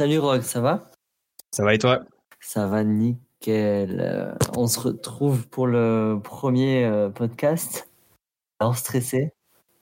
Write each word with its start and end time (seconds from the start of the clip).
Salut 0.00 0.18
Rock, 0.18 0.44
ça 0.44 0.62
va? 0.62 0.90
Ça 1.50 1.62
va 1.62 1.74
et 1.74 1.78
toi? 1.78 2.02
Ça 2.40 2.66
va 2.66 2.84
nickel. 2.84 4.00
Euh, 4.00 4.34
on 4.56 4.66
se 4.66 4.80
retrouve 4.80 5.46
pour 5.46 5.66
le 5.66 6.18
premier 6.24 6.86
euh, 6.86 7.10
podcast. 7.10 7.86
Alors 8.60 8.78
stressé? 8.78 9.34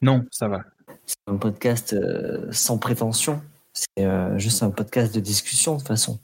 Non, 0.02 0.24
ça 0.32 0.48
va. 0.48 0.64
C'est 1.06 1.18
un 1.28 1.36
podcast 1.36 1.92
euh, 1.92 2.50
sans 2.50 2.78
prétention. 2.78 3.40
C'est 3.72 4.08
juste 4.38 4.64
un 4.64 4.72
podcast 4.72 5.14
de 5.14 5.20
discussion 5.20 5.74
de 5.74 5.78
toute 5.78 5.86
façon. 5.86 6.18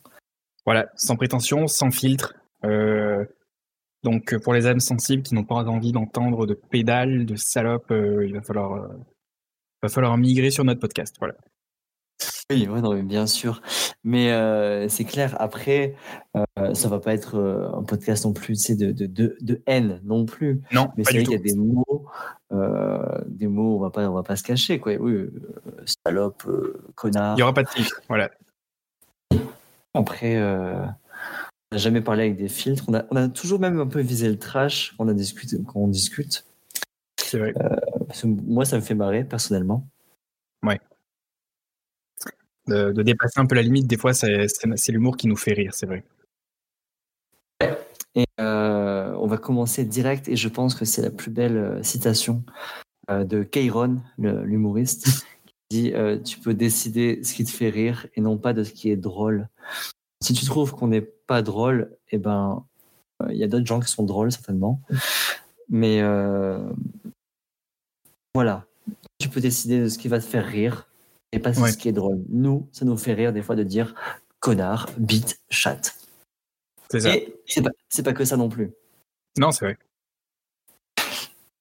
Voilà, 0.67 0.89
sans 0.97 1.15
prétention, 1.15 1.69
sans 1.69 1.93
filtre. 1.93 2.35
donc 4.03 4.37
pour 4.43 4.55
les 4.55 4.67
âmes 4.67 4.81
sensibles 4.81 5.23
qui 5.23 5.37
n'ont 5.37 5.45
pas 5.45 5.55
envie 5.55 5.93
d'entendre 5.93 6.47
de 6.47 6.55
pédales, 6.55 7.27
de 7.27 7.37
salopes, 7.37 7.93
il 7.93 8.35
va 8.35 8.43
falloir, 8.43 8.89
va 9.85 9.89
falloir 9.89 10.17
migrer 10.17 10.51
sur 10.51 10.65
notre 10.65 10.81
podcast. 10.81 11.15
Voilà. 11.21 11.37
Oui, 12.51 12.67
non, 12.67 12.95
bien 13.03 13.27
sûr. 13.27 13.63
Mais 14.03 14.31
euh, 14.33 14.89
c'est 14.89 15.05
clair, 15.05 15.35
après, 15.41 15.95
euh, 16.37 16.75
ça 16.75 16.89
va 16.89 17.01
pas 17.01 17.15
être 17.15 17.37
euh, 17.37 17.73
un 17.75 17.83
podcast 17.83 18.27
non 18.27 18.35
plus 18.35 18.71
de, 18.71 18.93
de, 18.93 19.07
de, 19.07 19.37
de 19.41 19.63
haine 19.67 20.01
non 20.05 20.27
plus. 20.27 20.61
Non, 20.73 20.91
mais 20.97 21.05
c'est 21.05 21.15
vrai 21.15 21.23
qu'il 21.23 21.33
y 21.33 21.37
a 21.37 21.39
des 21.39 21.55
mots, 21.55 22.07
des 23.27 23.47
mots, 23.47 23.77
on 23.77 23.81
va 23.81 23.91
pas, 23.91 24.09
on 24.09 24.15
va 24.15 24.23
pas 24.23 24.37
se 24.37 24.43
cacher, 24.43 24.79
quoi. 24.79 24.95
Oui, 24.97 25.31
salope, 26.07 26.47
connard. 26.95 27.37
Il 27.39 27.41
y 27.41 27.43
aura 27.43 27.55
pas 27.55 27.63
de 27.63 27.69
filtre, 27.69 28.03
voilà. 28.09 28.31
Après, 29.95 30.37
on 30.43 31.73
n'a 31.73 31.79
jamais 31.79 32.03
parlé 32.03 32.25
avec 32.25 32.37
des 32.37 32.49
filtres. 32.49 32.85
On 32.89 32.95
a, 32.95 33.05
on 33.11 33.17
a 33.17 33.29
toujours 33.29 33.59
même 33.59 33.81
un 33.81 33.87
peu 33.87 34.01
visé 34.01 34.29
le 34.29 34.39
trash 34.39 34.95
quand 34.99 35.07
on, 35.07 35.09
a 35.09 35.15
discuté, 35.15 35.57
quand 35.67 35.81
on 35.81 35.89
discute. 35.89 36.45
C'est 37.17 37.39
vrai. 37.39 37.55
moi, 38.25 38.67
ça 38.67 38.77
me 38.77 38.83
fait 38.83 38.95
marrer, 38.95 39.25
personnellement. 39.25 39.89
De, 42.67 43.03
dépasser 43.03 43.41
un 43.41 43.47
peu 43.47 43.55
la 43.55 43.63
limite. 43.63 43.87
Des 43.87 43.97
fois, 43.97 44.15
c'est 44.15 44.89
l'humour 44.89 45.17
qui 45.17 45.27
nous 45.27 45.37
fait 45.37 45.53
rire, 45.53 45.73
c'est 45.75 45.87
vrai. 45.87 46.05
Et 48.15 48.27
euh, 48.41 49.15
on 49.19 49.27
va 49.27 49.39
commencer 49.39 49.85
direct, 49.85 50.29
et 50.29 50.37
je 50.37 50.49
pense 50.49 50.75
que 50.75 50.85
c'est 50.85 51.03
la 51.03 51.11
plus 51.11 51.31
belle 51.31 51.57
euh, 51.57 51.83
citation 51.83 52.45
euh, 53.11 53.25
de 53.25 53.43
Kairon, 53.43 54.01
l'humoriste, 54.19 55.27
qui 55.69 55.83
dit 55.83 55.93
Tu 56.25 56.39
peux 56.39 56.55
décider 56.55 57.23
ce 57.25 57.35
qui 57.35 57.45
te 57.45 57.51
fait 57.51 57.71
rire 57.71 58.07
et 58.15 58.21
non 58.21 58.39
pas 58.39 58.53
de 58.53 58.63
ce 58.63 58.73
qui 58.73 58.91
est 58.91 58.97
drôle. 58.97 59.49
Si 60.23 60.33
tu 60.33 60.45
trouves 60.47 60.73
qu'on 60.73 60.89
n'est 60.89 61.03
pas 61.03 61.43
drôle, 61.43 61.97
eh 62.11 62.19
ben, 62.19 62.65
il 63.31 63.37
y 63.37 63.45
a 63.45 63.49
d'autres 63.49 63.67
gens 63.67 63.81
qui 63.81 63.91
sont 63.91 64.05
drôles, 64.05 64.33
certainement. 64.33 64.81
Mais 65.69 66.03
voilà, 68.35 68.65
tu 69.19 69.29
peux 69.29 69.41
décider 69.41 69.81
de 69.81 69.89
ce 69.89 69.99
qui 69.99 70.09
va 70.09 70.19
te 70.19 70.25
faire 70.25 70.47
rire 70.47 70.89
et 71.35 71.41
pas 71.41 71.53
ce 71.53 71.77
qui 71.77 71.89
est 71.89 71.93
drôle. 71.93 72.23
Nous, 72.29 72.69
ça 72.73 72.85
nous 72.85 72.97
fait 72.97 73.13
rire 73.13 73.33
des 73.33 73.43
fois 73.43 73.57
de 73.57 73.65
dire 73.65 73.95
connard, 74.39 74.89
bite, 74.99 75.41
chat. 75.51 75.95
C'est 76.89 77.01
ça. 77.01 77.17
Et 77.17 77.35
c'est 77.47 78.03
pas, 78.05 78.13
que 78.13 78.25
ça 78.25 78.37
non 78.37 78.49
plus. 78.49 78.73
Non, 79.37 79.51
c'est 79.51 79.65
vrai. 79.65 79.79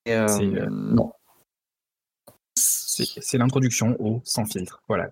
Euh, 0.08 0.28
euh, 0.28 0.68
non. 0.70 1.12
C'est 2.56 3.38
l'introduction 3.38 3.96
au 4.00 4.22
sans 4.24 4.46
filtre. 4.46 4.84
Voilà. 4.88 5.12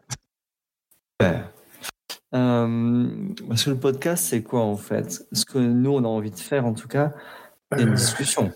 Euh, 2.33 3.33
parce 3.47 3.63
que 3.63 3.69
le 3.71 3.79
podcast, 3.79 4.25
c'est 4.25 4.43
quoi 4.43 4.61
en 4.61 4.77
fait? 4.77 5.25
Ce 5.31 5.43
que 5.45 5.57
nous, 5.57 5.91
on 5.91 6.03
a 6.03 6.07
envie 6.07 6.31
de 6.31 6.39
faire 6.39 6.65
en 6.67 6.73
tout 6.73 6.87
cas, 6.87 7.13
c'est 7.71 7.81
une 7.81 7.95
discussion. 7.95 8.51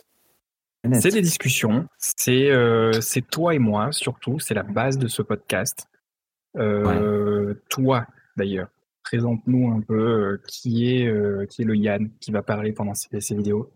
C'est 0.93 1.09
des 1.09 1.21
discussions. 1.21 1.87
C'est 1.97 2.51
toi 3.31 3.55
et 3.55 3.59
moi 3.59 3.91
surtout. 3.91 4.39
C'est 4.39 4.53
la 4.53 4.63
base 4.63 4.99
de 4.99 5.07
ce 5.07 5.23
podcast. 5.23 5.87
Euh, 6.57 7.53
toi, 7.69 8.05
d'ailleurs, 8.37 8.69
présente-nous 9.03 9.71
un 9.71 9.81
peu 9.81 9.93
euh, 9.93 10.41
qui, 10.47 10.95
est, 10.95 11.07
euh, 11.07 11.45
qui 11.45 11.61
est 11.61 11.65
le 11.65 11.75
Yann 11.75 12.09
qui 12.19 12.31
va 12.31 12.41
parler 12.41 12.71
pendant 12.71 12.93
ces, 12.93 13.21
ces 13.21 13.35
vidéos. 13.35 13.71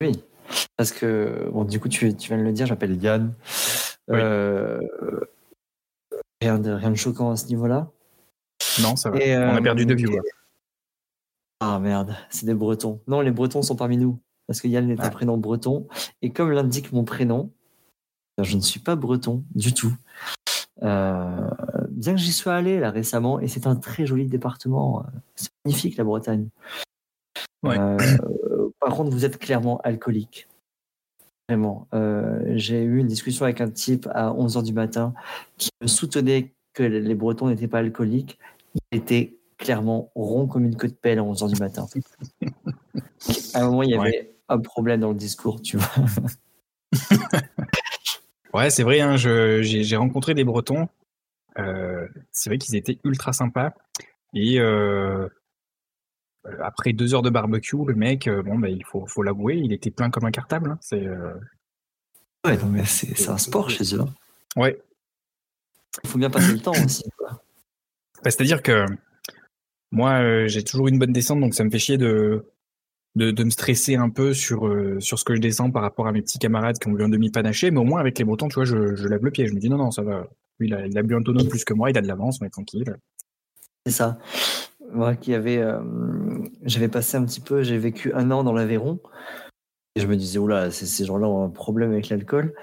Oui, 0.00 0.24
parce 0.76 0.92
que, 0.92 1.48
bon, 1.52 1.64
du 1.64 1.80
coup, 1.80 1.88
tu, 1.88 2.14
tu 2.16 2.28
viens 2.28 2.38
de 2.38 2.44
le 2.44 2.52
dire, 2.52 2.66
j'appelle 2.66 3.02
Yann. 3.02 3.34
rien, 4.08 4.80
de, 6.58 6.70
rien 6.70 6.90
de 6.90 6.96
choquant 6.96 7.30
à 7.30 7.36
ce 7.36 7.46
niveau-là. 7.46 7.90
Non, 8.82 8.96
ça 8.96 9.10
va. 9.10 9.18
On 9.18 9.56
a 9.56 9.62
perdu 9.62 9.86
deux 9.86 9.94
viewers. 9.94 10.20
Ah 11.60 11.78
merde, 11.78 12.16
c'est 12.28 12.44
des 12.44 12.54
Bretons. 12.54 13.00
Non, 13.06 13.20
les 13.20 13.30
Bretons 13.30 13.62
sont 13.62 13.76
parmi 13.76 13.96
nous. 13.96 14.18
Parce 14.48 14.60
que 14.60 14.66
Yann 14.66 14.90
est 14.90 15.00
un 15.00 15.04
ah. 15.04 15.10
prénom 15.10 15.38
breton. 15.38 15.86
Et 16.20 16.32
comme 16.32 16.50
l'indique 16.50 16.92
mon 16.92 17.04
prénom, 17.04 17.52
je 18.42 18.56
ne 18.56 18.60
suis 18.60 18.80
pas 18.80 18.96
breton 18.96 19.44
du 19.54 19.72
tout. 19.72 19.94
Euh, 20.82 21.48
bien 21.92 22.14
que 22.14 22.20
j'y 22.20 22.32
sois 22.32 22.54
allé 22.54 22.80
là 22.80 22.90
récemment, 22.90 23.40
et 23.40 23.48
c'est 23.48 23.66
un 23.66 23.76
très 23.76 24.06
joli 24.06 24.26
département. 24.26 25.04
C'est 25.34 25.50
magnifique 25.64 25.96
la 25.96 26.04
Bretagne. 26.04 26.48
Euh, 27.64 27.98
par 28.80 28.94
contre, 28.94 29.10
vous 29.10 29.24
êtes 29.24 29.38
clairement 29.38 29.80
alcoolique. 29.84 30.48
Vraiment. 31.48 31.86
Euh, 31.94 32.42
j'ai 32.56 32.82
eu 32.82 32.98
une 32.98 33.06
discussion 33.06 33.44
avec 33.44 33.60
un 33.60 33.68
type 33.68 34.08
à 34.12 34.30
11h 34.32 34.62
du 34.62 34.72
matin 34.72 35.12
qui 35.58 35.70
me 35.80 35.86
soutenait 35.86 36.52
que 36.72 36.82
les 36.82 37.14
Bretons 37.14 37.48
n'étaient 37.48 37.68
pas 37.68 37.78
alcooliques. 37.78 38.38
Il 38.90 38.98
était 38.98 39.36
clairement 39.58 40.10
rond 40.14 40.46
comme 40.46 40.64
une 40.64 40.76
queue 40.76 40.88
de 40.88 40.94
pelle 40.94 41.18
à 41.18 41.22
11h 41.22 41.52
du 41.52 41.60
matin. 41.60 41.86
à 43.54 43.60
un 43.60 43.66
moment, 43.66 43.82
il 43.82 43.90
y 43.90 43.94
avait 43.94 44.34
un 44.48 44.58
problème 44.58 45.00
dans 45.00 45.10
le 45.10 45.14
discours, 45.14 45.60
tu 45.60 45.76
vois. 45.76 46.06
Ouais, 48.54 48.68
c'est 48.68 48.82
vrai, 48.82 49.00
hein, 49.00 49.16
j'ai 49.16 49.96
rencontré 49.96 50.34
des 50.34 50.44
Bretons. 50.44 50.88
Euh, 51.58 52.06
c'est 52.30 52.50
vrai 52.50 52.58
qu'ils 52.58 52.76
étaient 52.76 52.98
ultra 53.04 53.32
sympas. 53.32 53.72
Et 54.34 54.60
euh, 54.60 55.28
après 56.62 56.92
deux 56.92 57.14
heures 57.14 57.22
de 57.22 57.30
barbecue, 57.30 57.84
le 57.86 57.94
mec, 57.94 58.26
euh, 58.28 58.42
bon, 58.42 58.58
bah, 58.58 58.68
il 58.68 58.84
faut, 58.84 59.06
faut 59.06 59.22
l'avouer, 59.22 59.56
il 59.56 59.72
était 59.72 59.90
plein 59.90 60.10
comme 60.10 60.24
un 60.24 60.30
cartable. 60.30 60.70
Hein, 60.70 60.78
c'est, 60.80 61.06
Ouais, 62.44 62.58
mais 62.70 62.84
c'est 62.84 63.28
un 63.28 63.38
sport 63.38 63.70
chez 63.70 63.94
eux. 63.94 64.00
Hein. 64.00 64.12
Ouais. 64.56 64.80
Il 66.02 66.10
faut 66.10 66.18
bien 66.18 66.30
passer 66.30 66.52
le 66.52 66.58
temps 66.58 66.72
aussi. 66.72 67.04
Bah, 67.20 68.30
c'est-à-dire 68.30 68.62
que 68.62 68.84
moi, 69.92 70.46
j'ai 70.48 70.64
toujours 70.64 70.88
une 70.88 70.98
bonne 70.98 71.12
descente, 71.12 71.40
donc 71.40 71.54
ça 71.54 71.64
me 71.64 71.70
fait 71.70 71.78
chier 71.78 71.98
de, 71.98 72.44
de, 73.16 73.44
me 73.44 73.50
stresser 73.50 73.96
un 73.96 74.08
peu 74.08 74.32
sur, 74.32 74.66
euh, 74.66 74.98
sur 75.00 75.18
ce 75.18 75.24
que 75.24 75.34
je 75.34 75.40
descends 75.40 75.70
par 75.70 75.82
rapport 75.82 76.06
à 76.06 76.12
mes 76.12 76.22
petits 76.22 76.38
camarades 76.38 76.78
qui 76.78 76.88
ont 76.88 76.92
bu 76.92 77.02
un 77.02 77.08
demi-panaché, 77.08 77.70
mais 77.70 77.78
au 77.78 77.84
moins 77.84 78.00
avec 78.00 78.18
les 78.18 78.24
Bretons, 78.24 78.48
tu 78.48 78.54
vois, 78.54 78.64
je, 78.64 78.94
je 78.94 79.08
lève 79.08 79.24
le 79.24 79.30
pied. 79.30 79.46
Je 79.46 79.54
me 79.54 79.60
dis 79.60 79.68
non, 79.68 79.76
non, 79.76 79.90
ça 79.90 80.02
va. 80.02 80.26
Il 80.60 80.74
a, 80.74 80.86
il 80.86 80.96
a 80.96 81.02
bu 81.02 81.16
un 81.16 81.22
tonneau 81.22 81.44
plus 81.44 81.64
que 81.64 81.74
moi, 81.74 81.90
il 81.90 81.98
a 81.98 82.02
de 82.02 82.06
l'avance, 82.06 82.38
on 82.40 82.44
est 82.44 82.50
tranquille. 82.50 82.96
C'est 83.86 83.92
ça. 83.92 84.18
Moi 84.92 85.16
qui 85.16 85.34
avait, 85.34 85.58
euh, 85.58 85.80
j'avais 86.62 86.88
passé 86.88 87.16
un 87.16 87.24
petit 87.24 87.40
peu, 87.40 87.62
j'ai 87.62 87.78
vécu 87.78 88.12
un 88.14 88.30
an 88.30 88.44
dans 88.44 88.52
l'Aveyron, 88.52 89.00
et 89.94 90.00
je 90.00 90.06
me 90.06 90.16
disais, 90.16 90.38
oula, 90.38 90.70
ces 90.70 91.04
gens-là 91.04 91.28
ont 91.28 91.44
un 91.44 91.50
problème 91.50 91.92
avec 91.92 92.08
l'alcool. 92.08 92.54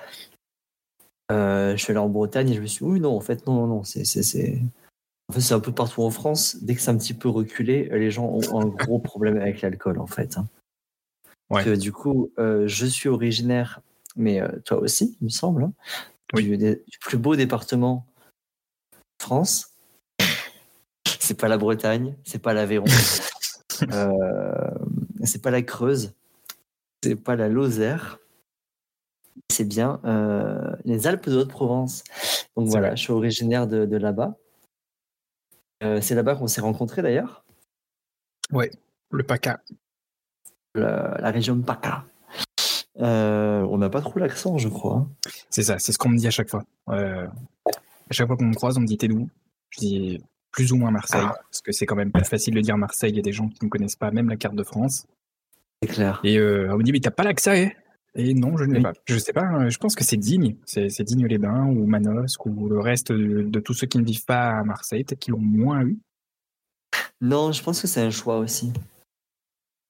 Euh, 1.31 1.75
je 1.75 1.83
suis 1.83 1.91
allé 1.91 1.99
en 1.99 2.09
Bretagne 2.09 2.49
et 2.49 2.55
je 2.55 2.61
me 2.61 2.65
suis 2.65 2.85
dit, 2.85 2.91
oui, 2.91 2.99
non, 2.99 3.15
en 3.15 3.19
fait, 3.19 3.45
non, 3.45 3.53
non, 3.53 3.67
non, 3.67 3.83
c'est 3.83 4.01
en 4.01 5.31
fait, 5.31 5.41
c'est 5.41 5.53
un 5.53 5.59
peu 5.59 5.71
partout 5.71 6.01
en 6.01 6.09
France. 6.09 6.57
Dès 6.63 6.73
que 6.73 6.81
c'est 6.81 6.89
un 6.89 6.97
petit 6.97 7.13
peu 7.13 7.29
reculé, 7.29 7.87
les 7.91 8.09
gens 8.09 8.25
ont 8.25 8.61
un 8.61 8.65
gros 8.65 8.97
problème 8.97 9.37
avec 9.37 9.61
l'alcool, 9.61 9.99
en 9.99 10.07
fait. 10.07 10.37
Hein. 10.37 11.75
du 11.75 11.91
coup, 11.91 12.31
euh, 12.39 12.67
je 12.67 12.85
suis 12.87 13.09
originaire, 13.09 13.81
mais 14.15 14.41
toi 14.65 14.79
aussi, 14.79 15.15
il 15.21 15.25
me 15.25 15.29
semble, 15.29 15.63
hein, 15.63 15.73
du, 16.33 16.83
plus 17.01 17.17
beau 17.17 17.35
département 17.35 18.05
France. 19.21 19.75
C'est 21.19 21.39
pas 21.39 21.47
la 21.47 21.57
Bretagne, 21.57 22.15
c'est 22.23 22.39
pas 22.39 22.53
l'Aveyron, 22.53 22.85
euh, 23.91 24.71
c'est 25.23 25.41
pas 25.41 25.51
la 25.51 25.61
Creuse, 25.61 26.15
c'est 27.03 27.15
pas 27.15 27.35
la 27.35 27.47
Lozère, 27.49 28.17
c'est 29.51 29.65
bien 29.65 30.01
les 30.85 31.05
Alpes 31.05 31.29
de 31.29 31.37
Haute-Provence. 31.37 32.03
Donc 32.55 32.69
voilà, 32.69 32.95
je 32.95 33.03
suis 33.03 33.13
originaire 33.13 33.67
de 33.67 33.95
là-bas. 33.95 34.39
Euh, 35.83 36.01
c'est 36.01 36.15
là-bas 36.15 36.35
qu'on 36.35 36.47
s'est 36.47 36.61
rencontrés 36.61 37.01
d'ailleurs. 37.01 37.45
Ouais, 38.51 38.71
le 39.11 39.23
PACA. 39.23 39.61
La, 40.75 41.31
région 41.31 41.61
PACA. 41.61 42.05
Euh, 42.99 43.61
on 43.69 43.77
n'a 43.77 43.89
pas 43.89 44.01
trop 44.01 44.19
l'accent, 44.19 44.57
je 44.57 44.67
crois. 44.67 44.97
Hein. 44.97 45.09
C'est 45.49 45.63
ça, 45.63 45.79
c'est 45.79 45.91
ce 45.91 45.97
qu'on 45.97 46.09
me 46.09 46.17
dit 46.17 46.27
à 46.27 46.31
chaque 46.31 46.49
fois. 46.49 46.63
à 46.87 47.27
chaque 48.11 48.27
fois 48.27 48.37
qu'on 48.37 48.45
me 48.45 48.55
croise, 48.55 48.77
on 48.77 48.81
me 48.81 48.87
dit 48.87 48.97
t'es 48.97 49.07
d'où? 49.07 49.29
Je 49.71 49.79
dis 49.79 50.23
plus 50.51 50.71
ou 50.71 50.77
moins 50.77 50.91
Marseille, 50.91 51.21
ah. 51.23 51.35
parce 51.49 51.61
que 51.61 51.71
c'est 51.71 51.85
quand 51.85 51.95
même 51.95 52.11
pas 52.11 52.23
facile 52.23 52.55
de 52.55 52.61
dire 52.61 52.77
Marseille. 52.77 53.11
Il 53.11 53.15
y 53.17 53.19
a 53.19 53.23
des 53.23 53.31
gens 53.31 53.47
qui 53.47 53.63
ne 53.63 53.69
connaissent 53.69 53.95
pas 53.95 54.11
même 54.11 54.29
la 54.29 54.35
carte 54.35 54.55
de 54.55 54.63
France. 54.63 55.05
C'est 55.81 55.89
clair. 55.89 56.19
Et 56.23 56.37
euh, 56.37 56.73
on 56.73 56.77
me 56.77 56.83
dit 56.83 56.91
mais 56.91 56.99
t'as 56.99 57.11
pas 57.11 57.23
l'accent, 57.23 57.51
hein 57.51 57.69
et 58.15 58.33
non, 58.33 58.57
je 58.57 58.63
ne 58.63 58.73
l'ai 58.73 58.81
pas. 58.81 58.93
Je 59.05 59.17
sais 59.17 59.33
pas, 59.33 59.43
hein, 59.43 59.69
je 59.69 59.77
pense 59.77 59.95
que 59.95 60.03
c'est 60.03 60.17
Digne. 60.17 60.55
C'est 60.65 61.03
Digne 61.03 61.27
les 61.27 61.37
Bains 61.37 61.65
ou 61.65 61.85
Manosque 61.85 62.45
ou 62.45 62.67
le 62.67 62.79
reste 62.79 63.11
de, 63.11 63.59
tous 63.59 63.73
ceux 63.73 63.87
qui 63.87 63.99
ne 63.99 64.03
vivent 64.03 64.25
pas 64.25 64.59
à 64.59 64.63
Marseille, 64.63 65.03
peut-être 65.03 65.19
qu'ils 65.19 65.33
l'ont 65.33 65.39
moins 65.39 65.83
eu. 65.83 65.99
Non, 67.21 67.51
je 67.51 67.61
pense 67.61 67.81
que 67.81 67.87
c'est 67.87 68.01
un 68.01 68.09
choix 68.09 68.39
aussi. 68.39 68.73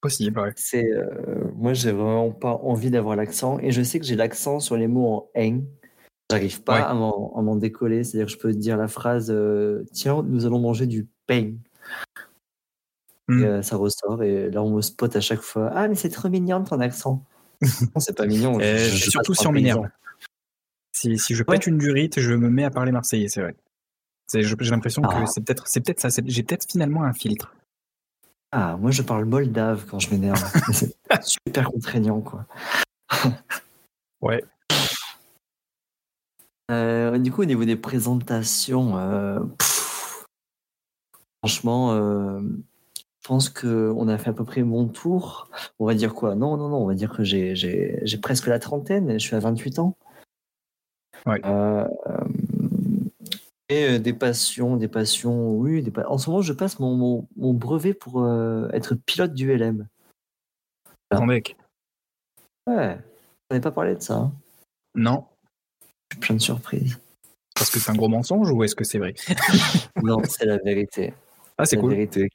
Possible, 0.02 0.40
ouais. 0.40 0.54
C'est, 0.56 0.92
euh, 0.94 1.06
moi, 1.56 1.74
j'ai 1.74 1.92
vraiment 1.92 2.32
pas 2.32 2.54
envie 2.64 2.90
d'avoir 2.90 3.16
l'accent. 3.16 3.60
Et 3.60 3.72
je 3.72 3.82
sais 3.82 4.00
que 4.00 4.06
j'ai 4.06 4.16
l'accent 4.16 4.60
sur 4.60 4.78
les 4.78 4.88
mots 4.88 5.08
en 5.08 5.30
eng. 5.42 5.64
J'arrive 6.32 6.62
pas 6.64 6.82
à 6.84 6.94
m'en 6.94 7.56
décoller. 7.56 8.04
C'est-à-dire 8.04 8.28
que 8.28 8.32
je 8.34 8.38
peux 8.38 8.54
dire 8.54 8.78
la 8.78 8.88
phrase 8.88 9.30
euh, 9.32 9.84
Tiens, 9.94 10.22
nous 10.26 10.46
allons 10.46 10.60
manger 10.60 10.86
du 10.88 11.08
bang. 11.28 11.56
Hmm. 13.28 13.44
Et, 13.44 13.46
euh, 13.46 13.62
ça 13.62 13.76
ressort 13.78 14.24
et 14.24 14.50
là 14.50 14.64
on 14.64 14.72
me 14.76 14.82
spot 14.82 15.16
à 15.16 15.22
chaque 15.22 15.42
fois. 15.42 15.70
Ah 15.76 15.88
mais 15.88 15.94
c'est 15.96 16.10
trop 16.10 16.30
mignon 16.30 16.64
ton 16.64 16.80
accent. 16.80 17.24
non, 17.96 18.00
c'est 18.00 18.16
pas 18.18 18.26
mignon. 18.26 18.60
je- 18.60 18.66
Euh, 18.66 18.78
je- 18.78 18.96
je 19.06 19.10
surtout 19.12 19.34
si 19.36 19.46
on 19.48 19.52
m'énerve. 19.52 19.88
Si, 20.92 21.18
si 21.20 21.36
je 21.36 21.44
Ouais. 21.44 21.56
pète 21.58 21.68
une 21.68 21.78
durite, 21.78 22.20
je 22.20 22.34
me 22.34 22.50
mets 22.50 22.64
à 22.64 22.72
parler 22.72 22.92
marseillais, 22.92 23.28
c'est 23.28 23.42
vrai. 23.42 23.56
C'est- 24.28 24.42
J'ai 24.44 24.56
l'impression 24.72 25.02
Ah. 25.06 25.22
que 25.24 25.30
c'est 25.30 25.42
peut-être 25.44 25.68
c'est 25.68 25.82
peut-être 25.82 26.00
ça. 26.00 26.10
c'est- 26.10 26.28
J'ai 26.28 26.44
peut-être 26.44 26.66
finalement 26.70 27.04
un 27.04 27.14
filtre. 27.14 27.54
Ah, 28.52 28.78
moi 28.78 28.92
je 28.92 29.02
parle 29.02 29.26
moldave 29.26 29.86
quand 29.86 30.00
je 30.00 30.10
m'énerve. 30.12 30.44
C'est 30.74 30.96
super 31.24 31.70
contraignant 31.72 32.22
quoi. 32.22 32.46
Ouais. 34.22 34.44
Euh, 36.70 37.18
du 37.18 37.32
coup, 37.32 37.42
au 37.42 37.46
niveau 37.46 37.64
des 37.64 37.78
présentations, 37.78 38.98
euh, 38.98 39.40
pff, 39.58 40.26
franchement, 41.42 41.94
euh, 41.94 42.42
je 43.22 43.28
pense 43.28 43.50
qu'on 43.50 44.08
a 44.10 44.18
fait 44.18 44.30
à 44.30 44.34
peu 44.34 44.44
près 44.44 44.62
mon 44.64 44.88
tour. 44.90 45.50
On 45.80 45.86
va 45.86 45.94
dire 45.96 46.14
quoi? 46.14 46.36
Non, 46.36 46.58
non, 46.58 46.68
non, 46.68 46.78
on 46.84 46.86
va 46.86 46.96
dire 46.96 47.14
que 47.14 47.24
j'ai- 47.24 47.56
presque 48.22 48.48
la 48.48 48.60
trentaine, 48.60 49.14
je 49.14 49.26
suis 49.26 49.36
à 49.36 49.40
28 49.40 49.80
ans. 49.80 49.96
Ouais. 51.26 51.40
Euh, 51.46 51.88
et 53.70 53.86
euh, 53.96 54.00
des 54.00 54.14
passions, 54.14 54.76
des 54.78 54.88
passions, 54.88 55.52
oui. 55.54 55.82
Des 55.84 55.92
pa- 55.92 56.08
En 56.08 56.18
ce 56.18 56.30
moment, 56.30 56.42
je 56.42 56.54
passe 56.54 56.80
mon, 56.80 56.96
mon, 56.96 57.28
mon 57.38 57.54
brevet 57.54 57.94
pour 57.94 58.24
euh, 58.24 58.68
être 58.74 58.96
pilote 58.96 59.34
du 59.34 59.52
LM. 59.52 59.88
Ah. 61.12 61.16
Grand 61.18 61.26
mec. 61.26 61.56
Ouais, 62.68 62.98
on 63.50 63.54
n'avait 63.56 63.62
pas 63.62 63.72
parlé 63.72 63.96
de 63.96 64.02
ça. 64.02 64.16
hein. 64.16 64.34
Non. 64.96 65.26
J'ai 66.12 66.20
plein 66.20 66.36
de 66.36 66.42
surprises. 66.42 67.00
Parce 67.56 67.70
que 67.72 67.80
c'est 67.80 67.92
un 67.92 67.96
gros 67.96 68.08
mensonge 68.10 68.50
ou 68.52 68.64
est-ce 68.64 68.76
que 68.76 68.84
c'est 68.84 69.00
vrai? 69.00 69.14
Non, 70.04 70.22
c'est 70.24 70.46
la 70.46 70.58
vérité. 70.58 71.14
Ah, 71.58 71.66
c'est 71.66 71.76
la 71.76 71.82
cool. 71.82 71.92
vérité. 71.92 72.30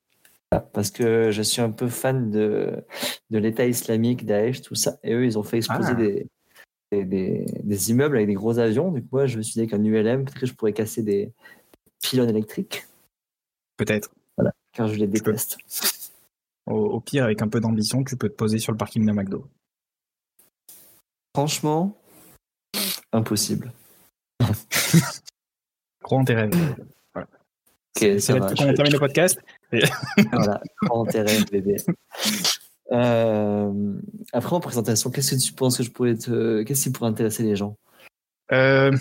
Ah, 0.50 0.60
Parce 0.60 0.90
que 0.90 1.31
je 1.31 1.42
suis 1.42 1.62
un 1.62 1.70
peu 1.70 1.88
fan 1.88 2.31
de, 2.31 2.84
de 3.31 3.38
l'État 3.38 3.64
islamique, 3.66 4.25
Daesh, 4.26 4.60
tout 4.62 4.75
ça. 4.75 4.98
Et 5.02 5.12
eux, 5.14 5.25
ils 5.25 5.38
ont 5.38 5.42
fait 5.42 5.56
exploser 5.58 5.92
Ah. 5.92 5.94
des, 5.94 6.26
des, 7.02 7.91
immeubles 7.91 8.17
avec 8.17 8.29
des 8.29 8.35
gros 8.35 8.58
avions. 8.58 8.93
Du 8.93 9.00
coup, 9.02 9.08
moi, 9.12 9.26
je 9.26 9.38
me 9.38 9.43
suis 9.43 9.61
dit 9.61 9.67
qu'un 9.67 9.82
ULM, 9.82 10.25
peut-être 10.25 10.38
que 10.38 10.46
je 10.46 10.55
pourrais 10.55 10.73
casser 10.73 11.02
des 11.02 11.32
pylônes 12.02 12.29
électriques, 12.31 12.87
Peut-être. 13.76 14.11
car 14.73 14.87
je 14.87 14.94
les 14.94 15.08
déteste. 15.08 15.56
Au, 16.67 16.75
au 16.76 17.00
pire, 17.00 17.25
avec 17.25 17.43
un 17.43 17.49
peu 17.49 17.58
d'ambition, 17.61 18.05
tu 18.05 18.17
peux 18.17 18.29
te 18.29 18.35
poser 18.35 18.58
sur 18.58 18.70
le 18.73 18.79
parking 18.79 19.05
d'un 19.05 19.14
McDo. 19.14 19.49
Franchement, 21.35 21.99
impossible. 23.12 23.73
Gros 26.02 26.19
intérêt. 26.20 26.49
Voilà. 27.12 27.26
Ok, 27.32 27.38
C'est 27.96 28.20
ça 28.20 28.32
va. 28.35 28.38
là-dessus 28.41 28.62
Je- 28.62 28.69
qu'on 28.69 28.75
termine 28.75 28.93
le 28.93 28.99
podcast. 29.00 29.41
Voilà, 30.32 30.61
grand 30.82 31.08
intérêt, 31.08 31.43
bébé. 31.50 31.76
Euh, 32.92 33.94
après, 34.32 34.54
en 34.54 34.60
présentation, 34.60 35.10
qu'est-ce 35.10 35.34
que 35.34 35.40
tu 35.40 35.52
penses 35.52 35.78
que 35.78 35.82
je 35.82 35.90
pourrais 35.90 36.16
te. 36.16 36.62
Qu'est-ce 36.62 36.84
qui 36.84 36.90
pourrait 36.92 37.10
intéresser 37.10 37.42
les 37.42 37.56
gens? 37.56 37.76
Euh, 38.52 38.92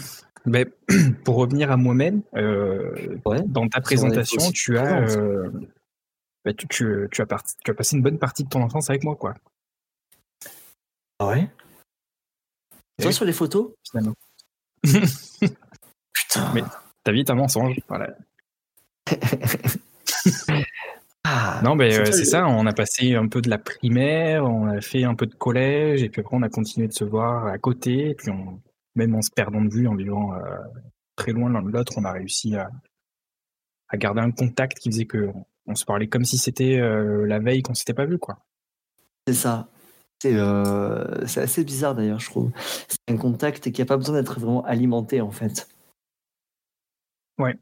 ben, 0.45 0.65
pour 1.25 1.35
revenir 1.35 1.71
à 1.71 1.77
moi-même, 1.77 2.21
euh, 2.35 3.17
Ouais. 3.25 3.41
dans 3.45 3.67
ta 3.67 3.81
présentation, 3.81 4.51
tu 4.51 4.77
as, 4.77 5.09
euh, 5.17 5.49
ben, 6.45 6.55
tu, 6.55 6.67
tu- 6.67 7.07
tu 7.11 7.21
as 7.21 7.25
parti- 7.25 7.55
tu 7.63 7.71
as 7.71 7.73
passé 7.73 7.95
une 7.97 8.03
bonne 8.03 8.19
partie 8.19 8.43
de 8.43 8.49
ton 8.49 8.61
enfance 8.61 8.89
avec 8.89 9.03
moi, 9.03 9.15
quoi, 9.15 9.33
Ah 11.19 11.27
ouais? 11.27 11.49
Toi, 12.99 13.07
Oui. 13.07 13.13
sur 13.13 13.25
les 13.25 13.33
photos? 13.33 13.71
Finalement. 13.89 14.15
Putain. 16.13 16.53
Mais- 16.53 16.63
Ta 17.03 17.11
vie 17.11 17.19
est 17.19 17.29
un 17.29 17.35
mensonge. 17.35 17.77
Voilà. 17.89 18.15
Ah, 21.25 21.61
Non, 21.63 21.75
ben, 21.75 21.91
c'est 21.91 22.21
euh, 22.21 22.25
ça. 22.25 22.47
On 22.47 22.65
a 22.65 22.73
passé 22.73 23.15
un 23.15 23.27
peu 23.27 23.41
de 23.41 23.49
la 23.49 23.57
primaire, 23.57 24.43
on 24.45 24.67
a 24.67 24.81
fait 24.81 25.03
un 25.03 25.15
peu 25.15 25.25
de 25.25 25.35
collège, 25.35 26.03
et 26.03 26.09
puis 26.09 26.21
après, 26.21 26.35
on 26.35 26.41
a 26.41 26.49
continué 26.49 26.87
de 26.87 26.93
se 26.93 27.05
voir 27.05 27.47
à 27.47 27.57
côté. 27.57 28.09
Et 28.09 28.15
puis, 28.15 28.29
on, 28.29 28.61
même 28.95 29.15
en 29.15 29.21
se 29.21 29.31
perdant 29.31 29.61
de 29.61 29.73
vue, 29.73 29.87
en 29.87 29.95
vivant 29.95 30.33
euh, 30.33 30.57
très 31.15 31.31
loin 31.31 31.49
l'un 31.49 31.61
de 31.61 31.69
l'autre, 31.69 31.93
on 31.97 32.03
a 32.03 32.11
réussi 32.11 32.55
à, 32.55 32.69
à 33.87 33.97
garder 33.97 34.21
un 34.21 34.31
contact 34.31 34.77
qui 34.79 34.89
faisait 34.91 35.05
que 35.05 35.31
on 35.65 35.75
se 35.75 35.85
parlait 35.85 36.07
comme 36.07 36.25
si 36.25 36.37
c'était 36.37 36.77
euh, 36.77 37.25
la 37.25 37.39
veille 37.39 37.61
qu'on 37.61 37.73
s'était 37.73 37.93
pas 37.93 38.05
vu, 38.05 38.19
quoi. 38.19 38.39
C'est 39.27 39.33
ça. 39.33 39.69
C'est 40.21 40.37
c'est 41.27 41.41
assez 41.41 41.63
bizarre 41.65 41.95
d'ailleurs, 41.95 42.19
je 42.19 42.29
trouve. 42.29 42.51
C'est 42.87 43.13
un 43.13 43.17
contact 43.17 43.71
qui 43.71 43.81
n'a 43.81 43.85
pas 43.85 43.97
besoin 43.97 44.15
d'être 44.15 44.39
vraiment 44.39 44.63
alimenté 44.63 45.19
en 45.19 45.31
fait. 45.31 45.67
Ouais. 47.37 47.57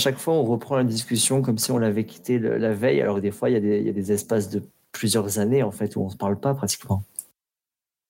À 0.00 0.02
chaque 0.02 0.16
fois, 0.16 0.32
on 0.32 0.44
reprend 0.44 0.76
la 0.76 0.84
discussion 0.84 1.42
comme 1.42 1.58
si 1.58 1.70
on 1.72 1.76
l'avait 1.78 2.06
quitté 2.06 2.38
le- 2.38 2.56
la 2.56 2.72
veille, 2.72 3.02
alors 3.02 3.16
que 3.16 3.20
des 3.20 3.30
fois, 3.30 3.50
il 3.50 3.52
y, 3.52 3.56
a 3.56 3.60
des- 3.60 3.80
il 3.80 3.86
y 3.86 3.90
a 3.90 3.92
des 3.92 4.12
espaces 4.12 4.48
de 4.48 4.62
plusieurs 4.92 5.38
années 5.38 5.62
en 5.62 5.70
fait 5.70 5.94
où 5.94 6.00
on 6.00 6.06
ne 6.06 6.10
se 6.10 6.16
parle 6.16 6.40
pas 6.40 6.54
pratiquement. 6.54 7.02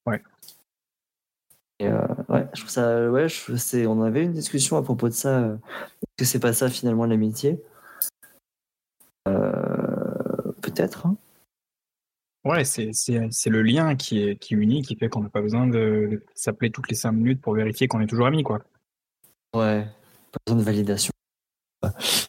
Ouais. 0.07 0.23
Et, 1.81 1.89
euh, 1.89 2.07
ouais, 2.29 2.47
je 2.55 2.61
trouve 2.61 2.71
ça. 2.71 3.11
Ouais, 3.11 3.29
je- 3.29 3.57
c'est- 3.57 3.87
on 3.87 4.03
avait 4.03 4.23
une 4.23 4.31
discussion 4.31 4.77
à 4.77 4.83
propos 4.83 5.09
de 5.09 5.15
ça. 5.15 5.41
euh, 5.41 5.57
Est-ce 5.57 6.17
que 6.19 6.25
c'est 6.27 6.39
pas 6.39 6.53
ça 6.53 6.69
finalement 6.71 7.07
l'amitié 7.07 7.61
Euh, 9.27 10.53
Peut-être. 10.63 11.07
hein. 11.07 11.17
Ouais, 12.45 12.65
c'est 12.65 12.91
c'est- 12.93 13.27
c'est 13.33 13.51
le 13.51 13.63
lien 13.63 13.97
qui 13.97 14.23
est 14.23 14.37
qui 14.37 14.55
unit, 14.55 14.83
qui 14.83 14.95
fait 14.95 15.09
qu'on 15.09 15.23
n'a 15.23 15.29
pas 15.29 15.43
besoin 15.43 15.67
de, 15.67 16.09
de 16.13 16.23
s'appeler 16.37 16.71
toutes 16.71 16.89
les 16.89 16.95
cinq 16.95 17.13
minutes 17.13 17.41
pour 17.41 17.55
vérifier 17.55 17.89
qu'on 17.89 18.01
est 18.01 18.07
toujours 18.07 18.29
amis, 18.29 18.45
quoi. 18.45 18.61
Ouais, 19.57 19.89
pas 20.31 20.39
besoin 20.47 20.61
de 20.61 20.65
validation. 20.65 21.11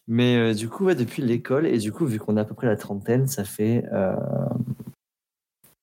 Mais 0.07 0.37
euh, 0.37 0.53
du 0.53 0.69
coup, 0.69 0.85
ouais, 0.85 0.95
depuis 0.95 1.21
l'école, 1.21 1.65
et 1.67 1.77
du 1.77 1.91
coup, 1.91 2.05
vu 2.05 2.19
qu'on 2.19 2.37
a 2.37 2.41
à 2.41 2.45
peu 2.45 2.53
près 2.53 2.67
la 2.67 2.77
trentaine, 2.77 3.27
ça 3.27 3.43
fait. 3.43 3.83
euh, 3.91 4.15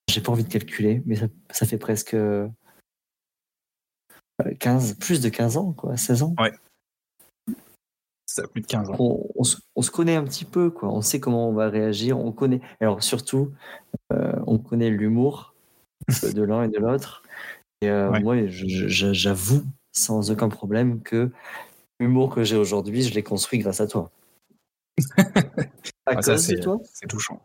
J'ai 0.08 0.20
pas 0.20 0.32
envie 0.32 0.44
de 0.44 0.48
calculer, 0.48 1.02
mais 1.06 1.16
ça, 1.16 1.26
ça 1.50 1.66
fait 1.66 1.78
presque 1.78 2.14
euh, 2.14 2.48
15, 4.60 4.94
plus 4.98 5.20
de 5.20 5.28
15 5.28 5.56
ans, 5.56 5.72
quoi, 5.72 5.96
16 5.96 6.22
ans. 6.22 6.34
Ça 8.26 8.42
a 8.44 8.46
plus 8.46 8.60
de 8.60 8.66
15 8.66 8.90
ans. 8.90 8.96
On, 8.98 9.26
on 9.36 9.42
se, 9.44 9.56
on 9.74 9.82
se 9.82 9.90
connaît 9.90 10.16
un 10.16 10.24
petit 10.24 10.44
peu, 10.44 10.70
quoi. 10.70 10.90
On 10.90 11.00
sait 11.00 11.18
comment 11.18 11.48
on 11.48 11.52
va 11.52 11.68
réagir. 11.68 12.18
On 12.18 12.30
connaît. 12.30 12.60
Alors 12.80 13.02
surtout, 13.02 13.52
euh, 14.12 14.32
on 14.46 14.58
connaît 14.58 14.90
l'humour 14.90 15.54
de 16.22 16.42
l'un 16.42 16.62
et 16.64 16.68
de 16.68 16.78
l'autre. 16.78 17.22
Et 17.80 17.90
euh, 17.90 18.10
Ouais. 18.10 18.20
moi, 18.20 18.36
j'avoue 18.46 19.62
sans 19.92 20.30
aucun 20.30 20.48
problème 20.48 21.02
que 21.02 21.30
l'humour 22.00 22.34
que 22.34 22.44
j'ai 22.44 22.56
aujourd'hui, 22.56 23.02
je 23.02 23.14
l'ai 23.14 23.22
construit 23.22 23.58
grâce 23.58 23.80
à 23.80 23.86
toi. 23.86 24.10
à 25.16 25.22
Ah, 26.06 26.22
ça, 26.22 26.32
cause 26.34 26.46
de 26.48 26.56
c'est- 26.56 26.60
toi? 26.60 26.80
C'est 26.92 27.06
touchant. 27.06 27.44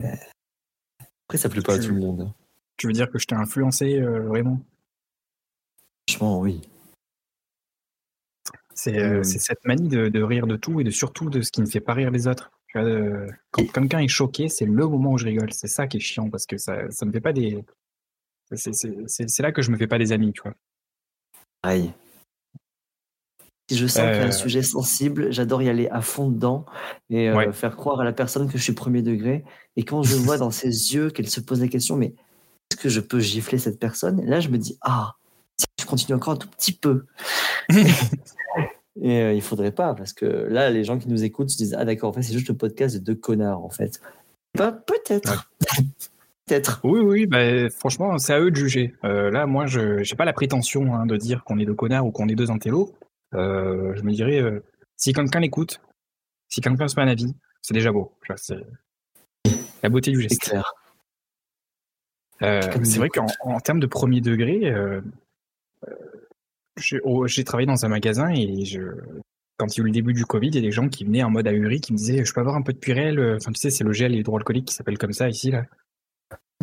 Après, 0.00 1.38
ça 1.38 1.48
plaît 1.48 1.62
pas 1.62 1.74
à 1.74 1.78
tout 1.78 1.88
le 1.92 2.00
monde. 2.00 2.32
Tu 2.76 2.86
veux 2.86 2.92
dire 2.92 3.10
que 3.10 3.18
je 3.18 3.26
t'ai 3.26 3.34
influencé 3.34 3.98
euh, 4.00 4.20
vraiment? 4.20 4.60
Franchement, 6.08 6.40
oui. 6.40 6.60
C'est 8.74 8.98
euh, 8.98 9.22
c'est 9.22 9.38
cette 9.38 9.64
manie 9.64 9.88
de, 9.88 10.08
de 10.08 10.22
rire 10.22 10.46
de 10.46 10.56
tout 10.56 10.80
et 10.80 10.84
de 10.84 10.90
surtout 10.90 11.30
de 11.30 11.40
ce 11.40 11.50
qui 11.50 11.62
ne 11.62 11.66
fait 11.66 11.80
pas 11.80 11.94
rire 11.94 12.10
les 12.10 12.28
autres. 12.28 12.50
Euh, 12.76 13.26
quand 13.52 13.64
quelqu'un 13.72 14.00
est 14.00 14.08
choqué, 14.08 14.50
c'est 14.50 14.66
le 14.66 14.72
moment 14.86 15.12
où 15.12 15.18
je 15.18 15.24
rigole. 15.24 15.50
C'est 15.54 15.66
ça 15.66 15.86
qui 15.86 15.96
est 15.96 16.00
chiant 16.00 16.28
parce 16.28 16.44
que 16.44 16.58
ça, 16.58 16.90
ça 16.90 17.06
me 17.06 17.12
fait 17.12 17.22
pas 17.22 17.32
des. 17.32 17.64
c'est- 18.52 19.38
là 19.40 19.50
que 19.52 19.62
je 19.62 19.70
me 19.70 19.78
fais 19.78 19.86
pas 19.86 19.96
des 19.98 20.12
amis, 20.12 20.32
tu 20.34 20.42
vois. 20.42 20.54
Pareil. 21.62 21.92
Si 23.68 23.76
je 23.76 23.86
sens 23.86 24.02
qu'il 24.02 24.04
y 24.04 24.18
a 24.18 24.22
Euh. 24.22 24.28
un 24.28 24.32
sujet 24.32 24.62
sensible, 24.62 25.32
j'adore 25.32 25.60
y 25.62 25.68
aller 25.68 25.88
à 25.88 26.00
fond 26.00 26.28
dedans 26.28 26.66
et 27.10 27.28
euh, 27.28 27.52
faire 27.52 27.76
croire 27.76 28.00
à 28.00 28.04
la 28.04 28.12
personne 28.12 28.48
que 28.48 28.58
je 28.58 28.62
suis 28.62 28.74
premier 28.74 29.02
degré. 29.02 29.44
Et 29.76 29.82
quand 29.82 30.02
je 30.02 30.14
vois 30.14 30.38
dans 30.38 30.50
ses 30.52 30.68
yeux 30.68 31.10
qu'elle 31.10 31.28
se 31.28 31.40
pose 31.40 31.60
la 31.60 31.68
question, 31.68 31.96
mais 31.96 32.14
est-ce 32.70 32.80
que 32.80 32.88
je 32.88 33.00
peux 33.00 33.18
gifler 33.18 33.58
cette 33.58 33.80
personne? 33.80 34.24
Là, 34.24 34.38
je 34.40 34.48
me 34.48 34.58
dis, 34.58 34.78
ah, 34.82 35.14
si 35.58 35.66
je 35.80 35.86
continue 35.86 36.14
encore 36.14 36.34
un 36.34 36.36
tout 36.36 36.48
petit 36.48 36.72
peu. 36.72 37.06
et 39.02 39.20
euh, 39.20 39.32
il 39.32 39.42
faudrait 39.42 39.72
pas, 39.72 39.94
parce 39.94 40.12
que 40.12 40.26
là, 40.26 40.70
les 40.70 40.84
gens 40.84 40.98
qui 40.98 41.08
nous 41.08 41.24
écoutent 41.24 41.50
se 41.50 41.56
disent, 41.56 41.74
ah 41.78 41.84
d'accord, 41.84 42.10
en 42.10 42.12
fait, 42.12 42.22
c'est 42.22 42.34
juste 42.34 42.48
le 42.48 42.56
podcast 42.56 42.94
de 42.96 43.00
deux 43.00 43.14
connards, 43.14 43.64
en 43.64 43.70
fait. 43.70 44.00
Bah, 44.56 44.72
peut-être. 44.72 45.50
peut-être. 46.46 46.80
Oui, 46.84 47.00
oui, 47.00 47.26
bah, 47.26 47.68
franchement, 47.70 48.16
c'est 48.18 48.32
à 48.32 48.40
eux 48.40 48.50
de 48.50 48.56
juger. 48.56 48.94
Euh, 49.04 49.30
là, 49.30 49.46
moi, 49.46 49.66
je 49.66 50.04
j'ai 50.04 50.14
pas 50.14 50.24
la 50.24 50.32
prétention 50.32 50.94
hein, 50.94 51.04
de 51.04 51.16
dire 51.16 51.42
qu'on 51.44 51.58
est 51.58 51.64
deux 51.64 51.74
connards 51.74 52.06
ou 52.06 52.12
qu'on 52.12 52.28
est 52.28 52.36
deux 52.36 52.50
intellos. 52.50 52.94
Euh, 53.36 53.94
je 53.94 54.02
me 54.02 54.12
dirais, 54.12 54.40
euh, 54.40 54.62
si 54.96 55.12
quelqu'un 55.12 55.40
l'écoute, 55.40 55.80
si 56.48 56.60
quelqu'un 56.60 56.88
se 56.88 56.96
met 56.96 57.02
un 57.02 57.08
avis, 57.08 57.34
c'est 57.62 57.74
déjà 57.74 57.92
beau. 57.92 58.12
C'est 58.36 58.56
la 59.82 59.88
beauté 59.88 60.10
du 60.10 60.22
C'est 60.22 60.28
geste. 60.28 60.42
clair. 60.42 60.72
Euh, 62.42 62.60
c'est 62.82 62.98
vrai 62.98 63.08
qu'en 63.08 63.60
termes 63.60 63.80
de 63.80 63.86
premier 63.86 64.20
degré, 64.20 64.72
j'ai 66.78 67.00
oh, 67.04 67.26
j'ai 67.26 67.44
travaillé 67.44 67.66
dans 67.66 67.86
un 67.86 67.88
magasin 67.88 68.30
et 68.30 68.64
je, 68.64 68.80
quand 69.56 69.74
il 69.74 69.78
y 69.78 69.80
a 69.80 69.84
eu 69.84 69.86
le 69.86 69.92
début 69.92 70.12
du 70.12 70.26
Covid, 70.26 70.48
il 70.48 70.54
y 70.56 70.58
a 70.58 70.62
des 70.62 70.72
gens 70.72 70.88
qui 70.88 71.04
venaient 71.04 71.22
en 71.22 71.30
mode 71.30 71.46
ahuri 71.46 71.80
qui 71.80 71.92
me 71.92 71.98
disaient 71.98 72.24
Je 72.24 72.34
peux 72.34 72.40
avoir 72.40 72.56
un 72.56 72.62
peu 72.62 72.72
de 72.72 72.78
Purel 72.78 73.18
Enfin, 73.36 73.52
tu 73.52 73.60
sais, 73.60 73.70
c'est 73.70 73.84
le 73.84 73.92
gel 73.92 74.14
hydroalcoolique 74.14 74.66
qui 74.66 74.74
s'appelle 74.74 74.98
comme 74.98 75.12
ça 75.12 75.28
ici. 75.28 75.50
là. 75.50 75.64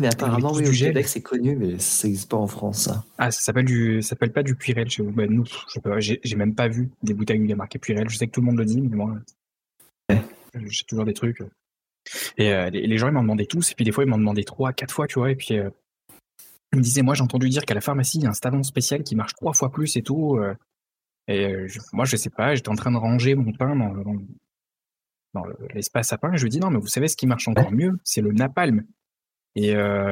Mais 0.00 0.08
apparemment, 0.08 0.52
oui, 0.52 0.66
au 0.68 0.72
gel. 0.72 0.88
Québec, 0.88 1.06
c'est 1.08 1.22
connu, 1.22 1.54
mais 1.54 1.78
ça 1.78 2.08
n'existe 2.08 2.28
pas 2.30 2.36
en 2.36 2.48
France, 2.48 2.84
ça. 2.84 3.04
Ah, 3.16 3.30
ça 3.30 3.40
s'appelle 3.40 3.64
du, 3.64 4.02
ça 4.02 4.10
s'appelle 4.10 4.32
pas 4.32 4.42
du 4.42 4.56
Purel 4.56 4.90
chez 4.90 5.02
vous. 5.04 5.12
Ben, 5.12 5.30
nous, 5.30 5.44
j'ai 5.98 6.20
j'ai 6.24 6.36
même 6.36 6.54
pas 6.54 6.66
vu 6.68 6.90
des 7.04 7.14
bouteilles 7.14 7.38
où 7.40 7.44
il 7.44 7.50
y 7.50 7.52
a 7.52 7.56
marqué 7.56 7.78
Purel. 7.78 8.08
Je 8.08 8.16
sais 8.16 8.26
que 8.26 8.32
tout 8.32 8.40
le 8.40 8.46
monde 8.46 8.58
le 8.58 8.64
dit, 8.64 8.80
mais 8.80 8.96
moi, 8.96 9.14
Ouais. 10.10 10.20
j'ai 10.66 10.84
toujours 10.84 11.04
des 11.04 11.14
trucs. 11.14 11.42
Et 12.36 12.52
euh, 12.52 12.70
les, 12.70 12.86
les 12.86 12.98
gens, 12.98 13.08
ils 13.08 13.12
m'en 13.14 13.22
demandaient 13.22 13.46
tous, 13.46 13.70
et 13.70 13.74
puis 13.74 13.84
des 13.84 13.92
fois, 13.92 14.04
ils 14.04 14.10
m'en 14.10 14.18
demandaient 14.18 14.44
trois, 14.44 14.72
quatre 14.72 14.92
fois, 14.92 15.06
tu 15.06 15.18
vois, 15.20 15.30
et 15.30 15.36
puis 15.36 15.58
euh, 15.58 15.70
ils 16.72 16.78
me 16.78 16.82
disaient, 16.82 17.02
moi, 17.02 17.14
j'ai 17.14 17.22
entendu 17.22 17.48
dire 17.48 17.64
qu'à 17.64 17.74
la 17.74 17.80
pharmacie, 17.80 18.18
il 18.18 18.24
y 18.24 18.26
a 18.26 18.30
un 18.30 18.34
stavon 18.34 18.62
spécial 18.64 19.02
qui 19.04 19.14
marche 19.16 19.34
trois 19.34 19.52
fois 19.54 19.70
plus 19.70 19.96
et 19.96 20.02
tout. 20.02 20.36
euh, 20.38 20.54
et 21.28 21.46
euh, 21.46 21.68
je- 21.68 21.78
moi, 21.92 22.04
je 22.04 22.16
sais 22.16 22.30
pas, 22.30 22.54
j'étais 22.56 22.68
en 22.68 22.74
train 22.74 22.90
de 22.90 22.96
ranger 22.98 23.34
mon 23.36 23.52
pain 23.52 23.74
dans, 23.76 23.94
dans- 23.94 24.22
dans 25.34 25.44
le- 25.46 25.56
l'espace 25.72 26.12
à 26.12 26.18
pain, 26.18 26.32
et 26.32 26.36
je 26.36 26.42
lui 26.42 26.50
dis, 26.50 26.58
non, 26.60 26.70
mais 26.70 26.78
vous 26.78 26.86
savez 26.88 27.06
ce 27.08 27.16
qui 27.16 27.26
marche 27.28 27.46
encore 27.48 27.70
mieux, 27.72 27.98
c'est 28.04 28.20
le 28.20 28.32
napalm. 28.32 28.84
Et 29.56 29.74
euh, 29.76 30.10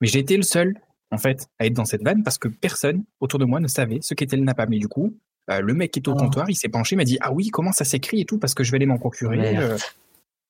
mais 0.00 0.06
j'ai 0.06 0.18
été 0.20 0.36
le 0.36 0.42
seul, 0.42 0.74
en 1.10 1.18
fait, 1.18 1.46
à 1.58 1.66
être 1.66 1.74
dans 1.74 1.84
cette 1.84 2.02
vanne 2.02 2.22
parce 2.22 2.38
que 2.38 2.48
personne 2.48 3.04
autour 3.20 3.38
de 3.38 3.44
moi 3.44 3.60
ne 3.60 3.68
savait 3.68 3.98
ce 4.02 4.14
qu'était 4.14 4.36
le 4.36 4.44
napalm. 4.44 4.72
Et 4.72 4.78
du 4.78 4.88
coup, 4.88 5.14
euh, 5.50 5.60
le 5.60 5.74
mec 5.74 5.90
qui 5.92 5.98
était 5.98 6.08
au 6.08 6.12
Oh. 6.14 6.16
comptoir, 6.16 6.48
il 6.48 6.54
s'est 6.54 6.68
penché, 6.68 6.94
il 6.94 6.98
m'a 6.98 7.04
dit 7.04 7.18
Ah 7.20 7.32
oui, 7.32 7.48
comment 7.48 7.72
ça 7.72 7.84
s'écrit 7.84 8.20
et 8.20 8.24
tout, 8.24 8.38
parce 8.38 8.54
que 8.54 8.62
je 8.64 8.70
vais 8.70 8.76
aller 8.76 8.86
m'en 8.86 8.98
procurer. 8.98 9.56
Euh. 9.58 9.76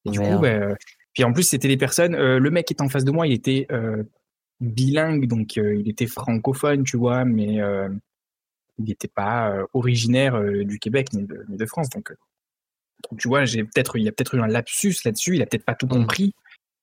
Et 0.06 0.10
du 0.10 0.18
coup, 0.18 0.44
euh, 0.44 0.74
puis 1.14 1.24
en 1.24 1.32
plus, 1.32 1.42
c'était 1.44 1.68
des 1.68 1.76
personnes. 1.76 2.14
euh, 2.14 2.38
le 2.38 2.50
mec 2.50 2.66
qui 2.66 2.72
était 2.74 2.82
en 2.82 2.88
face 2.88 3.04
de 3.04 3.10
moi, 3.10 3.26
il 3.26 3.32
était 3.32 3.66
bilingue, 4.60 5.26
donc 5.26 5.56
il 5.56 5.88
était 5.88 6.06
francophone, 6.06 6.84
tu 6.84 6.96
vois, 6.98 7.24
mais 7.24 7.54
il 8.78 8.84
n'était 8.84 9.08
pas 9.08 9.56
originaire 9.72 10.40
du 10.64 10.78
Québec 10.78 11.12
ni 11.14 11.24
de, 11.24 11.44
ni 11.48 11.56
de 11.56 11.66
France. 11.66 11.88
Donc, 11.90 12.12
donc, 13.10 13.18
tu 13.18 13.28
vois, 13.28 13.46
j'ai 13.46 13.64
peut-être, 13.64 13.96
il 13.96 14.02
y 14.04 14.08
a 14.08 14.12
peut-être 14.12 14.34
eu 14.34 14.40
un 14.40 14.46
lapsus 14.46 14.94
là-dessus. 15.06 15.36
Il 15.36 15.42
a 15.42 15.46
peut-être 15.46 15.64
pas 15.64 15.74
tout 15.74 15.86
Mm. 15.86 15.90
compris. 15.90 16.34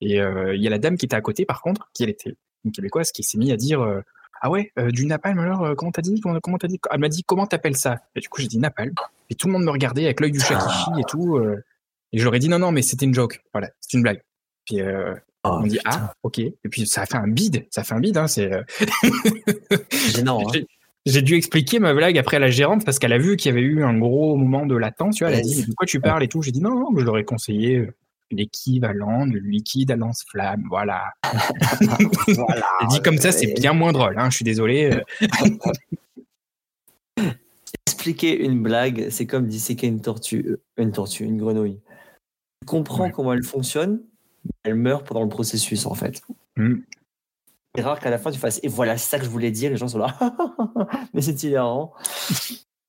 Et 0.02 0.22
euh, 0.22 0.56
il 0.56 0.62
y 0.62 0.68
a 0.68 0.70
la 0.70 0.78
dame 0.80 0.98
qui 0.98 1.06
était 1.06 1.16
à 1.16 1.22
côté, 1.22 1.46
par 1.46 1.62
contre, 1.62 1.90
qui 1.94 2.04
elle 2.04 2.10
était 2.10 2.36
une 2.66 2.72
québécoise, 2.72 3.12
qui 3.12 3.24
s'est 3.24 3.38
mise 3.38 3.52
à 3.52 3.56
dire 3.58 3.82
euh, 3.82 4.02
ah 4.42 4.50
ouais, 4.52 4.72
euh, 4.78 4.92
du 4.92 5.06
napalm 5.06 5.40
alors 5.40 5.64
euh, 5.64 5.74
comment 5.76 5.92
t'as 5.92 6.02
dit 6.04 6.20
comment, 6.20 6.40
comment 6.40 6.58
t'as 6.58 6.68
dit 6.68 6.80
Elle 6.92 7.00
m'a 7.00 7.10
dit 7.10 7.24
comment 7.24 7.48
t'appelles 7.48 7.76
ça? 7.78 7.98
Et 8.16 8.20
du 8.20 8.30
coup 8.30 8.42
j'ai 8.42 8.48
dit 8.48 8.60
napalm. 8.60 8.94
Et 9.30 9.36
tout 9.36 9.48
le 9.48 9.54
monde 9.54 9.64
me 9.64 9.72
regardait 9.72 10.06
avec 10.06 10.20
l'œil 10.20 10.32
du 10.32 10.40
chat 10.40 10.56
qui 10.56 10.70
chie 10.74 11.00
et 11.00 11.04
tout. 11.08 11.38
euh, 11.38 11.64
et 12.14 12.20
j'aurais 12.20 12.40
dit 12.40 12.48
non 12.50 12.60
non 12.60 12.72
mais 12.72 12.82
c'était 12.84 13.06
une 13.06 13.14
joke, 13.14 13.42
voilà, 13.54 13.70
c'est 13.80 13.98
une 13.98 14.04
blague. 14.04 14.22
Puis 14.66 14.80
Oh, 15.44 15.60
on 15.62 15.68
dit 15.68 15.78
putain. 15.78 15.90
ah 15.94 16.14
ok. 16.24 16.40
Et 16.40 16.54
puis 16.70 16.86
ça 16.88 17.04
a 17.04 17.06
fait 17.06 17.16
un 17.16 17.28
bide, 17.28 17.66
ça 17.70 17.82
a 17.82 17.84
fait 17.86 17.94
un 17.94 18.00
bide. 18.02 18.18
Hein, 18.18 18.28
c'est 18.28 18.50
Gênant, 20.16 20.42
hein. 20.56 20.60
j'ai- 21.06 21.22
dû 21.22 21.36
expliquer 21.36 21.80
ma 21.80 21.94
blague 21.94 22.18
après 22.18 22.36
à 22.38 22.40
la 22.40 22.50
gérante 22.50 22.84
parce 22.84 23.00
qu'elle 23.00 23.14
a 23.14 23.18
vu 23.18 23.38
qu'il 23.38 23.50
y 23.50 23.52
avait 23.54 23.62
eu 23.66 23.84
un 23.84 23.98
gros 23.98 24.36
moment 24.36 24.66
de 24.66 24.76
latence. 24.76 25.16
Tu 25.16 25.24
vois, 25.24 25.32
elle 25.32 25.40
a 25.40 25.42
dit 25.42 25.66
de 25.66 25.74
quoi 25.74 25.86
tu 25.88 26.00
parles 26.02 26.24
et 26.24 26.28
tout. 26.28 26.42
J'ai 26.42 26.52
dit 26.52 26.60
non, 26.62 26.76
non, 26.78 26.90
je 26.98 27.04
leur 27.06 27.18
ai 27.18 27.24
conseillé 27.24 27.88
l'équivalent 28.32 29.26
de 29.28 29.38
liquide 29.38 29.92
à 29.92 29.96
lance-flamme. 29.96 30.64
Voilà. 30.70 31.14
voilà. 32.36 32.68
Dit 32.90 33.02
comme 33.02 33.18
ça, 33.18 33.32
c'est 33.32 33.54
bien 33.54 33.74
moins 33.74 33.92
drôle. 33.92 34.18
Hein, 34.18 34.30
je 34.30 34.36
suis 34.38 34.46
désolé. 34.46 34.92
euh. 35.22 35.28
Expliquer 37.88 38.40
une 38.46 38.62
blague, 38.62 39.10
c'est 39.10 39.26
comme 39.26 39.48
disséquer 39.48 39.88
une 39.88 40.02
tortue, 40.02 40.46
euh, 40.48 40.62
une 40.78 40.92
tortue, 40.92 41.24
une 41.26 41.38
grenouille. 41.38 41.80
Tu 42.62 42.66
comprends 42.68 43.06
Ouais. 43.06 43.12
comment 43.12 43.34
elle 43.34 43.44
fonctionne, 43.44 44.02
mais 44.46 44.52
elle 44.64 44.76
meurt 44.76 45.06
pendant 45.06 45.24
le 45.24 45.30
processus, 45.30 45.86
en 45.86 45.94
fait. 45.96 46.22
Hmm. 46.56 46.82
C'est 47.76 47.82
rare 47.84 48.00
qu'à 48.00 48.10
la 48.10 48.18
fin 48.18 48.32
tu 48.32 48.40
fasses 48.40 48.60
et 48.64 48.70
voilà 48.70 48.98
c'est 48.98 49.10
ça 49.10 49.20
que 49.20 49.26
je 49.26 49.30
voulais 49.30 49.52
dire, 49.52 49.70
les 49.70 49.78
gens 49.78 49.88
sont 49.88 50.00
là. 50.00 50.18
mais 51.14 51.22
c'est 51.22 51.44
hilarant. 51.44 51.94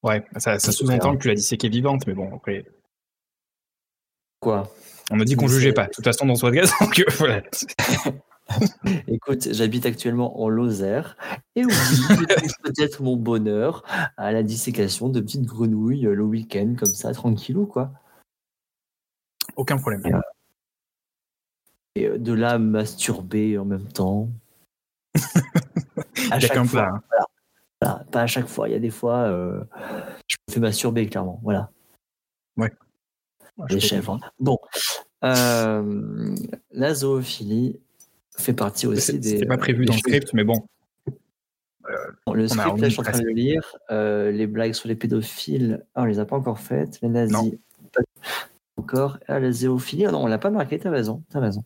Ouais, 0.02 0.24
ça, 0.36 0.58
sous-entend 0.58 1.16
que 1.16 1.22
tu 1.22 1.28
l'as 1.28 1.34
est 1.52 1.68
vivante, 1.68 2.06
mais 2.06 2.14
bon, 2.14 2.34
après, 2.36 2.64
Quoi 4.40 4.70
on 5.10 5.20
a 5.20 5.24
dit 5.24 5.36
qu'on 5.36 5.46
Mais 5.46 5.52
jugeait 5.52 5.72
pas. 5.72 5.86
De 5.86 5.90
toute 5.90 6.04
façon, 6.04 6.26
dans 6.26 6.34
ce 6.34 6.42
podcast, 6.42 6.74
donc 6.80 6.98
euh, 6.98 7.04
voilà. 7.16 7.42
Écoute, 9.08 9.48
j'habite 9.52 9.86
actuellement 9.86 10.40
en 10.42 10.48
Lozère 10.48 11.16
et 11.54 11.64
oui, 11.64 11.72
peut-être 12.62 13.02
mon 13.02 13.16
bonheur 13.16 13.84
à 14.16 14.32
la 14.32 14.42
dissécation 14.42 15.08
de 15.08 15.20
petites 15.20 15.44
grenouilles 15.46 16.06
euh, 16.06 16.14
le 16.14 16.24
week-end, 16.24 16.74
comme 16.78 16.88
ça, 16.88 17.12
tranquillou, 17.12 17.66
quoi. 17.66 17.90
Aucun 19.56 19.78
problème. 19.78 20.02
Et 21.94 22.06
euh, 22.06 22.18
de 22.18 22.32
là, 22.32 22.58
masturber 22.58 23.58
en 23.58 23.64
même 23.64 23.88
temps. 23.88 24.28
À 26.30 26.38
chaque 26.38 26.64
fois, 26.64 26.82
plat. 26.82 26.92
hein. 26.94 27.24
voilà, 27.80 28.04
pas 28.10 28.22
à 28.22 28.26
chaque 28.26 28.46
fois. 28.46 28.68
Il 28.68 28.72
y 28.72 28.76
a 28.76 28.80
des 28.80 28.90
fois, 28.90 29.20
euh, 29.20 29.62
je 30.26 30.36
me 30.48 30.52
fais 30.54 30.60
masturber, 30.60 31.06
clairement. 31.08 31.40
Voilà, 31.42 31.70
Ouais, 32.56 32.72
les 33.68 33.80
chèvres. 33.80 34.14
hein. 34.22 34.30
Bon, 34.40 34.58
euh, 35.24 36.34
la 36.72 36.94
zoophilie 36.94 37.80
fait 38.36 38.52
partie 38.52 38.86
aussi 38.86 39.18
des. 39.18 39.30
C'était 39.30 39.46
pas 39.46 39.58
prévu 39.58 39.84
dans 39.84 39.94
le 39.94 39.98
script, 39.98 40.32
mais 40.34 40.44
bon. 40.44 40.64
Bon, 42.26 42.34
le 42.34 42.46
script, 42.46 42.78
là, 42.78 42.88
je 42.88 42.92
suis 42.92 43.00
en 43.00 43.04
train 43.04 43.18
de 43.18 43.24
le 43.24 43.32
lire. 43.32 43.74
Euh, 43.90 44.30
les 44.30 44.46
blagues 44.46 44.74
sur 44.74 44.88
les 44.88 44.94
pédophiles, 44.94 45.84
ah, 45.94 46.02
on 46.02 46.04
les 46.04 46.18
a 46.18 46.26
pas 46.26 46.36
encore 46.36 46.58
faites. 46.60 47.00
Les 47.00 47.08
nazis, 47.08 47.32
Non. 47.32 47.50
pas 47.92 48.02
encore. 48.76 49.18
Ah, 49.26 49.40
la 49.40 49.50
zéophilie, 49.50 50.04
ah 50.06 50.10
non, 50.12 50.22
on 50.22 50.26
l'a 50.26 50.38
pas 50.38 50.50
marqué. 50.50 50.78
T'as 50.78 50.90
raison, 50.90 51.22
t'as 51.30 51.40
raison. 51.40 51.64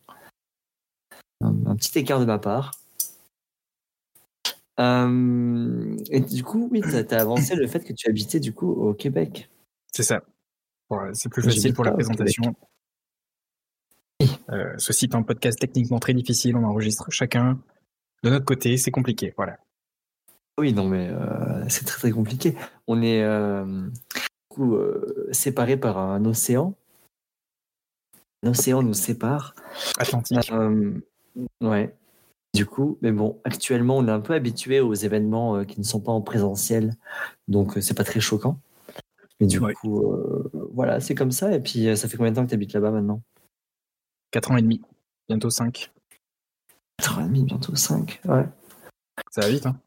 Un, 1.41 1.53
un 1.65 1.75
petit 1.75 1.99
écart 1.99 2.19
de 2.21 2.25
ma 2.25 2.39
part. 2.39 2.71
Euh, 4.79 5.95
et 6.09 6.21
du 6.21 6.43
coup, 6.43 6.67
oui, 6.71 6.81
t'as 6.81 7.17
as 7.17 7.21
avancé 7.21 7.55
le 7.55 7.67
fait 7.67 7.81
que 7.83 7.93
tu 7.93 8.09
habitais 8.09 8.39
du 8.39 8.53
coup 8.53 8.71
au 8.71 8.93
Québec. 8.93 9.49
C'est 9.93 10.03
ça. 10.03 10.21
Voilà, 10.89 11.13
c'est 11.13 11.29
plus 11.29 11.41
facile 11.41 11.73
pour 11.73 11.83
la 11.83 11.91
présentation. 11.91 12.55
Euh, 14.49 14.73
ceci 14.77 15.05
est 15.05 15.15
un 15.15 15.23
podcast 15.23 15.59
techniquement 15.59 15.99
très 15.99 16.13
difficile. 16.13 16.55
On 16.55 16.63
enregistre 16.63 17.09
chacun 17.11 17.59
de 18.23 18.29
notre 18.29 18.45
côté. 18.45 18.77
C'est 18.77 18.91
compliqué. 18.91 19.33
Voilà. 19.37 19.57
Oui, 20.59 20.71
non, 20.73 20.87
mais 20.87 21.09
euh, 21.09 21.67
c'est 21.69 21.85
très 21.85 21.97
très 21.97 22.11
compliqué. 22.11 22.55
On 22.87 23.01
est 23.01 23.23
euh, 23.23 23.65
du 24.15 24.21
coup 24.49 24.75
euh, 24.75 25.27
séparés 25.31 25.77
par 25.77 25.97
un 25.97 26.23
océan. 26.25 26.75
Un 28.43 28.51
océan 28.51 28.83
nous 28.83 28.93
sépare. 28.93 29.55
Atlantique. 29.97 30.51
Euh, 30.51 30.93
ouais. 31.61 31.95
Du 32.53 32.67
coup, 32.67 32.99
mais 33.01 33.11
bon, 33.11 33.41
actuellement, 33.45 33.97
on 33.97 34.07
est 34.07 34.11
un 34.11 34.19
peu 34.19 34.33
habitué 34.33 34.79
aux 34.79 34.93
événements 34.93 35.55
euh, 35.55 35.63
qui 35.63 35.79
ne 35.79 35.85
sont 35.85 35.99
pas 35.99 36.11
en 36.11 36.21
présentiel, 36.21 36.93
donc 37.47 37.77
euh, 37.77 37.81
c'est 37.81 37.95
pas 37.95 38.03
très 38.03 38.19
choquant. 38.19 38.59
Du 39.47 39.59
Ouais. 39.59 39.73
coup, 39.73 40.11
euh, 40.13 40.49
voilà, 40.73 40.99
c'est 40.99 41.15
comme 41.15 41.31
ça. 41.31 41.53
Et 41.53 41.59
puis, 41.59 41.87
euh, 41.87 41.95
ça 41.95 42.07
fait 42.07 42.17
combien 42.17 42.31
de 42.31 42.35
temps 42.35 42.43
que 42.43 42.49
tu 42.49 42.55
habites 42.55 42.73
là-bas 42.73 42.91
maintenant? 42.91 43.21
4 44.31 44.51
ans 44.51 44.57
et 44.57 44.61
demi. 44.61 44.81
Bientôt 45.27 45.49
5. 45.49 45.91
4 46.97 47.17
ans 47.19 47.21
et 47.21 47.27
demi, 47.27 47.43
bientôt 47.43 47.75
5. 47.75 48.21
Ouais. 48.25 48.47
Ça 49.31 49.41
va 49.41 49.49
vite, 49.49 49.65
hein. 49.65 49.79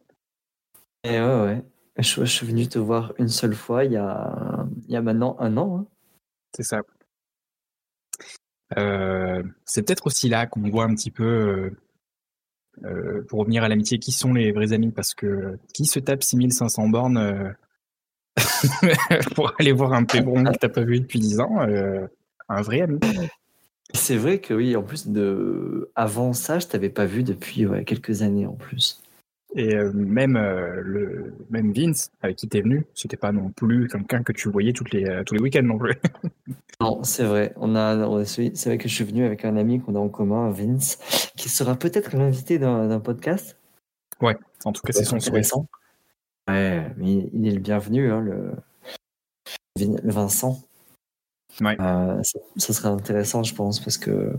Et 1.05 1.21
ouais, 1.21 1.41
ouais. 1.43 1.65
Je, 1.99 2.03
je 2.21 2.25
suis 2.25 2.47
venu 2.47 2.69
te 2.69 2.79
voir 2.79 3.13
une 3.19 3.29
seule 3.29 3.55
fois 3.55 3.85
il 3.85 3.93
y 3.93 3.97
a, 3.97 4.67
il 4.87 4.93
y 4.93 4.97
a 4.97 5.03
maintenant 5.03 5.37
un 5.39 5.57
an. 5.57 5.79
hein. 5.79 5.87
C'est 6.55 6.63
ça. 6.63 6.83
Euh, 8.77 9.43
c'est 9.65 9.83
peut-être 9.83 10.07
aussi 10.07 10.29
là 10.29 10.47
qu'on 10.47 10.69
voit 10.69 10.85
un 10.85 10.95
petit 10.95 11.11
peu, 11.11 11.73
euh, 12.85 13.23
pour 13.29 13.41
revenir 13.41 13.63
à 13.65 13.69
l'amitié, 13.69 13.99
qui 13.99 14.13
sont 14.13 14.33
les 14.35 14.53
vrais 14.53 14.73
amis, 14.73 14.91
parce 14.91 15.15
que 15.15 15.59
qui 15.73 15.87
se 15.87 15.99
tape 16.01 16.23
6500 16.23 16.89
bornes 16.89 17.55
pour 19.35 19.53
aller 19.59 19.73
voir 19.73 19.93
un 19.93 20.05
pébron 20.05 20.45
que 20.45 20.59
t'as 20.59 20.69
pas 20.69 20.85
vu 20.85 21.01
depuis 21.01 21.19
10 21.19 21.41
ans, 21.41 21.61
euh, 21.63 22.07
un 22.49 22.63
vrai 22.63 22.83
ami. 22.83 22.99
C'est 23.95 24.17
vrai 24.17 24.41
que 24.41 24.53
oui, 24.53 24.77
en 24.77 24.83
plus 24.83 25.09
de 25.09 25.91
avant 25.95 26.33
ça, 26.33 26.59
je 26.59 26.67
t'avais 26.67 26.91
pas 26.91 27.07
vu 27.07 27.23
depuis 27.23 27.67
ouais, 27.67 27.85
quelques 27.85 28.23
années 28.23 28.47
en 28.47 28.55
plus. 28.55 29.01
Et 29.55 29.75
euh, 29.75 29.91
même 29.95 30.37
euh, 30.37 30.83
le 30.83 31.35
même 31.51 31.73
Vince 31.73 32.11
avec 32.21 32.37
qui 32.37 32.49
t'es 32.49 32.61
venu, 32.61 32.85
c'était 32.95 33.17
pas 33.17 33.33
non 33.33 33.51
plus 33.51 33.89
quelqu'un 33.89 34.23
que 34.23 34.33
tu 34.33 34.51
voyais 34.51 34.73
toutes 34.73 34.93
les, 34.93 35.23
tous 35.25 35.35
les 35.35 35.41
week-ends 35.41 35.63
non 35.63 35.79
plus. 35.79 35.95
Non, 36.79 37.03
c'est 37.05 37.25
vrai. 37.25 37.55
On 37.57 37.75
a, 37.75 37.97
on 38.07 38.19
a- 38.19 38.25
c'est 38.27 38.53
vrai 38.67 38.77
que 38.77 38.87
je 38.87 38.95
suis 38.95 39.05
venu 39.05 39.25
avec 39.25 39.47
un 39.47 39.57
ami 39.57 39.81
qu'on 39.81 39.95
a 39.95 39.99
en 39.99 40.11
commun, 40.11 40.51
Vince, 40.51 40.99
qui 41.35 41.49
sera 41.49 41.75
peut-être 41.75 42.15
l'invité 42.15 42.59
d'un 42.59 43.01
podcast. 43.01 43.57
En 44.65 44.73
tout 44.73 44.83
cas, 44.83 44.93
c'est 44.93 45.05
son 45.05 45.19
souhait. 45.19 45.43
Ouais, 46.49 46.93
mais 46.97 47.29
il 47.33 47.47
est 47.47 47.53
le 47.53 47.61
bienvenu, 47.61 48.11
hein, 48.11 48.21
le, 48.21 48.53
Vin- 49.79 50.01
le 50.03 50.13
Vincent. 50.13 50.63
Ouais. 51.61 51.77
Euh, 51.81 52.23
ça, 52.23 52.39
ça 52.57 52.73
sera 52.73 52.89
intéressant, 52.91 53.43
je 53.43 53.55
pense, 53.55 53.81
parce 53.81 53.99
que 53.99 54.33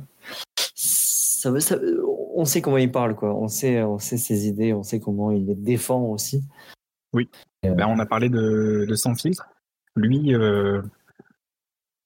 ça, 0.76 1.52
on 2.36 2.46
sait 2.46 2.62
comment 2.62 2.78
il 2.78 2.92
parle, 2.92 3.16
quoi. 3.16 3.34
On 3.36 3.48
sait, 3.48 3.82
on 3.84 4.00
sait 4.00 4.18
ses 4.18 4.48
idées, 4.48 4.74
on 4.74 4.84
sait 4.84 5.00
comment 5.00 5.32
il 5.32 5.46
les 5.46 5.56
défend 5.56 6.02
aussi. 6.02 6.44
Ben, 7.64 7.88
on 7.88 8.00
a 8.00 8.06
parlé 8.06 8.30
de, 8.30 8.86
de 8.88 8.96
sans 8.96 9.16
filtre. 9.16 9.48
Lui, 9.96 10.34
euh, 10.36 10.82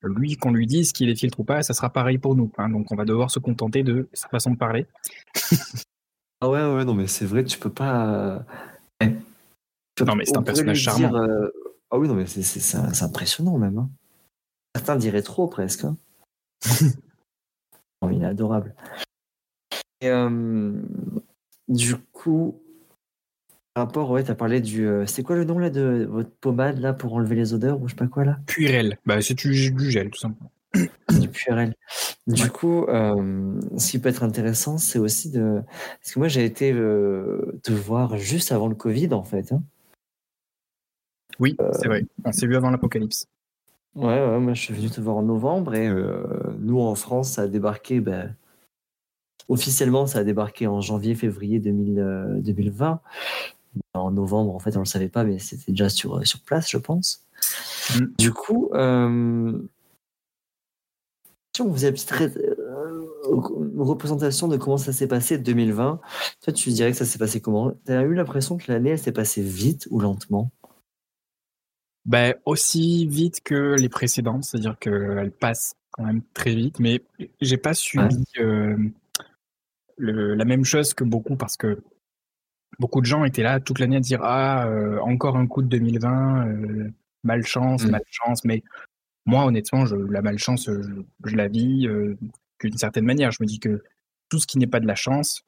lui, 0.03 0.38
qu'on 0.38 0.51
lui 0.51 0.65
dise 0.65 0.91
qu'il 0.93 1.10
est 1.10 1.15
filtre 1.15 1.41
ou 1.41 1.43
pas, 1.43 1.62
ça 1.62 1.74
sera 1.74 1.91
pareil 1.91 2.17
pour 2.17 2.36
nous. 2.36 2.51
hein. 2.58 2.70
donc 2.70 2.91
on 2.91 2.96
va 2.96 3.05
devoir 3.05 3.29
se 3.29 3.39
contenter 3.39 3.84
de 3.84 4.10
sa 4.13 4.29
façon 4.29 4.51
de 4.51 4.58
parler. 4.58 4.88
Ah 6.43 6.50
ouais, 6.50 6.74
ouais, 6.74 6.86
non, 6.86 6.96
mais 6.96 7.05
c'est 7.05 7.25
vrai, 7.25 7.43
tu 7.43 7.60
peux 7.60 7.70
pas. 7.70 8.43
Ouais. 9.00 9.15
Non, 10.05 10.15
mais 10.15 10.25
c'est 10.25 10.38
un 10.38 10.43
personnage 10.43 10.77
charmant. 10.81 11.15
euh, 11.15 11.48
Ah 11.91 11.98
oui, 12.00 12.08
non, 12.08 12.13
mais 12.15 12.25
c'est- 12.25 13.03
impressionnant 13.03 13.58
même. 13.58 13.77
hein. 13.77 13.89
Certains 14.75 14.96
diraient 14.96 15.22
trop 15.22 15.48
presque. 15.48 15.84
hein. 15.86 15.98
Oh, 18.03 18.10
il 18.12 18.24
est 18.24 18.25
adorable. 18.25 18.74
Et, 20.01 20.10
euh, 20.10 20.81
du 21.67 21.96
coup, 21.98 22.60
par 23.75 23.86
rapport, 23.86 24.10
ouais, 24.10 24.24
t'as 24.24 24.34
parlé 24.34 24.60
du. 24.60 24.88
euh, 24.88 25.05
c'est 25.05 25.22
quoi 25.22 25.36
le 25.36 25.43
nom 25.43 25.60
là 25.60 25.70
de 25.70 26.08
votre 26.10 26.31
pommade 26.31 26.79
là 26.79 26.93
pour 26.93 27.13
enlever 27.13 27.36
les 27.36 27.53
odeurs 27.53 27.79
ou 27.79 27.88
je 27.88 27.91
sais 27.93 27.98
pas 27.98 28.08
quoi 28.08 28.25
là? 28.25 28.39
Puirel. 28.48 28.98
Bah, 29.05 29.22
c'est 29.22 29.36
du, 29.36 29.72
du 29.72 29.91
gel, 29.91 30.10
tout 30.10 30.20
simplement. 30.20 30.51
Du 31.22 31.27
Purell. 31.29 31.75
Du 32.25 32.50
coup, 32.50 32.86
euh, 32.86 33.60
ce 33.77 33.91
qui 33.91 34.00
peut 34.00 34.10
être 34.10 34.24
intéressant, 34.24 34.77
c'est 34.77 34.98
aussi 35.00 35.29
de. 35.29 35.62
Parce 36.01 36.13
que 36.13 36.20
moi, 36.20 36.27
j'ai 36.29 36.46
été 36.46 36.72
euh, 36.72 37.60
te 37.63 37.72
voir 37.74 38.17
juste 38.17 38.51
avant 38.51 38.67
le 38.67 38.75
Covid 38.75 39.13
en 39.13 39.24
fait. 39.24 39.51
hein. 39.51 39.62
Oui, 41.42 41.58
c'est 41.74 41.88
vrai. 41.88 42.06
On 42.24 42.32
s'est 42.32 42.46
vu 42.46 42.56
avant 42.56 42.70
l'apocalypse. 42.70 43.28
Ouais, 43.96 44.06
ouais, 44.06 44.40
moi 44.40 44.54
je 44.54 44.62
suis 44.62 44.74
venu 44.74 44.90
te 44.90 45.02
voir 45.02 45.18
en 45.18 45.24
novembre 45.24 45.74
et 45.74 45.88
euh, 45.88 46.24
nous 46.60 46.80
en 46.80 46.96
France, 46.96 47.32
ça 47.32 47.42
a 47.42 47.48
débarqué. 47.48 48.00
Ben, 48.00 48.36
officiellement, 49.50 50.06
ça 50.06 50.20
a 50.20 50.24
débarqué 50.24 50.68
en 50.68 50.82
janvier-février 50.82 51.60
2000, 51.60 52.00
euh, 52.00 52.40
2020. 52.42 53.02
En 53.96 54.12
novembre, 54.12 54.54
en 54.54 54.60
fait, 54.60 54.78
on 54.78 54.82
le 54.82 54.86
savait 54.86 55.10
pas, 55.10 55.24
mais 55.24 55.40
c'était 55.40 55.72
déjà 55.72 55.90
sur, 55.90 56.26
sur 56.28 56.42
place, 56.42 56.70
je 56.70 56.78
pense. 56.78 57.26
Mm. 57.96 58.06
Du 58.20 58.32
coup, 58.32 58.70
euh, 58.74 59.60
si 61.56 61.62
on 61.64 61.74
faisait 61.74 61.90
une 61.90 61.94
petite 61.96 62.38
euh, 62.38 63.02
une 63.74 63.82
représentation 63.82 64.48
de 64.48 64.58
comment 64.58 64.78
ça 64.78 64.94
s'est 64.94 65.08
passé 65.08 65.40
2020, 65.40 66.00
toi, 66.42 66.54
tu 66.54 66.70
dirais 66.70 66.92
que 66.92 66.98
ça 66.98 67.06
s'est 67.06 67.20
passé 67.20 67.42
comment? 67.42 67.74
Tu 67.86 67.92
as 67.92 68.04
eu 68.04 68.14
l'impression 68.14 68.58
que 68.58 68.72
l'année, 68.72 68.92
elle 68.92 69.00
s'est 69.00 69.12
passée 69.12 69.42
vite 69.42 69.88
ou 69.90 70.00
lentement? 70.00 70.52
Bah, 72.12 72.34
aussi 72.46 73.08
vite 73.08 73.41
que 73.41 73.75
les 73.80 73.88
précédentes, 73.88 74.44
c'est-à-dire 74.44 74.77
qu'elles 74.80 75.32
passent 75.32 75.75
quand 75.91 76.03
même 76.03 76.22
très 76.34 76.53
vite, 76.53 76.80
mais 76.80 77.01
j'ai 77.39 77.56
pas 77.58 77.74
suivi 77.74 78.22
euh, 78.39 78.75
le- 79.98 80.36
la 80.36 80.44
même 80.46 80.65
chose 80.65 80.94
que 80.94 81.06
beaucoup 81.06 81.38
parce 81.38 81.56
que 81.56 81.82
beaucoup 82.80 83.00
de 83.00 83.06
gens 83.06 83.24
étaient 83.24 83.44
là 83.44 83.62
toute 83.62 83.80
l'année 83.80 83.96
à 83.96 84.00
dire 84.01 84.20
Ah, 84.24 84.68
euh, 84.68 85.00
encore 85.00 85.38
un 85.38 85.48
coup 85.48 85.62
de 85.62 85.68
2020, 85.68 86.48
euh, 86.48 86.89
malchance, 87.24 87.86
Mm. 87.86 87.91
malchance, 87.91 88.44
mais 88.46 88.62
moi, 89.25 89.46
honnêtement, 89.46 89.86
je, 89.86 89.96
la 89.96 90.22
malchance, 90.22 90.65
je, 90.65 90.82
je 91.25 91.36
la 91.38 91.48
vis 91.48 91.88
d'une 92.62 92.77
certaine 92.77 93.06
manière. 93.06 93.32
Je 93.32 93.38
me 93.41 93.48
dis 93.48 93.60
que 93.60 93.82
tout 94.30 94.39
ce 94.39 94.48
qui 94.48 94.58
n'est 94.58 94.68
pas 94.68 94.80
de 94.82 94.88
la 94.88 94.96
chance, 94.96 95.44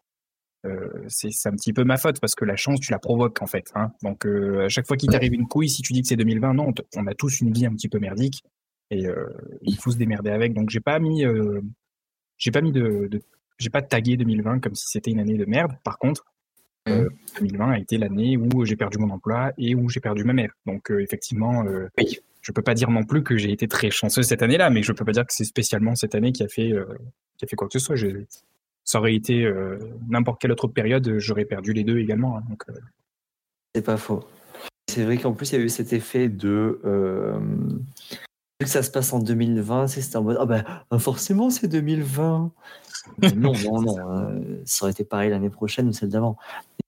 euh, 0.66 0.88
c'est 1.10 1.30
un 1.50 1.52
petit 1.56 1.74
peu 1.74 1.84
ma 1.84 1.98
faute 1.98 2.20
parce 2.22 2.36
que 2.36 2.46
la 2.46 2.56
chance, 2.56 2.80
tu 2.80 2.92
la 2.92 3.00
provoques 3.00 3.42
en 3.42 3.48
fait. 3.48 3.72
Hein. 3.76 3.92
Donc, 4.02 4.26
euh, 4.26 4.66
à 4.66 4.70
chaque 4.70 4.88
fois 4.88 4.96
qu'il 4.98 5.10
t'arrive 5.10 5.34
une 5.34 5.48
couille, 5.48 5.70
si 5.70 5.82
tu 5.82 5.94
dis 5.94 6.02
que 6.02 6.08
c'est 6.08 6.16
2020, 6.16 6.54
non, 6.54 6.74
on 6.96 7.08
a 7.08 7.14
tous 7.14 7.42
une 7.42 7.52
vie 7.52 7.66
un 7.66 7.72
petit 7.74 7.90
peu 7.90 8.00
merdique 8.00 8.44
et 8.90 9.08
euh, 9.08 9.26
il 9.62 9.76
faut 9.78 9.92
se 9.92 9.98
démerder 9.98 10.30
avec. 10.30 10.54
Donc, 10.54 10.70
j'ai 10.70 10.80
pas 10.80 11.00
mis, 11.00 11.24
j'ai 12.38 12.52
pas 12.52 12.62
mis 12.62 12.72
de, 12.72 13.08
de- 13.10 13.22
j'ai 13.60 13.70
pas 13.70 13.82
tagué 13.82 14.18
2020 14.18 14.60
comme 14.60 14.76
si 14.76 14.86
c'était 14.88 15.12
une 15.12 15.20
année 15.20 15.38
de 15.38 15.46
merde. 15.46 15.74
Par 15.84 15.98
contre, 15.98 16.26
euh, 16.90 17.10
2020 17.40 17.72
a 17.72 17.80
été 17.80 17.98
l'année 17.98 18.36
où 18.38 18.66
j'ai 18.66 18.76
perdu 18.76 18.98
mon 18.98 19.10
emploi 19.10 19.54
et 19.58 19.76
où 19.76 19.90
j'ai 19.90 20.00
perdu 20.00 20.24
ma 20.24 20.34
mère. 20.34 20.52
Donc, 20.66 20.92
effectivement, 20.92 21.64
Oui. 21.98 22.20
je 22.42 22.52
peux 22.52 22.62
pas 22.62 22.74
dire 22.74 22.90
non 22.90 23.04
plus 23.04 23.24
que 23.24 23.38
j'ai 23.38 23.52
été 23.52 23.68
très 23.68 23.90
chanceux 23.92 24.24
cette 24.24 24.42
année-là, 24.42 24.70
mais 24.70 24.82
je 24.84 24.92
peux 24.92 25.06
pas 25.06 25.12
dire 25.14 25.26
que 25.26 25.34
c'est 25.34 25.44
spécialement 25.46 25.96
cette 25.96 26.16
année 26.16 26.32
qui 26.32 26.44
a 26.44 26.48
fait, 26.48 26.74
qui 27.38 27.46
a 27.46 27.48
fait 27.48 27.56
quoi 27.56 27.68
que 27.68 27.74
ce 27.74 27.86
soit. 27.86 27.96
Ça 28.94 29.00
aurait 29.00 29.16
été 29.16 29.44
euh, 29.44 29.80
n'importe 30.08 30.40
quelle 30.40 30.52
autre 30.52 30.68
période, 30.68 31.18
j'aurais 31.18 31.46
perdu 31.46 31.74
les 31.74 31.84
deux 31.84 31.98
également. 31.98 32.38
hein. 32.38 32.44
donc, 32.48 32.62
euh, 32.70 32.74
C'est 33.74 33.82
pas 33.84 33.98
faux. 33.98 34.24
C'est 34.88 35.04
vrai 35.04 35.18
qu'en 35.18 35.34
plus, 35.34 35.52
il 35.52 35.58
y 35.58 35.62
a 35.64 35.66
eu 35.66 35.70
cet 35.70 35.94
effet 35.94 36.30
de. 36.30 36.80
euh, 36.86 37.40
vu 37.40 38.66
que 38.66 38.68
ça 38.70 38.84
se 38.84 38.92
passe 38.92 39.12
en 39.12 39.18
2020, 39.18 39.88
c'est- 39.88 40.02
c'était 40.02 40.18
en 40.18 40.22
mode 40.22 40.38
Ah 40.40 40.46
ben 40.46 40.64
ah, 40.92 41.00
forcément, 41.00 41.50
c'est 41.50 41.68
2020. 41.68 42.52
Mais 43.18 43.32
non, 43.32 43.52
non, 43.66 43.82
non. 43.82 43.98
euh, 44.12 44.62
ça 44.66 44.86
aurait 44.86 44.92
été 44.92 45.04
pareil 45.04 45.32
l'année 45.32 45.50
prochaine 45.50 45.88
ou 45.88 45.92
celle 45.92 46.10
d'avant. 46.10 46.38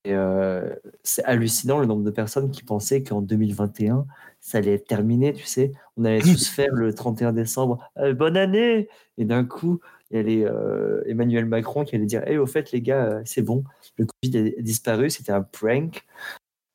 Et 0.03 0.13
euh, 0.13 0.75
c'est 1.01 1.23
hallucinant 1.23 1.79
le 1.79 1.87
nombre 1.87 2.03
de 2.03 2.11
personnes 2.11 2.51
qui 2.51 2.61
pensaient 2.61 3.01
qu'en 3.01 3.21
2021, 3.23 4.05
ça 4.41 4.59
allait 4.59 4.73
être 4.73 4.85
terminé, 4.87 5.33
tu 5.33 5.45
sais. 5.45 5.71
On 5.97 6.05
allait 6.05 6.21
tous 6.21 6.47
faire 6.49 6.71
le 6.71 6.93
31 6.93 7.33
décembre 7.33 7.79
Euh, 7.97 8.13
Bonne 8.13 8.37
année 8.37 8.89
Et 9.17 9.25
d'un 9.25 9.43
coup, 9.43 9.79
il 10.11 10.17
y 10.17 10.19
avait 10.19 10.45
euh, 10.45 11.01
Emmanuel 11.07 11.45
Macron 11.45 11.83
qui 11.83 11.95
allait 11.95 12.05
dire 12.05 12.23
Hey, 12.27 12.37
au 12.37 12.45
fait, 12.45 12.71
les 12.71 12.81
gars, 12.81 13.05
euh, 13.05 13.21
c'est 13.25 13.41
bon, 13.41 13.63
le 13.97 14.05
Covid 14.05 14.53
a 14.57 14.61
disparu, 14.61 15.09
c'était 15.09 15.31
un 15.31 15.41
prank. 15.41 16.05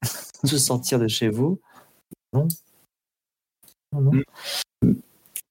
Tous 0.48 0.58
sortir 0.58 0.98
de 0.98 1.08
chez 1.08 1.28
vous. 1.28 1.60
Non. 2.32 2.48
Non, 3.92 4.00
non. 4.00 4.22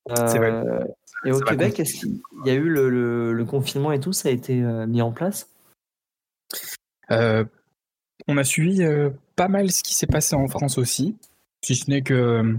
C'est 0.07 0.37
vrai. 0.37 0.51
Euh, 0.51 0.85
et 1.25 1.31
au 1.31 1.39
Québec, 1.51 1.79
est-ce 1.79 1.93
qu'il 1.99 2.21
y 2.45 2.49
a 2.49 2.53
eu 2.53 2.69
le, 2.69 2.89
le- 2.89 3.33
le 3.33 3.45
confinement 3.45 3.91
et 3.91 3.99
tout, 3.99 4.13
ça 4.13 4.29
a 4.29 4.31
été 4.31 4.61
euh, 4.63 4.87
mis 4.87 5.01
en 5.01 5.11
place? 5.11 5.49
On 8.27 8.37
a 8.37 8.43
suivi 8.43 8.81
pas 9.35 9.47
mal 9.47 9.71
ce 9.71 9.81
qui 9.83 9.93
s'est 9.95 10.07
passé 10.07 10.35
en 10.35 10.47
France 10.47 10.77
aussi, 10.77 11.17
si 11.63 11.75
ce 11.75 11.89
n'est 11.89 12.01
que 12.01 12.55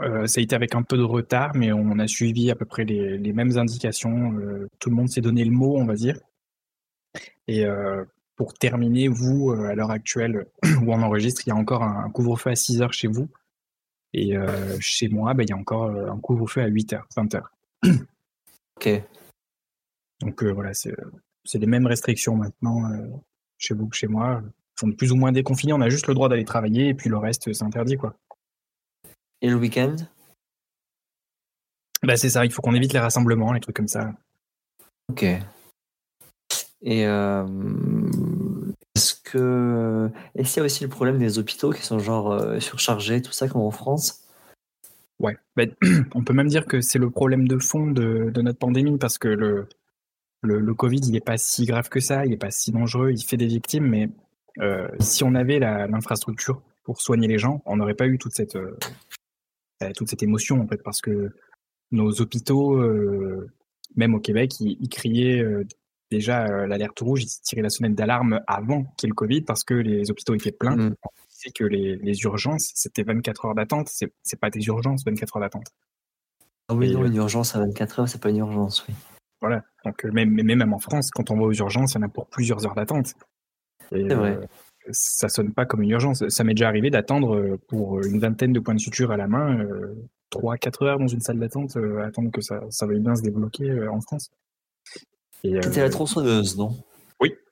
euh, 0.00 0.26
ça 0.26 0.40
a 0.40 0.42
été 0.42 0.54
avec 0.54 0.74
un 0.74 0.82
peu 0.82 0.96
de 0.96 1.02
retard, 1.02 1.52
mais 1.54 1.72
on 1.72 1.98
a 1.98 2.06
suivi 2.06 2.50
à 2.50 2.54
peu 2.54 2.64
près 2.64 2.84
les, 2.84 3.18
les 3.18 3.32
mêmes 3.32 3.58
indications. 3.58 4.32
euh, 4.34 4.68
tout 4.78 4.88
le 4.88 4.96
monde 4.96 5.08
s'est 5.08 5.20
donné 5.20 5.44
le 5.44 5.50
mot, 5.50 5.76
on 5.76 5.84
va 5.84 5.94
dire. 5.94 6.18
Et 7.48 7.66
euh, 7.66 8.04
pour 8.36 8.54
terminer, 8.54 9.08
vous, 9.08 9.50
à 9.50 9.74
l'heure 9.74 9.90
actuelle 9.90 10.46
où 10.82 10.92
on 10.92 11.02
enregistre, 11.02 11.42
il 11.46 11.50
y 11.50 11.52
a 11.52 11.56
encore 11.56 11.82
un, 11.82 12.04
un 12.04 12.10
couvre-feu 12.10 12.50
à 12.50 12.56
6 12.56 12.82
heures 12.82 12.92
chez 12.92 13.08
vous. 13.08 13.28
Et 14.12 14.34
chez 14.80 15.08
moi, 15.08 15.34
bah, 15.34 15.44
il 15.44 15.50
y 15.50 15.52
a 15.52 15.56
encore 15.56 15.88
un 15.88 16.18
couvre-feu 16.18 16.62
à 16.62 16.66
8 16.66 16.94
heures, 16.94 17.06
20 17.16 17.34
heures. 17.36 17.52
Ok. 18.76 18.88
Donc 20.22 20.42
voilà, 20.42 20.72
c'est 20.72 20.94
les 21.58 21.66
mêmes 21.66 21.86
restrictions 21.86 22.34
maintenant 22.34 22.90
chez 23.58 23.74
vous 23.74 23.86
que 23.88 23.94
chez 23.96 24.06
moi. 24.06 24.42
On 24.82 24.90
est 24.90 24.96
plus 24.96 25.12
ou 25.12 25.16
moins 25.16 25.32
déconfinés, 25.32 25.74
on 25.74 25.82
a 25.82 25.90
juste 25.90 26.06
le 26.06 26.14
droit 26.14 26.30
d'aller 26.30 26.46
travailler 26.46 26.88
et 26.88 26.94
puis 26.94 27.10
le 27.10 27.18
reste, 27.18 27.52
c'est 27.52 27.62
interdit. 27.62 27.96
quoi. 27.96 28.16
Et 29.42 29.48
le 29.48 29.56
week-end? 29.56 29.96
Bah, 32.02 32.16
c'est 32.16 32.30
ça, 32.30 32.44
il 32.44 32.52
faut 32.52 32.62
qu'on 32.62 32.74
évite 32.74 32.92
les 32.92 32.98
rassemblements, 32.98 33.52
les 33.52 33.60
trucs 33.60 33.76
comme 33.76 33.88
ça. 33.88 34.12
Ok. 35.10 35.24
Et 36.82 37.06
euh, 37.06 37.46
est-ce 38.94 39.14
que 39.22 40.10
est-ce 40.34 40.54
qu'il 40.54 40.60
y 40.60 40.62
a 40.62 40.64
aussi 40.64 40.82
le 40.82 40.88
problème 40.88 41.18
des 41.18 41.38
hôpitaux 41.38 41.70
qui 41.72 41.82
sont 41.82 41.98
genre 41.98 42.32
euh, 42.32 42.58
surchargés, 42.58 43.20
tout 43.20 43.32
ça, 43.32 43.48
comme 43.48 43.60
en 43.60 43.70
France? 43.70 44.24
Ouais, 45.18 45.36
bah, 45.56 45.64
on 46.14 46.24
peut 46.24 46.32
même 46.32 46.48
dire 46.48 46.66
que 46.66 46.80
c'est 46.80 46.98
le 46.98 47.10
problème 47.10 47.46
de 47.46 47.58
fond 47.58 47.86
de, 47.86 48.30
de 48.30 48.42
notre 48.42 48.58
pandémie 48.58 48.96
parce 48.96 49.18
que 49.18 49.28
le, 49.28 49.68
le, 50.42 50.60
le 50.60 50.74
Covid, 50.74 51.00
il 51.02 51.12
n'est 51.12 51.20
pas 51.20 51.36
si 51.36 51.66
grave 51.66 51.90
que 51.90 52.00
ça, 52.00 52.24
il 52.24 52.30
n'est 52.30 52.38
pas 52.38 52.50
si 52.50 52.72
dangereux, 52.72 53.10
il 53.12 53.22
fait 53.22 53.36
des 53.36 53.46
victimes, 53.46 53.86
mais 53.86 54.08
euh, 54.60 54.88
si 55.00 55.22
on 55.22 55.34
avait 55.34 55.58
l'infrastructure 55.58 56.62
pour 56.82 57.02
soigner 57.02 57.28
les 57.28 57.38
gens, 57.38 57.62
on 57.66 57.76
n'aurait 57.76 57.94
pas 57.94 58.06
eu 58.06 58.16
toute 58.16 58.32
cette, 58.32 58.56
toute 59.96 60.08
cette 60.08 60.22
émotion 60.22 60.60
en 60.60 60.66
fait, 60.66 60.82
parce 60.82 61.00
que 61.00 61.32
nos 61.92 62.20
hôpitaux, 62.20 62.74
euh, 62.74 63.50
même 63.96 64.14
au 64.14 64.20
Québec, 64.20 64.60
ils, 64.60 64.76
ils 64.80 64.88
criaient 64.88 65.42
euh, 65.42 65.66
déjà 66.10 66.46
euh, 66.46 66.66
l'alerte 66.66 67.00
rouge, 67.00 67.24
ils 67.24 67.42
tiraient 67.42 67.62
la 67.62 67.70
sonnette 67.70 67.94
d'alarme 67.94 68.40
avant 68.46 68.84
qu'il 68.96 69.06
y 69.06 69.08
ait 69.08 69.10
le 69.10 69.14
Covid 69.14 69.42
parce 69.42 69.64
que 69.64 69.74
les 69.74 70.10
hôpitaux 70.10 70.34
étaient 70.34 70.52
pleins. 70.52 70.76
Mm. 70.76 70.94
C'est 71.28 71.52
que 71.52 71.64
les, 71.64 71.96
les 71.96 72.20
urgences, 72.22 72.70
c'était 72.74 73.02
24 73.02 73.46
heures 73.46 73.54
d'attente, 73.54 73.88
c'est 73.88 74.40
pas 74.40 74.50
des 74.50 74.66
urgences, 74.66 75.04
24 75.04 75.36
heures 75.36 75.42
d'attente. 75.42 75.66
Ah 76.68 76.74
oui, 76.74 76.90
Et, 76.90 76.94
non, 76.94 77.04
une 77.04 77.16
urgence 77.16 77.56
à 77.56 77.60
24 77.60 78.00
heures, 78.00 78.08
c'est 78.08 78.20
pas 78.20 78.30
une 78.30 78.38
urgence, 78.38 78.86
oui. 78.86 78.94
Voilà. 79.40 79.64
Donc, 79.86 80.04
même, 80.04 80.30
même 80.30 80.72
en 80.74 80.78
France, 80.78 81.10
quand 81.10 81.30
on 81.30 81.36
va 81.36 81.44
aux 81.44 81.52
urgences, 81.52 81.94
il 81.94 81.94
y 81.96 81.98
en 82.00 82.02
a 82.02 82.08
pour 82.08 82.26
plusieurs 82.26 82.66
heures 82.66 82.74
d'attente. 82.74 83.14
C'est 83.90 84.02
vrai. 84.02 84.36
euh, 84.36 84.46
ça 84.90 85.28
sonne 85.28 85.52
pas 85.52 85.66
comme 85.66 85.82
une 85.82 85.90
urgence. 85.90 86.26
Ça 86.28 86.44
m'est 86.44 86.54
déjà 86.54 86.68
arrivé 86.68 86.90
d'attendre 86.90 87.36
euh, 87.36 87.58
pour 87.68 88.00
une 88.02 88.18
vingtaine 88.20 88.52
de 88.52 88.60
points 88.60 88.74
de 88.74 88.80
suture 88.80 89.10
à 89.10 89.16
la 89.16 89.26
main, 89.26 89.60
euh, 89.60 89.94
3-4 90.32 90.84
heures 90.84 90.98
dans 90.98 91.08
une 91.08 91.20
salle 91.20 91.38
d'attente, 91.38 91.76
euh, 91.76 92.04
attendre 92.04 92.30
que 92.30 92.40
ça, 92.40 92.62
ça 92.70 92.86
veuille 92.86 93.00
bien 93.00 93.16
se 93.16 93.22
débloquer 93.22 93.88
en 93.88 94.00
France. 94.00 94.30
Euh, 95.44 95.60
C'était 95.62 95.82
la 95.82 95.90
tronçonneuse, 95.90 96.56
non? 96.56 96.76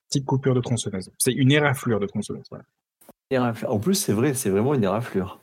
Petite 0.09 0.25
coupure 0.25 0.55
de 0.55 0.61
tronçonneuse. 0.61 1.11
C'est 1.19 1.33
une 1.33 1.53
éraflure 1.53 2.01
de 2.01 2.07
tronçonneuse. 2.07 2.47
Voilà. 2.51 3.53
En 3.69 3.79
plus, 3.79 3.95
c'est 3.95 4.15
vrai, 4.15 4.33
c'est 4.33 4.49
vraiment 4.49 4.73
une 4.73 4.85
éraflure. 4.85 5.39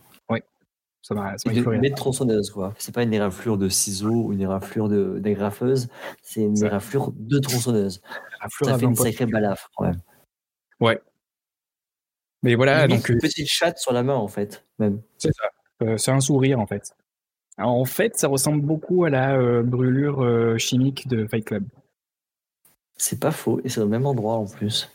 M'a 1.11 1.37
ça 1.37 1.51
m'a 1.51 1.77
mais 1.77 1.91
de 1.91 1.95
tronçonneuse, 1.95 2.49
quoi. 2.49 2.73
C'est 2.79 2.91
pas 2.91 3.03
une 3.03 3.13
éraflure 3.13 3.59
de 3.59 3.69
ciseaux 3.69 4.23
ou 4.23 4.33
une 4.33 4.41
éraflure 4.41 4.89
de 4.89 5.19
d'agrafeuse, 5.19 5.87
c'est 6.23 6.41
une 6.41 6.63
éraflure 6.63 7.11
de 7.15 7.37
tronçonneuse. 7.37 8.01
Ça 8.41 8.47
fait 8.49 8.71
20 8.71 8.79
une 8.89 8.95
sacrée 8.95 9.27
balafre, 9.27 9.69
quand 9.75 9.85
même. 9.85 10.01
Mais 12.45 12.53
voilà, 12.53 12.87
donc 12.87 13.09
euh, 13.09 13.13
une 13.13 13.19
petite 13.19 13.47
chatte 13.47 13.79
sur 13.79 13.91
la 13.91 14.03
main, 14.03 14.13
en 14.13 14.27
fait, 14.27 14.63
même. 14.77 15.01
c'est 15.17 15.33
ça. 15.33 15.49
Euh, 15.81 15.97
c'est 15.97 16.11
un 16.11 16.19
sourire 16.19 16.59
en 16.59 16.67
fait. 16.67 16.95
Alors, 17.57 17.73
en 17.73 17.85
fait, 17.85 18.15
ça 18.17 18.27
ressemble 18.27 18.61
beaucoup 18.61 19.03
à 19.03 19.09
la 19.09 19.35
euh, 19.35 19.63
brûlure 19.63 20.23
euh, 20.23 20.55
chimique 20.59 21.07
de 21.07 21.25
Fight 21.25 21.43
Club. 21.43 21.63
C'est 22.97 23.19
pas 23.19 23.31
faux, 23.31 23.59
et 23.63 23.69
c'est 23.69 23.81
au 23.81 23.87
même 23.87 24.05
endroit, 24.05 24.35
en 24.35 24.45
plus. 24.45 24.91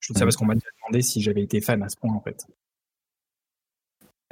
Je 0.00 0.12
dis 0.12 0.18
ça 0.18 0.26
parce 0.26 0.36
qu'on 0.36 0.44
m'a 0.44 0.54
demandé 0.54 1.00
si 1.00 1.22
j'avais 1.22 1.42
été 1.42 1.62
fan 1.62 1.82
à 1.82 1.88
ce 1.88 1.96
point 1.96 2.12
en 2.12 2.20
fait. 2.20 2.46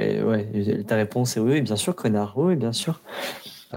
Et 0.01 0.23
ouais, 0.23 0.85
ta 0.85 0.97
réponse 0.97 1.39
est 1.39 1.41
oui, 1.41 1.53
oui, 1.53 1.63
bien 1.63 1.77
sûr, 1.77 1.97
connard. 1.97 2.37
Oui, 2.37 2.57
bien 2.57 2.73
sûr. 2.73 3.01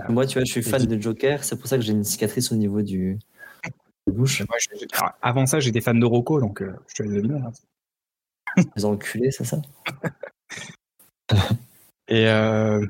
Moi, 0.09 0.25
tu 0.25 0.39
vois, 0.39 0.43
je 0.43 0.51
suis 0.51 0.63
fan 0.63 0.85
de 0.85 1.01
Joker, 1.01 1.45
c'est 1.45 1.55
pour 1.55 1.67
ça 1.67 1.77
que 1.77 1.83
j'ai 1.83 1.93
une 1.93 2.03
cicatrice 2.03 2.51
au 2.51 2.55
niveau 2.55 2.81
du 2.81 3.17
bouche. 4.11 4.41
Moi, 4.47 4.57
je- 4.59 4.77
je- 4.79 4.85
alors, 4.97 5.13
avant 5.21 5.45
ça, 5.45 5.59
j'étais 5.59 5.81
fan 5.81 5.99
de 5.99 6.05
Rocco, 6.05 6.39
donc 6.39 6.61
euh, 6.61 6.73
je 6.87 6.95
te 6.95 7.03
laisse 7.03 7.13
deviner. 7.13 7.39
hein. 7.39 7.51
Les 8.75 8.85
enculés, 8.85 9.31
c'est 9.31 9.45
ça? 9.45 9.61
Et 12.09 12.27
euh, 12.27 12.85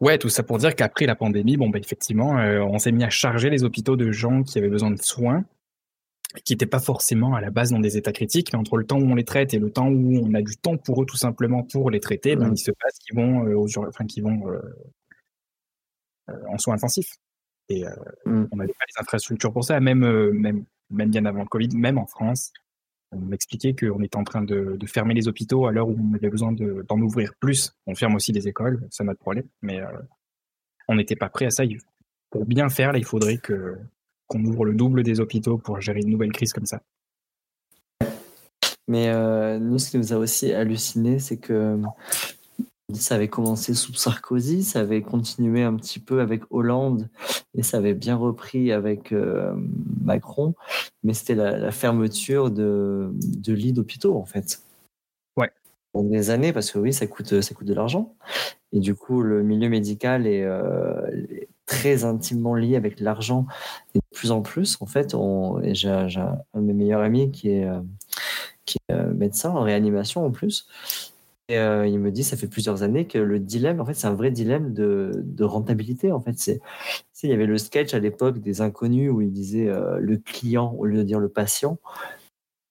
ouais, 0.00 0.18
tout 0.18 0.28
ça 0.30 0.42
pour 0.42 0.58
dire 0.58 0.74
qu'après 0.74 1.06
la 1.06 1.14
pandémie, 1.14 1.56
bon, 1.56 1.68
bah, 1.68 1.78
effectivement, 1.78 2.38
euh, 2.38 2.60
on 2.60 2.78
s'est 2.78 2.90
mis 2.92 3.04
à 3.04 3.10
charger 3.10 3.50
les 3.50 3.64
hôpitaux 3.64 3.96
de 3.96 4.10
gens 4.10 4.42
qui 4.42 4.58
avaient 4.58 4.68
besoin 4.70 4.90
de 4.90 5.00
soins, 5.00 5.44
qui 6.44 6.54
n'étaient 6.54 6.66
pas 6.66 6.80
forcément 6.80 7.34
à 7.34 7.40
la 7.42 7.50
base 7.50 7.70
dans 7.70 7.78
des 7.78 7.98
états 7.98 8.12
critiques, 8.12 8.52
mais 8.54 8.58
entre 8.58 8.78
le 8.78 8.86
temps 8.86 8.98
où 8.98 9.04
on 9.04 9.14
les 9.14 9.24
traite 9.24 9.52
et 9.52 9.58
le 9.58 9.70
temps 9.70 9.88
où 9.88 10.16
on 10.24 10.32
a 10.34 10.40
du 10.40 10.56
temps 10.56 10.78
pour 10.78 11.02
eux 11.02 11.06
tout 11.06 11.18
simplement 11.18 11.62
pour 11.62 11.90
les 11.90 12.00
traiter, 12.00 12.34
ben, 12.34 12.48
Mm. 12.48 12.54
il 12.54 12.58
se 12.58 12.70
passe 12.72 12.98
qu'ils 12.98 13.14
vont, 13.14 13.42
aux 13.54 13.78
enfin, 13.78 14.06
qu'ils 14.06 14.22
vont 14.22 14.40
en 16.48 16.56
soins 16.58 16.74
intensifs. 16.74 17.12
Et 17.68 17.86
euh, 17.86 17.90
Mm. 18.26 18.44
on 18.52 18.56
n'avait 18.56 18.72
pas 18.72 18.84
les 18.88 19.00
infrastructures 19.00 19.52
pour 19.52 19.64
ça, 19.64 19.80
même, 19.80 20.04
euh, 20.04 20.32
même, 20.32 20.64
même 20.90 21.10
bien 21.10 21.24
avant 21.24 21.40
le 21.42 21.48
Covid, 21.48 21.68
même 21.76 21.98
en 21.98 22.06
France. 22.06 22.52
On 23.12 23.18
m'expliquait 23.20 23.74
qu'on 23.74 24.02
était 24.02 24.16
en 24.16 24.24
train 24.24 24.42
de, 24.42 24.76
de 24.76 24.86
fermer 24.86 25.14
les 25.14 25.28
hôpitaux 25.28 25.66
à 25.66 25.72
l'heure 25.72 25.88
où 25.88 25.96
on 25.98 26.14
avait 26.14 26.30
besoin 26.30 26.52
de- 26.52 26.84
d'en 26.88 26.98
ouvrir 27.00 27.34
plus. 27.40 27.72
On 27.86 27.94
ferme 27.94 28.14
aussi 28.14 28.32
des 28.32 28.48
écoles, 28.48 28.86
ça 28.90 29.04
n'a 29.04 29.12
de 29.12 29.18
problème, 29.18 29.44
mais 29.60 29.80
euh, 29.80 29.86
on 30.88 30.94
n'était 30.94 31.16
pas 31.16 31.28
prêt 31.28 31.44
à 31.46 31.50
ça. 31.50 31.62
Pour 32.30 32.46
bien 32.46 32.68
faire, 32.70 32.92
là, 32.92 32.98
il 32.98 33.04
faudrait 33.04 33.36
que 33.38 33.76
qu'on 34.28 34.42
ouvre 34.46 34.64
le 34.64 34.72
double 34.74 35.02
des 35.02 35.20
hôpitaux 35.20 35.58
pour 35.58 35.78
gérer 35.82 36.00
une 36.00 36.08
nouvelle 36.08 36.32
crise 36.32 36.54
comme 36.54 36.64
ça. 36.64 36.80
Mais 38.88 39.08
euh, 39.10 39.58
nous, 39.58 39.78
ce 39.78 39.90
qui 39.90 39.98
nous 39.98 40.12
a 40.12 40.16
aussi 40.16 40.52
halluciné, 40.52 41.18
c'est 41.18 41.36
que 41.36 41.78
ça 42.94 43.14
avait 43.16 43.28
commencé 43.28 43.74
sous 43.74 43.94
Sarkozy, 43.94 44.62
ça 44.62 44.80
avait 44.80 45.02
continué 45.02 45.62
un 45.62 45.74
petit 45.74 45.98
peu 45.98 46.20
avec 46.20 46.42
Hollande 46.50 47.08
et 47.54 47.62
ça 47.62 47.78
avait 47.78 47.94
bien 47.94 48.16
repris 48.16 48.72
avec 48.72 49.12
euh, 49.12 49.54
Macron, 50.02 50.54
mais 51.02 51.14
c'était 51.14 51.34
la, 51.34 51.58
la 51.58 51.70
fermeture 51.70 52.50
de, 52.50 53.10
de 53.14 53.52
lits 53.52 53.72
d'hôpitaux 53.72 54.16
en 54.16 54.24
fait. 54.24 54.62
Ouais. 55.36 55.50
Pendant 55.92 56.10
des 56.10 56.30
années, 56.30 56.52
parce 56.52 56.70
que 56.70 56.78
oui, 56.78 56.92
ça 56.92 57.06
coûte, 57.06 57.40
ça 57.40 57.54
coûte 57.54 57.66
de 57.66 57.74
l'argent. 57.74 58.14
Et 58.72 58.80
du 58.80 58.94
coup, 58.94 59.22
le 59.22 59.42
milieu 59.42 59.68
médical 59.68 60.26
est, 60.26 60.44
euh, 60.44 61.06
est 61.30 61.48
très 61.66 62.04
intimement 62.04 62.54
lié 62.54 62.76
avec 62.76 63.00
l'argent 63.00 63.46
et 63.94 63.98
de 63.98 64.04
plus 64.14 64.30
en 64.30 64.42
plus, 64.42 64.78
en 64.80 64.86
fait, 64.86 65.14
on, 65.14 65.60
et 65.60 65.74
j'ai 65.74 65.90
un 65.90 66.38
de 66.54 66.60
mes 66.60 66.72
meilleurs 66.72 67.02
amis 67.02 67.30
qui 67.30 67.50
est, 67.50 67.64
euh, 67.64 67.80
qui 68.64 68.78
est 68.88 68.94
médecin 69.14 69.50
en 69.50 69.62
réanimation 69.62 70.24
en 70.24 70.30
plus. 70.30 70.68
Et 71.52 71.58
euh, 71.58 71.86
il 71.86 71.98
me 71.98 72.10
dit, 72.10 72.24
ça 72.24 72.38
fait 72.38 72.46
plusieurs 72.46 72.82
années 72.82 73.06
que 73.06 73.18
le 73.18 73.38
dilemme, 73.38 73.78
en 73.78 73.84
fait, 73.84 73.92
c'est 73.92 74.06
un 74.06 74.14
vrai 74.14 74.30
dilemme 74.30 74.72
de, 74.72 75.10
de 75.22 75.44
rentabilité. 75.44 76.10
En 76.10 76.18
fait, 76.18 76.38
c'est, 76.38 76.62
il 77.22 77.28
y 77.28 77.32
avait 77.34 77.44
le 77.44 77.58
sketch 77.58 77.92
à 77.92 77.98
l'époque 77.98 78.38
des 78.38 78.62
inconnus 78.62 79.10
où 79.12 79.20
il 79.20 79.30
disait 79.30 79.68
euh, 79.68 79.98
le 79.98 80.16
client 80.16 80.74
au 80.78 80.86
lieu 80.86 80.96
de 80.96 81.02
dire 81.02 81.20
le 81.20 81.28
patient. 81.28 81.78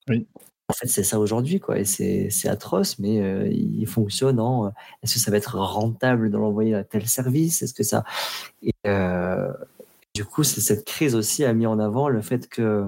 Oui. 0.09 0.25
En 0.67 0.73
fait, 0.73 0.87
c'est 0.87 1.03
ça 1.03 1.19
aujourd'hui, 1.19 1.59
quoi. 1.59 1.77
Et 1.77 1.85
c'est, 1.85 2.31
c'est 2.31 2.49
atroce, 2.49 2.97
mais 2.97 3.21
euh, 3.21 3.47
il 3.51 3.85
fonctionne 3.85 4.39
en 4.39 4.69
est-ce 5.03 5.13
que 5.13 5.19
ça 5.19 5.29
va 5.29 5.37
être 5.37 5.59
rentable 5.59 6.31
de 6.31 6.37
l'envoyer 6.39 6.73
à 6.73 6.83
tel 6.83 7.05
service? 7.05 7.61
Est-ce 7.61 7.75
que 7.75 7.83
ça. 7.83 8.03
Et 8.63 8.73
du 10.15 10.25
coup, 10.25 10.43
cette 10.43 10.85
crise 10.85 11.13
aussi 11.13 11.45
a 11.45 11.53
mis 11.53 11.67
en 11.67 11.77
avant 11.77 12.09
le 12.09 12.21
fait 12.21 12.49
que 12.49 12.87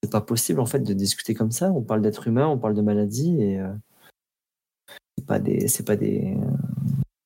c'est 0.00 0.12
pas 0.12 0.20
possible 0.20 0.60
en 0.60 0.66
fait 0.66 0.78
de 0.78 0.92
discuter 0.92 1.34
comme 1.34 1.50
ça. 1.50 1.72
On 1.72 1.82
parle 1.82 2.02
d'être 2.02 2.28
humain, 2.28 2.46
on 2.46 2.56
parle 2.56 2.74
de 2.74 2.82
maladie 2.82 3.42
et 3.42 3.60
c'est 5.24 5.26
pas 5.26 5.38
des, 5.38 5.68
c'est 5.68 5.84
pas 5.86 5.96
des, 5.96 6.36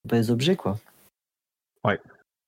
pas 0.09 0.17
des 0.19 0.31
objets 0.31 0.55
quoi. 0.55 0.79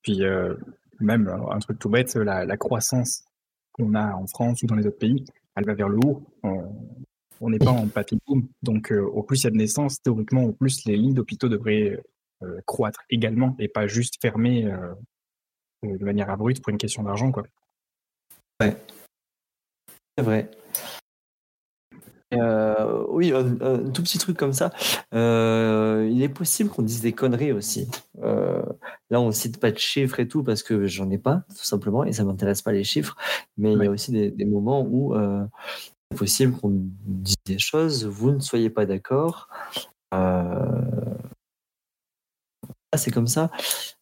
Puis 0.02 0.22
euh, 0.24 0.54
même 1.00 1.26
euh, 1.28 1.50
un 1.50 1.58
truc 1.58 1.78
tout 1.78 1.88
bête, 1.90 2.14
la, 2.14 2.44
la 2.44 2.56
croissance 2.56 3.24
qu'on 3.72 3.94
a 3.94 4.14
en 4.14 4.26
France 4.26 4.62
ou 4.62 4.66
dans 4.66 4.76
les 4.76 4.86
autres 4.86 4.98
pays, 4.98 5.24
elle 5.56 5.64
va 5.66 5.74
vers 5.74 5.88
le 5.88 5.98
haut. 5.98 6.22
On- 6.42 7.50
n'est 7.50 7.58
pas 7.58 7.70
en 7.70 7.88
papy 7.88 8.18
boom. 8.26 8.48
Donc 8.62 8.92
euh, 8.92 9.02
au 9.02 9.22
plus 9.22 9.40
il 9.40 9.44
y 9.44 9.46
a 9.48 9.50
de 9.50 9.56
naissances, 9.56 10.00
théoriquement, 10.00 10.44
au 10.44 10.52
plus 10.52 10.84
les 10.84 10.96
lignes 10.96 11.14
d'hôpitaux 11.14 11.48
devraient 11.48 12.00
euh, 12.42 12.60
croître 12.66 13.00
également 13.10 13.56
et 13.58 13.68
pas 13.68 13.86
juste 13.86 14.20
fermer 14.20 14.70
de 15.82 16.04
manière 16.04 16.30
abrupte 16.30 16.62
pour 16.62 16.70
une 16.70 16.78
question 16.78 17.02
d'argent. 17.02 17.32
quoi. 17.32 17.44
C'est 18.60 20.24
vrai. 20.24 20.50
Euh, 22.32 23.04
oui, 23.08 23.32
un, 23.32 23.60
un 23.60 23.78
tout 23.90 24.02
petit 24.02 24.18
truc 24.18 24.36
comme 24.36 24.52
ça. 24.52 24.70
Euh, 25.14 26.08
il 26.10 26.22
est 26.22 26.28
possible 26.28 26.70
qu'on 26.70 26.82
dise 26.82 27.00
des 27.00 27.12
conneries 27.12 27.52
aussi. 27.52 27.88
Euh, 28.22 28.62
là, 29.10 29.20
on 29.20 29.32
cite 29.32 29.58
pas 29.58 29.72
de 29.72 29.78
chiffres 29.78 30.20
et 30.20 30.28
tout 30.28 30.44
parce 30.44 30.62
que 30.62 30.86
j'en 30.86 31.10
ai 31.10 31.18
pas, 31.18 31.42
tout 31.48 31.64
simplement, 31.64 32.04
et 32.04 32.12
ça 32.12 32.24
m'intéresse 32.24 32.62
pas 32.62 32.72
les 32.72 32.84
chiffres. 32.84 33.16
Mais 33.56 33.72
il 33.72 33.82
y 33.82 33.86
a 33.86 33.90
aussi 33.90 34.12
des, 34.12 34.30
des 34.30 34.44
moments 34.44 34.82
où 34.82 35.14
c'est 36.12 36.18
possible 36.18 36.56
qu'on 36.56 36.72
dise 37.04 37.36
des 37.46 37.58
choses, 37.58 38.04
vous 38.06 38.30
ne 38.30 38.40
soyez 38.40 38.70
pas 38.70 38.86
d'accord. 38.86 39.48
Ah, 40.12 40.68
c'est 42.96 43.12
comme 43.12 43.28
ça. 43.28 43.50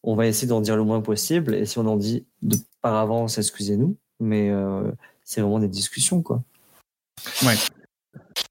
On 0.03 0.15
va 0.15 0.25
essayer 0.27 0.47
d'en 0.47 0.61
dire 0.61 0.75
le 0.75 0.83
moins 0.83 1.01
possible, 1.01 1.53
et 1.55 1.65
si 1.65 1.77
on 1.77 1.85
en 1.85 1.97
dit 1.97 2.25
de 2.41 2.57
par 2.81 2.95
avance, 2.95 3.37
excusez-nous. 3.37 3.97
Mais 4.19 4.51
c'est 5.23 5.41
vraiment 5.41 5.59
des 5.59 5.67
discussions, 5.67 6.21
quoi. 6.21 6.43
Ouais. 7.43 7.55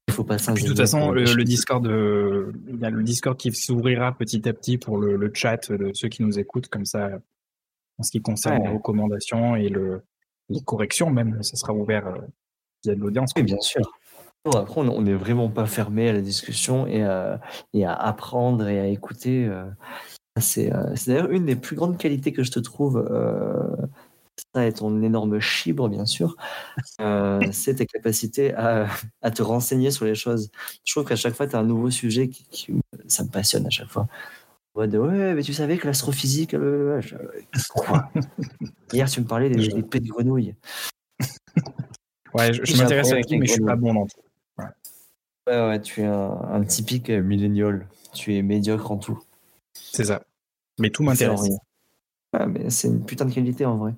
Il 0.07 0.13
faut 0.13 0.23
pas 0.23 0.37
de 0.37 0.65
toute 0.65 0.77
façon, 0.77 1.11
le. 1.11 1.43
Discord, 1.43 1.85
euh, 1.87 2.51
il 2.67 2.79
y 2.79 2.85
a 2.85 2.89
le 2.89 3.03
Discord 3.03 3.37
qui 3.37 3.51
s'ouvrira 3.53 4.11
petit 4.17 4.47
à 4.49 4.53
petit 4.53 4.77
pour 4.77 4.97
le, 4.97 5.15
le 5.15 5.31
chat 5.33 5.71
de 5.71 5.91
ceux 5.93 6.09
qui 6.09 6.23
nous 6.23 6.37
écoutent, 6.39 6.67
comme 6.67 6.85
ça, 6.85 7.09
en 7.97 8.03
ce 8.03 8.11
qui 8.11 8.21
concerne 8.21 8.57
Ouais. 8.61 8.67
les 8.67 8.73
recommandations 8.73 9.55
et 9.55 9.69
le, 9.69 10.01
les 10.49 10.61
corrections 10.61 11.09
même, 11.09 11.41
ça 11.43 11.55
sera 11.55 11.73
ouvert 11.73 12.07
euh, 12.07 12.17
via 12.83 12.95
de 12.95 12.99
l'audience. 12.99 13.31
Oui, 13.35 13.43
bien 13.43 13.59
sûr. 13.61 13.81
Après, 14.53 14.81
on 14.81 15.01
n'est 15.01 15.13
vraiment 15.13 15.49
pas 15.49 15.65
fermé 15.65 16.09
à 16.09 16.13
la 16.13 16.21
discussion 16.21 16.87
et 16.87 17.03
à, 17.03 17.39
et 17.73 17.85
à 17.85 17.93
apprendre 17.93 18.67
et 18.67 18.79
à 18.79 18.87
écouter. 18.87 19.45
euh, 19.45 19.65
euh, 20.37 20.41
c'est 20.41 20.71
d'ailleurs 21.07 21.29
une 21.31 21.45
des 21.45 21.57
plus 21.57 21.75
grandes 21.75 21.97
qualités 21.97 22.31
que 22.31 22.43
je 22.43 22.51
te 22.51 22.59
trouve. 22.59 22.97
Euh, 24.55 24.59
ça 24.59 24.65
et 24.67 24.73
ton 24.73 25.01
énorme 25.01 25.39
chibre, 25.39 25.89
bien 25.89 26.05
sûr. 26.05 26.35
euh, 27.01 27.39
c'est 27.51 27.75
ta 27.75 27.85
capacité 27.85 28.53
à, 28.53 28.87
à 29.21 29.31
te 29.31 29.41
renseigner 29.41 29.91
sur 29.91 30.05
les 30.05 30.15
choses. 30.15 30.49
Je 30.85 30.93
trouve 30.93 31.05
qu'à 31.05 31.15
chaque 31.15 31.33
fois, 31.35 31.47
tu 31.47 31.55
as 31.55 31.59
un 31.59 31.63
nouveau 31.63 31.89
sujet 31.91 32.27
qui, 32.29 32.43
qui- 32.45 32.73
Ça 33.07 33.23
me 33.23 33.29
passionne 33.29 33.65
à 33.65 33.69
chaque 33.69 33.89
fois. 33.89 34.07
Ouais, 34.75 34.87
mais 34.87 35.41
tu 35.41 35.53
savais 35.53 35.77
que 35.77 35.87
l'astrophysique. 35.87 36.53
euh, 36.53 37.01
je- 37.01 37.15
Quoi 37.75 38.11
Hier, 38.93 39.09
tu 39.09 39.21
me 39.21 39.25
parlais 39.25 39.49
des, 39.49 39.67
des 39.67 39.83
pets 39.83 40.03
de 40.03 40.09
grenouilles. 40.09 40.55
Ouais, 42.33 42.53
je, 42.53 42.77
m'intéresse 42.77 43.07
à 43.07 43.13
avec 43.13 43.29
mais 43.31 43.47
je 43.47 43.53
suis 43.53 43.61
pas 43.61 43.75
bon 43.75 43.93
dans 43.95 44.05
tout. 44.05 44.21
Ouais, 45.47 45.67
ouais, 45.67 45.81
tu 45.81 46.01
es 46.01 46.05
un, 46.05 46.29
un 46.29 46.63
typique 46.63 47.09
euh, 47.09 47.23
millénial. 47.23 47.87
Tu 48.13 48.35
es 48.35 48.43
médiocre 48.43 48.91
en 48.91 48.97
tout. 48.97 49.19
C'est 49.73 50.03
ça. 50.03 50.21
Mais 50.77 50.91
tout 50.91 51.01
m'intéresse. 51.01 51.49
Ouais, 52.33 52.45
mais 52.45 52.69
c'est 52.69 52.87
une 52.87 53.03
putain 53.03 53.25
de 53.25 53.33
qualité 53.33 53.65
en 53.65 53.77
vrai. 53.77 53.95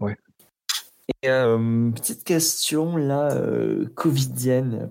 Ouais. 0.00 0.16
Et 1.22 1.28
euh, 1.28 1.90
petite 1.90 2.24
question 2.24 2.96
là, 2.96 3.32
euh, 3.32 3.86
covidienne. 3.94 4.90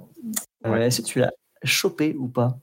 Euh, 0.65 0.69
Ouais. 0.69 0.87
Est-ce 0.87 1.01
que 1.01 1.07
tu 1.07 1.19
l'as 1.19 1.31
chopé 1.63 2.13
ou 2.19 2.27
pas? 2.27 2.59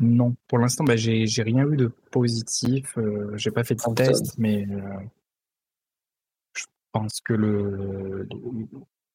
Non, 0.00 0.34
pour 0.48 0.58
l'instant, 0.58 0.82
bah, 0.82 0.96
j'ai 0.96 1.24
rien 1.38 1.64
eu 1.68 1.76
de 1.76 1.92
positif. 2.10 2.98
j'ai 3.34 3.52
pas 3.52 3.62
fait 3.62 3.76
de 3.76 3.94
test, 3.94 4.36
mais 4.36 4.66
je 6.54 6.64
pense 6.90 7.20
que 7.20 7.34
le, 7.34 8.28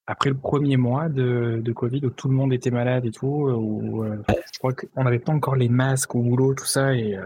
après 0.07 0.29
le 0.29 0.37
premier 0.37 0.77
mois 0.77 1.09
de, 1.09 1.61
de 1.63 1.73
Covid 1.73 2.05
où 2.05 2.09
tout 2.09 2.27
le 2.27 2.35
monde 2.35 2.53
était 2.53 2.71
malade 2.71 3.05
et 3.05 3.11
tout, 3.11 3.27
où, 3.27 4.03
euh, 4.03 4.21
je 4.53 4.59
crois 4.59 4.73
qu'on 4.73 5.03
n'avait 5.03 5.19
pas 5.19 5.31
encore 5.31 5.55
les 5.55 5.69
masques 5.69 6.15
au 6.15 6.21
boulot, 6.21 6.53
tout 6.53 6.65
ça, 6.65 6.93
et 6.93 7.15
euh, 7.15 7.25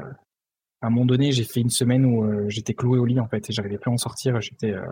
à 0.85 0.87
un 0.87 0.91
moment 0.91 1.05
donné, 1.05 1.31
j'ai 1.31 1.43
fait 1.43 1.61
une 1.61 1.69
semaine 1.69 2.05
où 2.05 2.23
euh, 2.23 2.45
j'étais 2.49 2.73
cloué 2.73 2.99
au 2.99 3.05
lit 3.05 3.19
en 3.19 3.27
fait, 3.27 3.49
et 3.49 3.53
j'arrivais 3.53 3.77
plus 3.77 3.89
à 3.89 3.93
en 3.93 3.97
sortir. 3.97 4.39
J'étais 4.41 4.71
euh, 4.71 4.85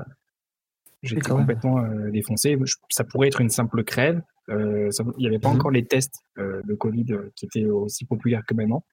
j'étais 1.03 1.21
complètement 1.29 1.79
euh, 1.83 2.09
défoncé. 2.11 2.57
Je- 2.63 2.75
ça 2.89 3.03
pourrait 3.03 3.27
être 3.27 3.41
une 3.41 3.49
simple 3.49 3.83
crève. 3.83 4.21
il 4.49 4.89
n'y 5.17 5.27
avait 5.27 5.39
pas 5.39 5.49
Mhm. 5.49 5.55
encore 5.55 5.71
les 5.71 5.85
tests 5.85 6.15
de 6.37 6.73
Covid 6.75 7.05
qui 7.35 7.45
étaient 7.45 7.65
aussi 7.65 8.05
populaires 8.05 8.43
que 8.45 8.53
maintenant. 8.53 8.83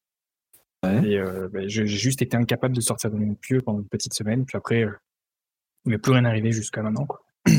Ouais. 0.84 1.04
Et 1.10 1.20
bah, 1.52 1.60
j'ai 1.66 1.86
juste 1.86 2.22
été 2.22 2.36
incapable 2.36 2.74
de 2.76 2.80
sortir 2.80 3.10
de 3.10 3.16
mon 3.16 3.34
pieu 3.34 3.60
pendant 3.60 3.80
une 3.80 3.88
petite 3.88 4.14
semaine. 4.14 4.44
Puis 4.46 4.56
après, 4.56 4.82
il 5.84 5.90
m'est 5.90 5.98
plus 5.98 6.12
rien 6.12 6.24
arrivé 6.24 6.52
jusqu'à 6.52 6.82
maintenant. 6.82 7.06
Quoi. 7.06 7.20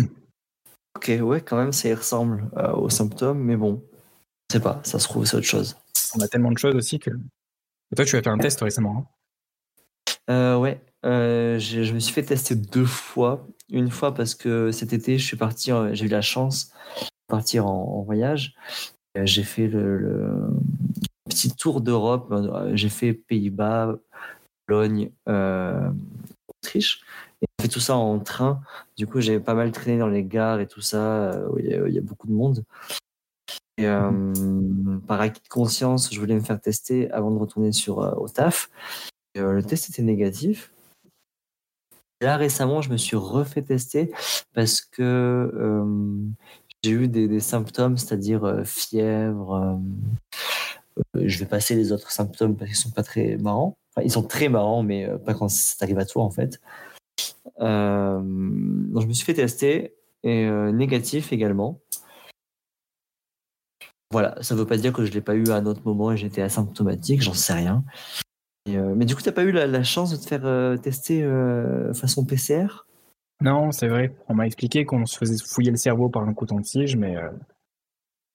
Ok, 0.98 1.12
ouais, 1.22 1.42
quand 1.42 1.58
même, 1.58 1.72
ça 1.72 1.88
y 1.90 1.94
ressemble 1.94 2.50
aux 2.76 2.90
symptômes, 2.90 3.40
mais 3.40 3.56
bon, 3.56 3.82
je 4.50 4.58
sais 4.58 4.62
pas, 4.62 4.82
ça 4.84 5.00
se 5.00 5.08
trouve, 5.08 5.26
c'est 5.26 5.38
autre 5.38 5.46
chose. 5.48 5.78
On 6.16 6.20
a 6.20 6.28
tellement 6.28 6.52
de 6.52 6.58
choses 6.58 6.76
aussi 6.76 7.00
que. 7.00 7.10
Et 7.92 7.96
toi, 7.96 8.06
tu 8.06 8.16
as 8.18 8.22
fait 8.22 8.28
un 8.30 8.38
test 8.38 8.60
récemment. 8.62 8.98
hein 8.98 9.06
Euh, 10.30 10.58
ouais, 10.58 10.82
euh, 11.06 11.60
je 11.60 11.94
me 11.94 12.00
suis 12.00 12.14
fait 12.14 12.24
tester 12.24 12.56
deux 12.56 12.86
fois. 12.86 13.48
Une 13.70 13.90
fois 13.90 14.14
parce 14.14 14.36
que 14.36 14.72
cet 14.72 14.94
été, 14.94 15.18
je 15.18 15.26
suis 15.26 15.38
parti, 15.38 15.72
euh, 15.72 15.94
j'ai 15.94 16.06
eu 16.06 16.10
la 16.10 16.22
chance 16.22 16.72
de 17.00 17.08
partir 17.28 17.66
en, 17.68 18.00
en 18.00 18.02
voyage. 18.04 18.54
Euh, 19.18 19.26
J'ai 19.26 19.44
fait 19.44 19.68
le, 19.68 19.98
le 19.98 20.50
petit 21.30 21.56
tour 21.56 21.82
d'Europe. 21.82 22.34
J'ai 22.74 22.90
fait 22.90 23.14
Pays-Bas, 23.14 23.96
Pologne, 24.68 25.12
Autriche. 26.48 27.02
Et 27.42 27.48
j'ai 27.60 27.64
fait 27.64 27.70
tout 27.70 27.80
ça 27.80 27.96
en 27.96 28.20
train. 28.20 28.62
Du 28.98 29.08
coup, 29.08 29.22
j'ai 29.22 29.40
pas 29.40 29.56
mal 29.56 29.72
traîné 29.72 29.98
dans 29.98 30.08
les 30.08 30.24
gares 30.24 30.60
et 30.60 30.68
tout 30.68 30.82
ça, 30.82 31.42
où 31.50 31.60
il 31.60 31.66
y, 31.68 31.98
a 31.98 32.02
beaucoup 32.02 32.28
de 32.28 32.34
monde. 32.34 32.64
Et 33.78 33.88
par 35.08 35.22
acquis 35.22 35.42
de 35.42 35.48
conscience, 35.48 36.14
je 36.14 36.20
voulais 36.20 36.36
me 36.36 36.42
faire 36.42 36.62
tester 36.62 37.10
avant 37.12 37.32
de 37.32 37.40
retourner 37.40 37.72
sur, 37.72 37.98
au 37.98 38.30
taf. 38.30 38.70
Le 39.36 39.64
test 39.64 39.90
était 39.90 40.02
négatif. 40.02 40.72
Là, 42.22 42.38
récemment, 42.38 42.82
je 42.82 42.92
me 42.92 42.98
suis 42.98 43.18
refait 43.18 43.64
tester 43.64 44.12
parce 44.54 44.82
que 44.82 45.02
euh, 45.02 45.84
j'ai 46.84 46.92
eu 46.92 47.08
des, 47.08 47.40
symptômes, 47.40 47.98
c'est-à-dire 47.98 48.44
euh, 48.44 48.64
fièvre. 48.64 49.80
Euh, 51.16 51.26
je 51.26 51.40
vais 51.40 51.48
passer 51.48 51.74
les 51.74 51.92
autres 51.92 52.12
symptômes 52.12 52.56
parce 52.56 52.70
qu'ils 52.70 52.78
sont 52.78 52.92
pas 52.92 53.02
très 53.02 53.38
marrants. 53.38 53.76
Ils 54.04 54.12
sont 54.12 54.24
très 54.24 54.50
marrants, 54.50 54.84
mais 54.84 55.10
pas 55.26 55.34
quand 55.34 55.50
ça 55.50 55.84
arrive 55.84 55.98
à 55.98 56.06
toi, 56.06 56.24
en 56.24 56.30
fait. 56.30 56.62
donc, 57.60 59.02
je 59.02 59.08
me 59.08 59.14
suis 59.14 59.26
fait 59.26 59.34
tester 59.34 59.96
et 60.24 60.48
négatif 60.72 61.34
également. 61.34 61.82
Voilà, 64.12 64.36
ça 64.42 64.56
ne 64.56 64.60
veut 64.60 64.68
pas 64.68 64.78
dire 64.78 64.94
que 64.94 65.04
je 65.04 65.10
ne 65.10 65.16
l'ai 65.16 65.22
pas 65.22 65.36
eu 65.36 65.50
à 65.50 65.56
un 65.56 65.66
autre 65.66 65.82
moment 65.84 66.12
et 66.12 66.18
j'étais 66.18 66.42
asymptomatique, 66.42 67.22
j'en 67.22 67.34
sais 67.34 67.54
rien. 67.54 67.84
Euh, 68.70 68.94
mais 68.96 69.06
du 69.06 69.16
coup, 69.16 69.22
tu 69.22 69.30
n'as 69.30 69.34
pas 69.34 69.44
eu 69.44 69.52
la, 69.52 69.84
chance 69.84 70.12
de 70.12 70.18
te 70.18 70.28
faire 70.28 70.46
euh, 70.46 70.78
tester 70.78 71.24
euh, 71.24 71.94
façon 71.94 72.26
PCR 72.26 72.86
Non, 73.42 73.72
c'est 73.72 73.88
vrai. 73.88 74.16
On 74.28 74.36
m'a 74.36 74.46
expliqué 74.46 74.86
qu'on 74.86 75.06
se 75.06 75.18
faisait 75.18 75.44
fouiller 75.44 75.72
le 75.72 75.78
cerveau 75.78 76.10
par 76.10 76.28
un 76.28 76.34
coton-tige, 76.34 76.96
mais 76.96 77.16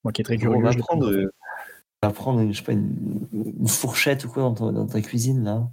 moi 0.03 0.11
qui 0.11 0.21
est 0.21 0.25
très 0.25 0.37
curieux. 0.37 0.57
On 0.57 0.61
va 0.61 0.73
prendre, 0.73 1.31
va 2.03 2.11
prendre 2.11 2.41
une, 2.41 2.53
je 2.53 2.57
sais 2.57 2.65
pas, 2.65 2.73
une, 2.73 3.67
fourchette 3.67 4.25
ou 4.25 4.29
quoi 4.29 4.51
dans, 4.51 4.87
ta 4.87 5.01
cuisine 5.01 5.43
là. 5.43 5.69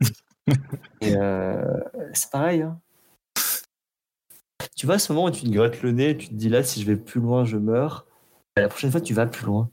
c'est 2.12 2.30
pareil. 2.30 2.62
Hein. 2.62 2.78
Tu 4.76 4.86
vois, 4.86 4.96
à 4.96 4.98
ce 4.98 5.12
moment 5.12 5.26
où 5.26 5.30
tu 5.30 5.44
te 5.44 5.50
grattes 5.50 5.82
le 5.82 5.92
nez, 5.92 6.16
tu 6.16 6.28
te 6.28 6.34
dis 6.34 6.48
là, 6.48 6.62
si 6.62 6.82
je 6.82 6.86
vais 6.86 6.96
plus 6.96 7.20
loin, 7.20 7.44
je 7.44 7.56
meurs. 7.56 8.06
La 8.56 8.68
prochaine 8.68 8.90
fois, 8.90 9.00
tu 9.00 9.14
vas 9.14 9.26
plus 9.26 9.46
loin. 9.46 9.70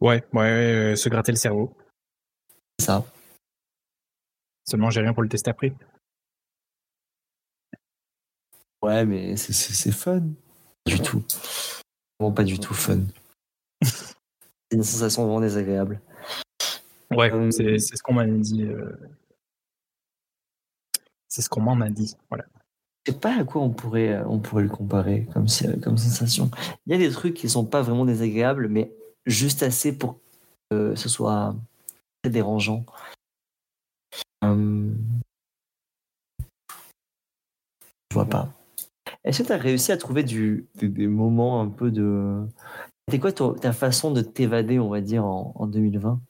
Ouais, 0.00 0.22
ouais, 0.32 0.92
euh, 0.92 0.96
se 0.96 1.08
gratter 1.08 1.32
le 1.32 1.38
cerveau. 1.38 1.74
Ça. 2.80 3.04
Seulement, 4.68 4.90
j'ai 4.90 5.00
rien 5.00 5.14
pour 5.14 5.22
le 5.22 5.28
tester 5.28 5.50
après. 5.50 5.72
Ouais, 8.82 9.04
mais 9.06 9.36
c'est 9.36 9.92
fun. 9.92 10.22
Du 10.86 11.00
tout. 11.00 11.24
Vraiment 12.18 12.34
pas 12.34 12.44
du 12.44 12.58
tout 12.58 12.74
fun. 12.74 13.00
c'est 13.82 14.14
une 14.72 14.82
sensation 14.84 15.24
vraiment 15.24 15.40
désagréable. 15.40 16.00
Ouais, 17.10 17.32
euh, 17.32 17.50
c'est 17.50 17.78
ce 17.78 18.02
qu'on 18.02 18.14
m'a 18.14 18.26
dit. 18.26 18.64
Euh. 18.64 18.92
C'est 21.28 21.42
ce 21.42 21.48
qu'on 21.48 21.62
m'en 21.62 21.80
a 21.80 21.88
dit. 21.88 22.16
Voilà. 22.28 22.44
Je 23.06 23.12
sais 23.12 23.18
pas 23.18 23.38
à 23.38 23.44
quoi 23.44 23.62
on 23.62 23.70
pourrait, 23.70 24.20
on 24.24 24.40
pourrait 24.40 24.64
le 24.64 24.68
comparer 24.68 25.26
comme, 25.32 25.46
comme 25.82 25.96
sensation. 25.96 26.50
Il 26.86 26.92
y 26.92 26.94
a 26.94 26.98
des 26.98 27.12
trucs 27.12 27.34
qui 27.34 27.48
sont 27.48 27.64
pas 27.64 27.80
vraiment 27.80 28.04
désagréables, 28.04 28.68
mais 28.68 28.92
juste 29.26 29.62
assez 29.62 29.96
pour 29.96 30.18
que 30.70 30.94
ce 30.94 31.08
soit 31.08 31.54
très 32.22 32.30
dérangeant. 32.30 32.84
Euh... 34.44 34.92
Je 38.10 38.14
vois 38.14 38.26
pas. 38.26 38.52
Est-ce 39.24 39.42
que 39.42 39.48
tu 39.48 39.52
as 39.52 39.58
réussi 39.58 39.92
à 39.92 39.96
trouver 39.96 40.22
du, 40.22 40.66
des, 40.76 41.06
moments 41.06 41.60
un 41.60 41.68
peu 41.68 41.90
de. 41.90 42.44
C'était 43.08 43.20
quoi 43.20 43.32
ta, 43.32 43.72
façon 43.72 44.10
de 44.10 44.22
t'évader, 44.22 44.78
on 44.78 44.88
va 44.88 45.00
dire, 45.00 45.24
en, 45.24 45.52
en 45.54 45.66
2020 45.66 46.20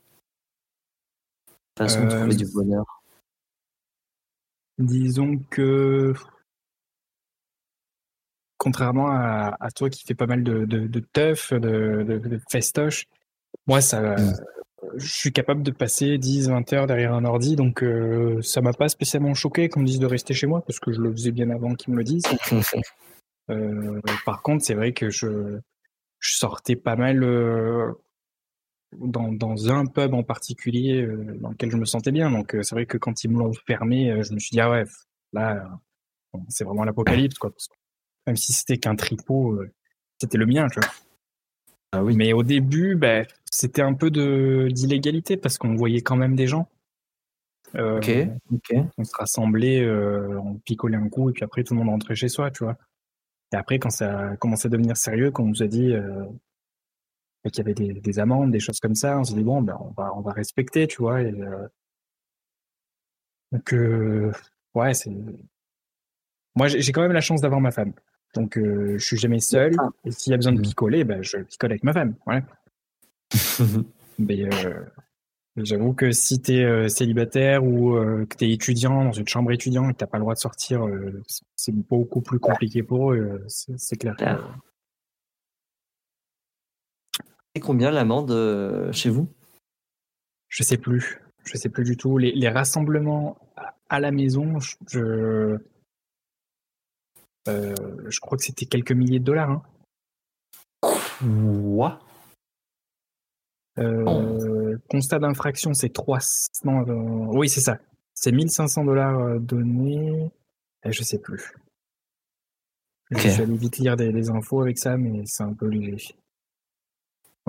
Façon 1.78 2.04
de 2.04 2.09
trouver 2.09 2.35
euh, 2.35 2.37
du 2.37 2.46
bonheur? 2.46 3.02
Disons 4.78 5.38
que 5.50 6.14
contrairement 8.66 9.11
à, 9.12 9.70
toi 9.76 9.88
qui 9.88 10.05
fais 10.05 10.16
pas 10.16 10.26
mal 10.26 10.42
de, 10.42 10.64
de, 10.64 10.88
de 10.88 10.98
teuf, 10.98 11.52
de, 11.52 12.02
de, 12.02 12.40
festoche, 12.50 13.07
moi, 13.68 13.81
ça, 13.81 14.16
mm. 14.16 14.35
je 14.96 15.07
suis 15.07 15.33
capable 15.33 15.62
de 15.62 15.70
passer 15.70 16.18
10, 16.18 16.48
20 16.48 16.72
heures 16.72 16.87
derrière 16.88 17.14
un 17.14 17.24
ordi, 17.24 17.55
donc 17.55 17.85
euh, 17.85 18.42
ça 18.42 18.62
m'a 18.62 18.72
pas 18.72 18.88
spécialement 18.88 19.35
choqué 19.35 19.68
qu'on 19.68 19.83
me 19.83 19.87
dise 19.87 20.00
de 20.00 20.07
rester 20.07 20.35
chez 20.35 20.48
moi, 20.48 20.64
parce 20.66 20.81
que 20.81 20.90
je 20.90 21.00
le 21.00 21.12
faisais 21.12 21.31
bien 21.31 21.48
avant 21.50 21.76
qu'ils 21.76 21.92
me 21.92 21.98
le 21.98 22.05
disent. 22.05 22.26
Euh, 23.48 24.00
par 24.24 24.42
contre, 24.42 24.64
c'est 24.64 24.74
vrai 24.74 24.92
que 24.92 25.09
je, 25.09 25.61
je, 26.18 26.37
sortais 26.37 26.74
pas 26.74 26.96
mal 26.96 27.22
euh, 27.22 27.92
dans, 28.98 29.31
dans, 29.31 29.70
un 29.70 29.87
pub 29.87 30.14
en 30.14 30.24
particulier 30.24 31.07
dans 31.40 31.50
lequel 31.50 31.70
je 31.70 31.76
me 31.76 31.85
sentais 31.85 32.11
bien. 32.11 32.29
Donc 32.29 32.57
c'est 32.62 32.74
vrai 32.74 32.87
que 32.87 32.98
quand 32.98 33.22
ils 33.22 33.31
me 33.31 33.38
l'ont 33.38 33.52
fermé, 33.64 34.20
je 34.24 34.35
me 34.35 34.40
suis 34.40 34.50
dit, 34.50 34.61
ah 34.61 34.68
ouais, 34.68 34.83
là, 35.33 35.64
c'est 36.48 36.64
vraiment 36.64 36.83
l'apocalypse, 36.83 37.38
quoi 37.38 37.52
même 38.26 38.36
si 38.36 38.52
c'était 38.52 38.78
qu'un 38.78 38.96
tripot, 38.96 39.52
euh, 39.52 39.70
c'était 40.20 40.38
le 40.38 40.46
mien, 40.46 40.66
tu 40.68 40.80
vois. 40.80 40.90
Ah 41.92 42.02
oui. 42.02 42.16
Mais 42.16 42.32
au 42.32 42.42
début, 42.42 42.96
bah, 42.96 43.22
c'était 43.50 43.82
un 43.82 43.94
peu 43.94 44.10
de 44.10 44.68
d'illégalité 44.70 45.36
parce 45.36 45.58
qu'on 45.58 45.76
voyait 45.76 46.02
quand 46.02 46.16
même 46.16 46.34
des 46.34 46.46
gens. 46.46 46.68
Euh, 47.76 47.98
ok, 47.98 48.10
ok. 48.52 48.76
On 48.98 49.04
se 49.04 49.16
rassemblait, 49.16 49.80
euh, 49.80 50.40
on 50.40 50.54
picolait 50.54 50.96
un 50.96 51.08
coup 51.08 51.30
et 51.30 51.32
puis 51.32 51.44
après 51.44 51.62
tout 51.62 51.74
le 51.74 51.80
monde 51.80 51.90
rentrait 51.90 52.14
chez 52.14 52.28
soi, 52.28 52.50
tu 52.50 52.64
vois. 52.64 52.76
Et 53.52 53.56
après, 53.56 53.78
quand 53.78 53.90
ça 53.90 54.30
a 54.30 54.36
commencé 54.36 54.66
à 54.66 54.70
devenir 54.70 54.96
sérieux, 54.96 55.30
quand 55.30 55.44
on 55.44 55.48
nous 55.48 55.62
a 55.62 55.66
dit 55.66 55.94
qu'il 57.52 57.58
y 57.58 57.60
avait 57.60 57.74
des, 57.74 58.18
amendes, 58.18 58.50
des 58.50 58.60
choses 58.60 58.80
comme 58.80 58.96
ça, 58.96 59.18
on 59.18 59.24
s'est 59.24 59.34
dit 59.34 59.44
bon, 59.44 59.62
ben 59.62 59.76
on 59.80 59.90
va 59.90 60.12
on 60.16 60.20
va 60.20 60.32
respecter, 60.32 60.88
tu 60.88 60.98
vois. 60.98 61.22
Et, 61.22 61.32
donc 63.52 63.74
ouais, 64.74 64.94
c'est 64.94 65.10
moi 66.56 66.66
j'ai 66.68 66.92
quand 66.92 67.02
même 67.02 67.12
la 67.12 67.20
chance 67.20 67.40
d'avoir 67.40 67.60
ma 67.60 67.70
femme. 67.70 67.92
Donc, 68.37 68.59
euh, 68.59 68.99
je 68.99 69.05
suis 69.05 69.16
jamais 69.16 69.40
seul. 69.40 69.75
Et 70.05 70.11
s'il 70.11 70.31
y 70.31 70.35
a 70.35 70.37
besoin 70.37 70.53
de 70.53 70.59
mhm. 70.59 70.64
picoler, 70.64 71.05
ben, 71.05 71.22
je 71.22 71.38
picole 71.38 71.72
avec 71.72 71.83
ma 71.83 71.92
femme. 71.92 72.14
Mais 74.18 74.44
euh, 74.44 74.83
j'avoue 75.57 75.94
que 75.94 76.12
si 76.12 76.40
tu 76.40 76.57
es 76.57 76.64
euh, 76.64 76.88
célibataire 76.88 77.64
ou 77.64 77.94
que 78.29 78.37
tu 78.37 78.44
es 78.44 78.53
étudiant 78.53 79.05
dans 79.05 79.12
une 79.12 79.27
chambre 79.27 79.53
étudiante 79.53 79.90
et 79.90 79.92
que 79.94 79.99
tu 79.99 80.05
n'as 80.05 80.09
pas 80.09 80.18
le 80.18 80.22
droit 80.22 80.35
de 80.35 80.38
sortir, 80.38 80.87
c'est 81.57 81.75
beaucoup 81.75 82.20
plus 82.20 82.38
compliqué 82.38 82.83
pour 82.83 83.12
eux, 83.12 83.42
c'est 83.49 83.96
clair. 83.96 84.16
Et 87.55 87.61
combien 87.61 87.90
l'amende 87.90 88.90
chez 88.92 89.09
vous? 89.09 89.29
Je 90.49 90.62
sais 90.62 90.77
plus. 90.77 91.20
Je 91.44 91.57
sais 91.57 91.68
plus 91.68 91.85
du 91.85 91.96
tout. 91.96 92.18
Les, 92.18 92.33
les 92.33 92.49
rassemblements 92.49 93.38
à 93.88 94.01
la 94.01 94.11
maison, 94.11 94.59
je, 94.88 95.59
euh, 97.48 97.74
je 98.09 98.20
crois 98.20 98.37
que 98.38 98.44
c'était 98.44 98.66
quelques 98.66 98.92
milliers 98.92 99.18
de 99.18 99.24
dollars. 99.24 99.50
Hein. 99.50 99.62
Quoi? 101.20 102.00
Euh, 103.78 104.76
Constat 104.88 105.18
d'infraction, 105.18 105.74
c'est 105.74 105.92
3. 105.92 106.18
Non, 106.64 106.87
euh, 106.88 107.37
oui, 107.37 107.48
c'est 107.48 107.61
ça. 107.61 107.78
C'est 108.14 108.32
1500 108.32 108.85
dollars 108.85 109.40
donnés. 109.40 110.30
je 110.85 111.02
sais 111.02 111.18
plus. 111.18 111.52
Je 113.11 113.42
vais 113.42 113.56
vite 113.56 113.78
lire 113.78 113.96
des, 113.96 114.30
infos 114.30 114.62
avec 114.62 114.78
ça, 114.78 114.96
mais 114.96 115.22
c'est 115.26 115.44
un 115.44 115.52
peu 115.52 115.66
léger. 115.66 116.16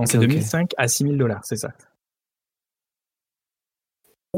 C'est 0.05 0.19
2005 0.19 0.73
à 0.77 0.87
6000 0.87 1.17
dollars, 1.17 1.43
c'est 1.43 1.55
ça 1.55 1.73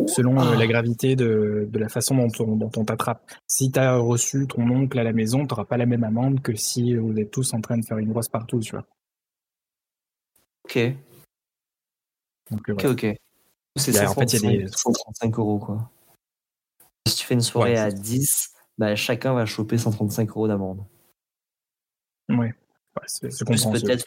selon 0.07 0.39
euh, 0.39 0.55
la 0.55 0.63
ah. 0.63 0.67
gravité 0.67 1.15
de, 1.15 1.69
la 1.73 1.89
façon 1.89 2.15
dont 2.15 2.71
on, 2.75 2.85
t'attrape. 2.85 3.29
Si 3.47 3.71
tu 3.71 3.79
as 3.79 3.97
reçu 3.97 4.47
ton 4.47 4.61
oncle 4.69 4.97
à 4.99 5.03
la 5.03 5.13
maison, 5.13 5.45
tu 5.45 5.53
n'auras 5.53 5.65
pas 5.65 5.77
la 5.77 5.85
même 5.85 6.03
amende 6.03 6.41
que 6.41 6.55
si 6.55 6.95
vous 6.95 7.17
êtes 7.17 7.31
tous 7.31 7.53
en 7.53 7.61
train 7.61 7.77
de 7.77 7.85
faire 7.85 7.97
une 7.97 8.09
brosse 8.09 8.29
partout, 8.29 8.59
tu 8.59 8.71
vois. 8.71 8.85
Ok. 10.65 10.77
Euh, 10.77 10.93
ok, 12.51 12.85
ok. 12.85 13.15
C'est 13.75 14.05
en 14.05 14.13
fait, 14.13 14.33
il 14.33 14.43
y 14.43 14.47
a 14.47 14.57
des 14.63 14.67
135 14.67 15.37
euros, 15.39 15.59
quoi. 15.59 15.89
Si 17.07 17.15
tu 17.15 17.25
fais 17.25 17.33
une 17.33 17.41
soirée 17.41 17.77
à 17.77 17.91
10, 17.91 18.51
bah, 18.77 18.95
chacun 18.95 19.33
va 19.33 19.45
choper 19.45 19.77
135 19.77 20.29
euros 20.29 20.47
d'amende. 20.47 20.83
Ouais. 22.29 22.53
c'est 23.07 23.29
peut-être 23.45 24.05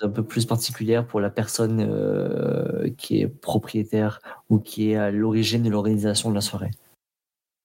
un 0.00 0.08
peu 0.08 0.24
plus 0.24 0.46
particulière 0.46 1.06
pour 1.06 1.20
la 1.20 1.30
personne 1.30 1.80
euh, 1.80 2.90
qui 2.96 3.20
est 3.20 3.28
propriétaire 3.28 4.20
ou 4.48 4.58
qui 4.58 4.90
est 4.90 4.96
à 4.96 5.10
l'origine 5.10 5.62
de 5.62 5.70
l'organisation 5.70 6.30
de 6.30 6.34
la 6.34 6.40
soirée. 6.40 6.70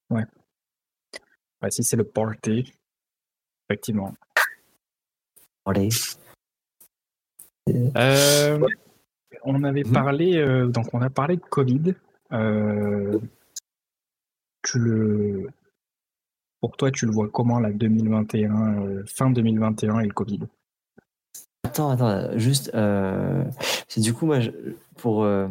Ouais. 0.09 0.23
si 1.69 1.83
c'est 1.83 1.95
le 1.97 2.03
party, 2.03 2.73
effectivement. 3.67 4.13
Allez. 5.65 5.89
Euh, 7.69 8.59
on 9.43 9.63
avait 9.63 9.83
mhm. 9.83 9.93
parlé, 9.93 10.37
euh, 10.37 10.67
donc 10.67 10.93
on 10.93 11.01
a 11.01 11.09
parlé 11.09 11.37
de 11.37 11.41
Covid. 11.41 11.95
tu 14.63 14.79
le, 14.79 15.49
pour 16.61 16.77
toi, 16.77 16.91
tu 16.91 17.05
le 17.05 17.11
vois 17.11 17.29
comment 17.29 17.59
la 17.59 17.71
2021, 17.71 19.05
fin 19.07 19.31
2021 19.31 19.99
et 19.99 20.07
le 20.07 20.13
Covid? 20.13 20.41
Attends, 21.75 21.89
attends, 21.89 22.37
juste. 22.37 22.71
Euh, 22.73 23.43
c'est 23.87 24.01
du 24.01 24.13
coup, 24.13 24.25
moi, 24.25 24.39
pour. 24.97 25.23
Euh, 25.23 25.47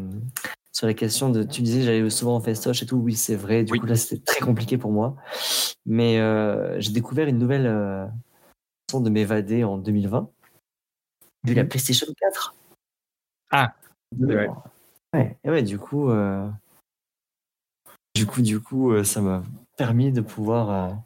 sur 0.73 0.87
la 0.87 0.95
question 0.95 1.31
de. 1.31 1.43
Tu 1.43 1.63
disais, 1.63 1.83
j'allais 1.83 2.09
souvent 2.11 2.37
en 2.37 2.41
festoche 2.41 2.83
et 2.83 2.87
tout. 2.87 2.97
Oui, 2.97 3.15
c'est 3.15 3.37
vrai. 3.37 3.65
Du 3.65 3.79
coup, 3.79 3.87
là, 3.87 3.97
c'était 3.97 4.23
très 4.25 4.41
compliqué 4.41 4.79
pour 4.79 4.91
moi. 4.91 5.17
Mais 5.87 6.19
euh, 6.19 6.81
j'ai 6.81 6.93
découvert 6.93 7.29
une 7.29 7.39
nouvelle 7.39 8.11
façon 8.89 9.01
de 9.01 9.11
m'évader 9.11 9.65
en 9.65 9.79
2020. 9.79 10.31
J'ai 11.45 11.55
la 11.55 11.63
mhm. 11.63 11.69
PlayStation 11.69 12.07
4. 12.19 12.55
Ah, 13.51 13.75
ouais. 14.19 14.49
ouais. 15.13 15.37
Et 15.45 15.51
ouais, 15.51 15.63
du 15.63 15.79
coup. 15.79 16.11
Du 18.15 18.27
coup, 18.27 18.43
du 18.43 18.61
coup, 18.61 19.03
ça 19.05 19.21
m'a 19.21 19.43
permis 19.77 20.13
de 20.13 20.21
pouvoir 20.21 21.04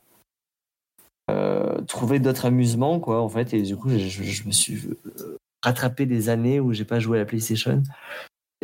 euh, 1.30 1.80
trouver 1.82 2.20
d'autres 2.20 2.46
amusements, 2.46 3.00
quoi, 3.00 3.20
en 3.20 3.28
fait. 3.28 3.52
Et 3.52 3.62
du 3.62 3.76
coup, 3.76 3.90
je, 3.90 4.46
me 4.46 4.52
suis 4.52 4.88
euh, 5.20 5.36
rattrapé 5.62 6.06
des 6.06 6.28
années 6.30 6.58
où 6.60 6.72
j'ai 6.72 6.84
pas 6.84 7.00
joué 7.00 7.18
à 7.18 7.20
la 7.20 7.26
PlayStation. 7.26 7.82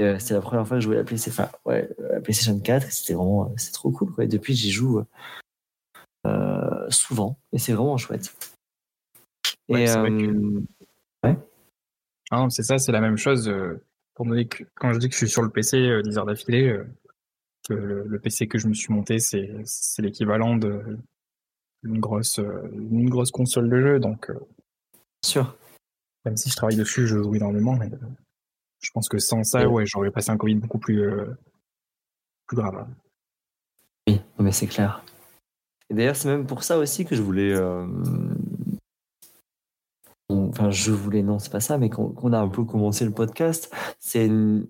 Euh, 0.00 0.18
c'était 0.18 0.35
la 0.35 0.40
première 0.40 0.66
fois 0.66 0.79
que 0.79 0.81
je 0.81 0.87
jouais 0.87 0.96
à 0.96 1.00
la 1.00 1.05
PlayStation, 1.05 1.46
ouais, 1.66 1.88
la 1.98 2.20
PlayStation 2.20 2.59
4. 2.59 2.90
C'était 2.90 3.14
vraiment, 3.14 3.53
c'est 3.57 3.72
trop 3.72 3.90
cool, 3.90 4.12
quoi. 4.12 4.24
Et 4.24 4.29
depuis, 4.29 4.55
j'y 4.55 4.70
joue 4.70 5.05
souvent, 6.88 7.38
et 7.53 7.59
c'est 7.59 7.72
vraiment 7.72 7.98
chouette. 7.98 8.35
et 9.68 9.74
ouais. 9.74 11.37
Ah 12.31 12.46
c'est 12.48 12.62
ça, 12.62 12.79
c'est 12.79 12.92
la 12.92 13.00
même 13.00 13.16
chose. 13.18 13.53
pour 14.14 14.27
que, 14.27 14.64
quand 14.74 14.92
je 14.92 14.98
dis 14.98 15.09
que 15.09 15.12
je 15.12 15.18
suis 15.18 15.29
sur 15.29 15.42
le 15.42 15.50
PC 15.50 16.03
10 16.03 16.18
heures 16.18 16.27
d'affilée, 16.27 16.79
que 17.68 17.74
le, 17.74 18.18
PC 18.18 18.48
que 18.48 18.59
je 18.59 18.68
me 18.68 18.74
suis 18.74 18.92
monté, 18.92 19.18
c'est 19.18 19.62
l'équivalent 19.98 20.57
de 20.57 20.98
une 21.85 22.01
grosse, 22.01 22.38
euh, 22.38 22.68
une 22.73 23.09
grosse 23.09 23.31
console 23.31 23.68
de 23.68 23.81
jeu. 23.81 24.01
Donc, 24.01 24.31
euh, 24.31 24.38
sûr. 25.25 25.57
Même 26.25 26.37
si 26.37 26.51
je 26.51 26.57
travaille 26.57 26.77
dessus, 26.77 27.07
je 27.07 27.23
joue 27.23 27.35
énormément. 27.35 27.77
Mais, 27.77 27.92
euh, 27.92 27.99
je 28.81 28.90
pense 28.92 29.09
que 29.09 29.18
sans 29.18 29.44
ça, 29.44 29.68
ouais, 29.68 29.87
j'aurais 29.87 30.11
passé 30.11 30.31
un 30.31 30.37
Covid 30.37 30.57
beaucoup 30.57 30.79
plus, 30.79 31.03
plus 32.47 32.57
grave. 32.57 32.87
Oui, 34.07 34.20
mais 34.38 34.53
c'est 34.53 34.66
clair. 34.66 35.03
Et 35.88 35.94
d'ailleurs, 35.94 36.16
c'est 36.16 36.29
même 36.29 36.47
pour 36.47 36.64
ça 36.64 36.79
aussi 36.79 37.05
que 37.05 37.14
je 37.14 37.23
voulais. 37.23 37.55
Enfin, 40.29 40.70
je 40.70 40.92
voulais, 40.92 41.23
non, 41.23 41.38
c'est 41.38 41.53
pas 41.53 41.61
ça, 41.61 41.79
mais 41.79 41.88
qu'on 41.88 42.33
a 42.33 42.38
un 42.38 42.49
peu 42.49 42.64
commencé 42.64 43.05
le 43.07 43.11
podcast. 43.11 43.75
C'est 44.01 44.27
une 44.27 44.66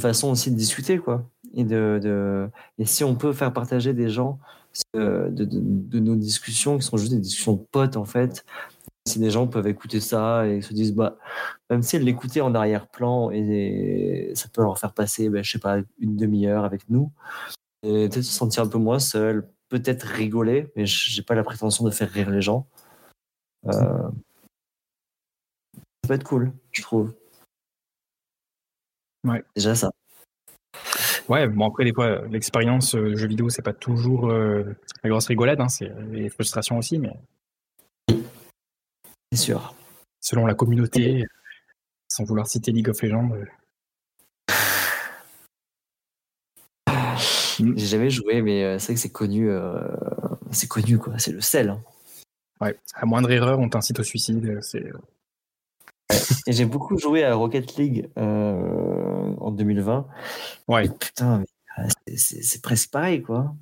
façon 0.00 0.30
aussi 0.30 0.50
de 0.52 0.56
discuter, 0.56 0.98
quoi. 0.98 1.28
Et, 1.54 1.64
de, 1.64 1.98
de, 2.02 2.48
et 2.78 2.86
si 2.86 3.02
on 3.02 3.16
peut 3.16 3.32
faire 3.32 3.52
partager 3.52 3.92
des 3.92 4.08
gens 4.08 4.38
de, 4.94 5.28
de, 5.30 5.98
nos 5.98 6.16
discussions 6.16 6.78
qui 6.78 6.84
sont 6.84 6.96
juste 6.96 7.12
des 7.12 7.20
discussions 7.20 7.54
de 7.54 7.64
potes 7.70 7.96
en 7.96 8.04
fait. 8.04 8.44
Si 9.06 9.18
des 9.20 9.30
gens 9.30 9.46
peuvent 9.46 9.68
écouter 9.68 10.00
ça 10.00 10.48
et 10.48 10.62
se 10.62 10.74
disent, 10.74 10.92
bah, 10.92 11.16
même 11.70 11.82
si 11.82 11.98
l'écouter 11.98 12.40
en 12.40 12.54
arrière-plan 12.54 13.30
et 13.30 14.32
ça 14.34 14.48
peut 14.52 14.62
leur 14.62 14.78
faire 14.78 14.92
passer, 14.94 15.28
ben, 15.28 15.44
je 15.44 15.52
sais 15.52 15.58
pas, 15.60 15.78
une 16.00 16.16
demi-heure 16.16 16.64
avec 16.64 16.88
nous, 16.90 17.12
et 17.82 18.08
peut-être 18.08 18.24
se 18.24 18.32
sentir 18.32 18.64
un 18.64 18.68
peu 18.68 18.78
moins 18.78 18.98
seul, 18.98 19.48
peut-être 19.68 20.02
rigoler, 20.02 20.72
mais 20.76 20.86
j'ai 20.86 21.22
pas 21.22 21.34
la 21.34 21.44
prétention 21.44 21.84
de 21.84 21.90
faire 21.90 22.10
rire 22.10 22.30
les 22.30 22.42
gens. 22.42 22.66
Euh, 23.66 24.10
ça 25.72 26.08
peut 26.08 26.14
être 26.14 26.24
cool, 26.24 26.52
je 26.72 26.82
trouve. 26.82 27.14
Ouais. 29.24 29.44
Déjà 29.54 29.74
ça. 29.74 29.90
Ouais, 31.28 31.48
bon 31.48 31.66
après 31.66 31.84
des 31.84 31.92
fois 31.92 32.24
l'expérience 32.28 32.94
euh, 32.94 33.16
jeu 33.16 33.26
vidéo 33.26 33.48
c'est 33.48 33.62
pas 33.62 33.72
toujours 33.72 34.30
euh, 34.30 34.62
la 35.02 35.10
grosse 35.10 35.26
rigolade, 35.26 35.60
hein, 35.60 35.68
c'est 35.68 35.90
les 36.12 36.28
frustrations 36.28 36.78
aussi, 36.78 36.98
mais 36.98 37.10
c'est 39.32 39.38
sûr. 39.38 39.74
Selon 40.20 40.46
la 40.46 40.54
communauté, 40.54 41.24
sans 42.08 42.24
vouloir 42.24 42.46
citer 42.46 42.70
League 42.70 42.88
of 42.88 43.02
Legends. 43.02 43.30
Euh. 43.32 43.44
J'ai 47.58 47.86
jamais 47.86 48.10
joué, 48.10 48.42
mais 48.42 48.78
c'est 48.78 48.86
vrai 48.86 48.94
que 48.94 49.00
c'est 49.00 49.10
connu, 49.10 49.50
c'est 50.52 50.68
connu 50.68 50.98
quoi, 50.98 51.18
c'est 51.18 51.32
le 51.32 51.40
sel. 51.40 51.70
Hein. 51.70 51.82
Ouais, 52.60 52.78
à 52.94 53.06
moindre 53.06 53.30
erreur, 53.30 53.58
on 53.58 53.68
t'incite 53.68 53.98
au 53.98 54.02
suicide. 54.02 54.58
C'est. 54.62 54.92
Et 56.46 56.52
j'ai 56.52 56.64
beaucoup 56.64 56.98
joué 56.98 57.24
à 57.24 57.34
Rocket 57.34 57.76
League 57.76 58.08
en 58.16 59.50
2020 59.50 60.06
Ouais. 60.68 60.88
putain, 60.88 61.44
euh, 61.78 61.82
c'est 62.16 62.62
presque 62.62 62.90
pareil, 62.90 63.22
quoi. 63.22 63.54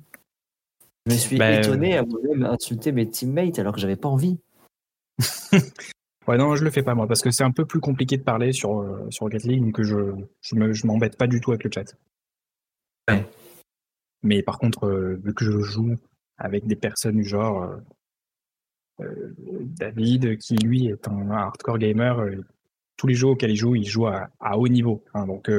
Je 1.05 1.13
me 1.13 1.17
suis 1.17 1.37
bah, 1.37 1.59
étonné 1.59 1.97
à 1.97 2.03
moi-même 2.03 2.43
insulter 2.43 2.91
mes 2.91 3.07
teammates 3.07 3.59
alors 3.59 3.73
que 3.73 3.79
j'avais 3.79 3.95
pas 3.95 4.09
envie. 4.09 4.39
ouais, 6.27 6.37
non, 6.37 6.55
je 6.55 6.63
le 6.63 6.71
fais 6.71 6.81
pas 6.81 6.95
moi 6.95 7.07
parce 7.07 7.21
que 7.21 7.31
c'est 7.31 7.43
un 7.43 7.51
peu 7.51 7.65
plus 7.65 7.79
compliqué 7.79 8.17
de 8.17 8.23
parler 8.23 8.51
sur, 8.53 8.81
euh, 8.81 9.05
sur 9.11 9.25
Rocket 9.25 9.43
League 9.43 9.61
donc 9.61 9.81
je, 9.81 10.15
je 10.41 10.87
m'embête 10.87 11.17
pas 11.17 11.27
du 11.27 11.39
tout 11.39 11.51
avec 11.51 11.63
le 11.63 11.71
chat. 11.71 11.95
Ouais. 13.09 13.25
Mais 14.23 14.41
par 14.41 14.57
contre, 14.57 14.87
euh, 14.87 15.21
vu 15.23 15.33
que 15.35 15.45
je 15.45 15.59
joue 15.59 15.95
avec 16.37 16.65
des 16.65 16.75
personnes 16.75 17.17
du 17.17 17.23
genre 17.23 17.69
David, 18.97 20.37
qui 20.37 20.55
lui 20.55 20.87
est 20.87 21.07
un 21.07 21.29
hardcore 21.29 21.77
gamer, 21.77 22.25
tous 22.97 23.07
les 23.07 23.15
jeux 23.15 23.27
auxquels 23.27 23.51
il 23.51 23.55
joue, 23.55 23.75
il 23.75 23.87
joue 23.87 24.07
à, 24.07 24.29
haut 24.57 24.67
niveau. 24.67 25.03
Hein, 25.13 25.25
donc 25.25 25.49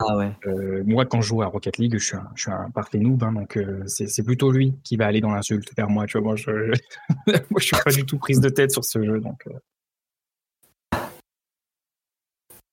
ah 0.00 0.16
ouais. 0.16 0.32
Euh, 0.46 0.84
moi, 0.86 1.06
quand 1.06 1.20
je 1.20 1.28
joue 1.28 1.42
à 1.42 1.46
Rocket 1.46 1.76
League, 1.78 1.94
je 1.98 2.04
suis 2.04 2.16
un, 2.16 2.30
je 2.36 2.42
suis 2.42 2.50
un 2.52 2.70
parfait 2.70 2.98
noob, 2.98 3.22
hein, 3.24 3.32
donc 3.32 3.56
euh, 3.56 3.82
c'est 3.86 4.22
plutôt 4.22 4.52
lui 4.52 4.74
qui 4.84 4.96
va 4.96 5.06
aller 5.06 5.20
dans 5.20 5.32
l'insulte 5.32 5.74
vers 5.76 5.90
moi. 5.90 6.06
Tu 6.06 6.18
vois, 6.18 6.28
moi, 6.28 6.36
je, 6.36 6.50
moi, 7.26 7.58
je 7.58 7.64
suis 7.64 7.76
pas 7.84 7.90
du 7.90 8.06
tout 8.06 8.16
prise 8.18 8.40
de 8.40 8.48
tête 8.48 8.70
sur 8.70 8.84
ce 8.84 9.02
jeu, 9.02 9.20
donc. 9.20 9.48
Euh. 9.48 10.98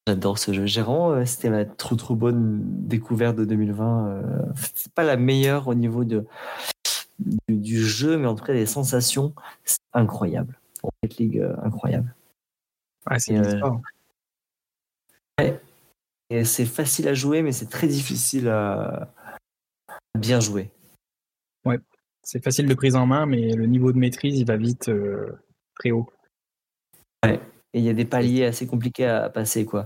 J'adore 0.08 0.38
ce 0.38 0.54
jeu. 0.54 0.68
Gérant, 0.68 1.26
c'était 1.26 1.50
ma 1.50 1.66
trop 1.66 1.96
trop 1.96 2.16
bonne 2.16 2.62
découverte 2.88 3.36
de 3.36 3.44
2020. 3.44 4.54
c'est 4.76 4.94
pas 4.94 5.04
la 5.04 5.18
meilleure 5.18 5.68
au 5.68 5.74
niveau 5.74 6.04
de 6.04 6.28
du, 7.50 7.84
jeu, 7.84 8.18
mais 8.18 8.28
en 8.28 8.36
tout 8.36 8.44
cas 8.46 8.54
les 8.54 8.68
sensations, 8.68 9.34
c'est 9.64 9.80
incroyable. 9.94 10.60
Rocket 10.84 11.18
League, 11.18 11.44
incroyable. 11.64 12.14
Ah, 13.08 13.18
c'est 13.18 13.34
ouais 15.40 15.60
c'est 16.44 16.66
facile 16.66 17.08
à 17.08 17.14
jouer, 17.14 17.42
mais 17.42 17.52
c'est 17.52 17.70
très 17.70 17.88
difficile 17.88 18.48
à 18.48 19.14
bien 20.18 20.40
jouer. 20.40 20.72
Ouais, 21.66 21.80
c'est 22.24 22.44
facile 22.44 22.68
de 22.68 22.74
prise 22.74 22.96
en 22.96 23.06
main, 23.06 23.26
mais 23.26 23.54
le 23.54 23.66
niveau 23.66 23.92
de 23.92 23.98
maîtrise, 23.98 24.40
il 24.40 24.46
va 24.46 24.58
vite 24.58 24.90
euh, 24.90 25.40
très 25.76 25.92
haut. 25.92 26.10
Ouais, 27.24 27.40
et 27.74 27.80
il 27.80 27.84
y 27.84 27.90
a 27.90 27.94
des 27.94 28.06
paliers 28.06 28.46
assez 28.46 28.68
compliqués 28.68 29.06
à 29.06 29.30
passer, 29.30 29.66
quoi. 29.66 29.84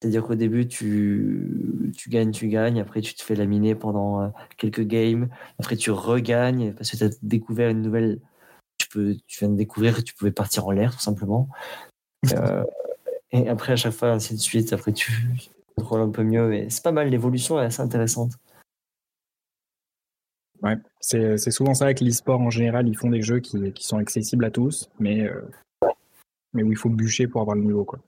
C'est-à-dire 0.00 0.22
qu'au 0.22 0.36
début, 0.36 0.68
tu, 0.68 1.92
tu 1.96 2.08
gagnes, 2.08 2.30
tu 2.30 2.48
gagnes, 2.48 2.80
après 2.80 3.00
tu 3.00 3.14
te 3.14 3.22
fais 3.22 3.34
laminer 3.34 3.74
pendant 3.74 4.22
euh, 4.22 4.28
quelques 4.56 4.86
games, 4.86 5.28
après 5.58 5.76
tu 5.76 5.90
regagnes 5.90 6.72
parce 6.74 6.90
que 6.90 6.96
tu 6.96 7.04
as 7.04 7.10
découvert 7.22 7.70
une 7.70 7.82
nouvelle. 7.82 8.20
Tu, 8.78 8.88
peux, 8.88 9.16
tu 9.26 9.40
viens 9.40 9.48
de 9.48 9.56
découvrir 9.56 9.96
que 9.96 10.02
tu 10.02 10.14
pouvais 10.14 10.30
partir 10.30 10.68
en 10.68 10.70
l'air, 10.70 10.92
tout 10.92 11.00
simplement. 11.00 11.48
Euh, 12.32 12.62
et 13.30 13.48
après, 13.48 13.74
à 13.74 13.76
chaque 13.76 13.92
fois, 13.92 14.10
ainsi 14.10 14.34
de 14.34 14.40
suite, 14.40 14.72
après 14.72 14.92
tu, 14.92 15.12
contrôle 15.76 16.00
un 16.00 16.10
peu 16.10 16.22
mieux. 16.22 16.54
Et 16.54 16.70
c'est 16.70 16.82
pas 16.82 16.92
mal, 16.92 17.08
l'évolution 17.08 17.60
est 17.60 17.64
assez 17.64 17.82
intéressante. 17.82 18.32
Ouais, 20.62 20.76
c'est, 21.00 21.38
souvent 21.50 21.72
ça 21.74 21.84
avec 21.84 22.00
l'e-sport 22.00 22.40
en 22.40 22.50
général, 22.50 22.88
ils 22.88 22.96
font 22.96 23.10
des 23.10 23.22
jeux 23.22 23.38
qui, 23.38 23.72
qui 23.72 23.84
sont 23.84 23.98
accessibles 23.98 24.44
à 24.44 24.50
tous, 24.50 24.90
mais, 24.98 25.22
euh, 25.22 25.48
mais 26.52 26.64
où 26.64 26.72
il 26.72 26.76
faut 26.76 26.88
bûcher 26.88 27.28
pour 27.28 27.40
avoir 27.40 27.56
le 27.56 27.62
niveau. 27.62 27.84
Quoi. 27.84 28.00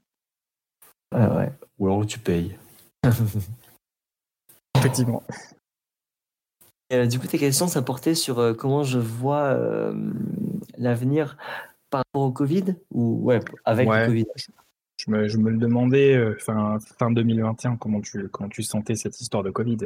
Ouais, 1.14 1.28
ouais. 1.28 1.52
Ou 1.78 1.86
alors 1.86 2.04
tu 2.06 2.18
payes. 2.18 2.58
Effectivement. 4.74 5.22
Euh, 6.92 7.06
du 7.06 7.20
coup, 7.20 7.28
tes 7.28 7.38
questions, 7.38 7.68
ça 7.68 7.82
portait 7.82 8.16
sur 8.16 8.40
euh, 8.40 8.52
comment 8.52 8.82
je 8.82 8.98
vois 8.98 9.56
l'avenir 10.76 11.36
par 11.90 12.00
rapport 12.00 12.22
au 12.22 12.32
Covid 12.32 12.74
ou 12.90 13.22
ouais, 13.22 13.38
avec 13.64 13.88
le 13.88 14.06
Covid? 14.06 14.26
Je 15.06 15.36
me, 15.36 15.50
le 15.50 15.56
demandais, 15.56 16.14
euh, 16.14 16.36
fin, 16.38 16.78
fin 16.98 17.10
2021, 17.10 17.76
comment 17.76 18.00
tu, 18.00 18.28
tu 18.50 18.62
sentais 18.62 18.94
cette 18.94 19.20
histoire 19.20 19.42
de 19.42 19.50
Covid? 19.50 19.78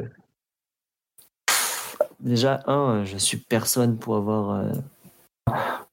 Déjà, 2.19 2.63
un, 2.67 3.05
je 3.05 3.17
suis 3.17 3.37
personne 3.37 3.97
pour 3.97 4.15
avoir. 4.17 4.51
Euh, 4.51 4.71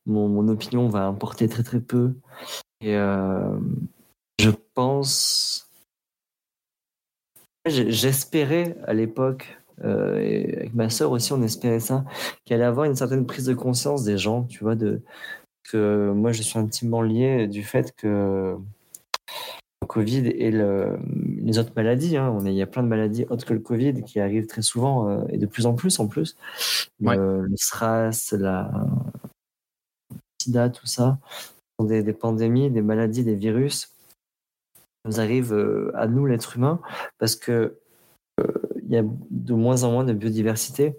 mon, 0.06 0.48
opinion 0.48 0.88
va 0.88 1.06
importer 1.06 1.48
très 1.48 1.62
très 1.62 1.80
peu. 1.80 2.14
Et 2.80 2.96
euh, 2.96 3.58
je 4.40 4.50
pense. 4.74 5.68
J'espérais 7.66 8.76
à 8.86 8.92
l'époque, 8.92 9.56
et 9.84 10.56
avec 10.56 10.74
ma 10.74 10.90
sœur 10.90 11.12
aussi, 11.12 11.32
on 11.32 11.42
espérait 11.42 11.78
ça, 11.78 12.04
qu'il 12.44 12.56
allait 12.56 12.64
avoir 12.64 12.86
une 12.86 12.96
certaine 12.96 13.24
prise 13.24 13.44
de 13.44 13.54
conscience 13.54 14.02
des 14.02 14.18
gens, 14.18 14.42
tu 14.44 14.64
vois, 14.64 14.74
de 14.74 15.00
que 15.70 16.10
moi 16.10 16.32
je 16.32 16.42
suis 16.42 16.58
intimement 16.58 17.02
lié 17.02 17.46
du 17.46 17.62
fait 17.62 17.94
que 17.94 18.56
Covid 19.86 20.26
et 20.28 20.50
les 20.50 21.58
autres 21.58 21.72
maladies. 21.76 22.16
Hein. 22.16 22.30
On 22.30 22.44
il 22.44 22.54
y 22.54 22.62
a 22.62 22.66
plein 22.66 22.82
de 22.82 22.88
maladies 22.88 23.24
autres 23.30 23.44
que 23.44 23.54
le 23.54 23.60
Covid 23.60 24.02
qui 24.02 24.20
arrivent 24.20 24.46
très 24.46 24.62
souvent 24.62 25.08
euh, 25.08 25.24
et 25.28 25.38
de 25.38 25.46
plus 25.46 25.66
en 25.66 25.74
plus 25.74 25.98
en 26.00 26.06
plus. 26.06 26.36
Le, 27.00 27.48
SRAS, 27.56 28.34
la 28.38 28.70
SIDA, 30.40 30.70
tout 30.70 30.86
ça, 30.86 31.18
sont 31.78 31.86
des, 31.86 32.02
pandémies, 32.12 32.70
des 32.70 32.82
maladies, 32.82 33.24
des 33.24 33.36
virus 33.36 33.90
nous 35.04 35.18
arrive 35.18 35.52
à 35.94 36.06
nous, 36.06 36.26
l'être 36.26 36.56
humain, 36.56 36.80
parce 37.18 37.34
que 37.34 37.76
il 38.84 38.88
y 38.88 38.96
a 38.96 39.02
de 39.02 39.54
moins 39.54 39.82
en 39.82 39.90
moins 39.90 40.04
de 40.04 40.12
biodiversité. 40.12 40.94